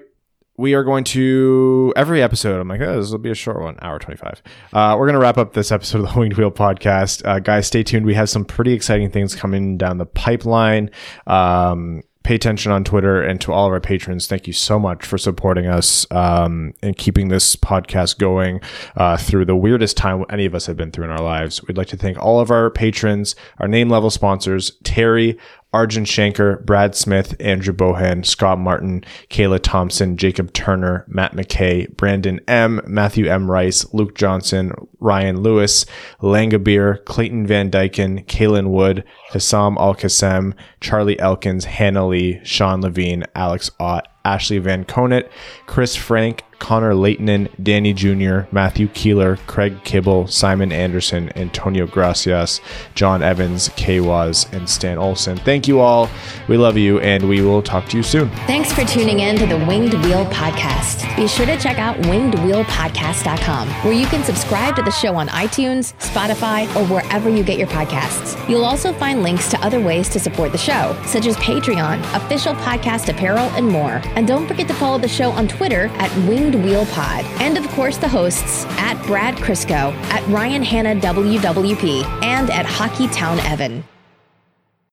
[0.56, 2.60] We are going to every episode.
[2.60, 4.40] I'm like, oh, this will be a short one, hour 25.
[4.72, 7.26] Uh, we're going to wrap up this episode of the Winged Wheel podcast.
[7.26, 8.06] Uh, guys, stay tuned.
[8.06, 10.90] We have some pretty exciting things coming down the pipeline.
[11.26, 14.26] Um, pay attention on Twitter and to all of our patrons.
[14.26, 18.60] Thank you so much for supporting us um, and keeping this podcast going
[18.97, 21.62] uh, through the weirdest time any of us have been through in our lives.
[21.66, 25.36] We'd like to thank all of our patrons, our name level sponsors, Terry,
[25.74, 32.40] Arjun Shanker, Brad Smith, Andrew Bohan, Scott Martin, Kayla Thompson, Jacob Turner, Matt McKay, Brandon
[32.46, 33.51] M, Matthew M.
[33.51, 35.84] Rice, Luke Johnson, Ryan Lewis,
[36.22, 39.02] Langabir, Clayton Van Dyken, Kaylin Wood,
[39.32, 45.26] Hassam Al Qassem, Charlie Elkins, Hannah Lee, Sean Levine, Alex Ott, Ashley Van Conant,
[45.66, 52.60] Chris Frank, Connor Leightonen, Danny Jr., Matthew Keeler, Craig Kibble, Simon Anderson, Antonio Gracias,
[52.94, 55.36] John Evans, Kay Waz, and Stan Olson.
[55.39, 56.09] Thank you all.
[56.48, 58.28] We love you, and we will talk to you soon.
[58.47, 61.16] Thanks for tuning in to the Winged Wheel Podcast.
[61.16, 65.94] Be sure to check out wingedwheelpodcast.com, where you can subscribe to the show on iTunes,
[65.94, 68.48] Spotify, or wherever you get your podcasts.
[68.48, 72.55] You'll also find links to other ways to support the show, such as Patreon, official
[72.55, 74.01] podcast apparel, and more.
[74.16, 77.25] And don't forget to follow the show on Twitter at Winged Wheel Pod.
[77.41, 83.07] And of course, the hosts at Brad Crisco, at Ryan Hanna WWP, and at Hockey
[83.09, 83.85] Town Evan.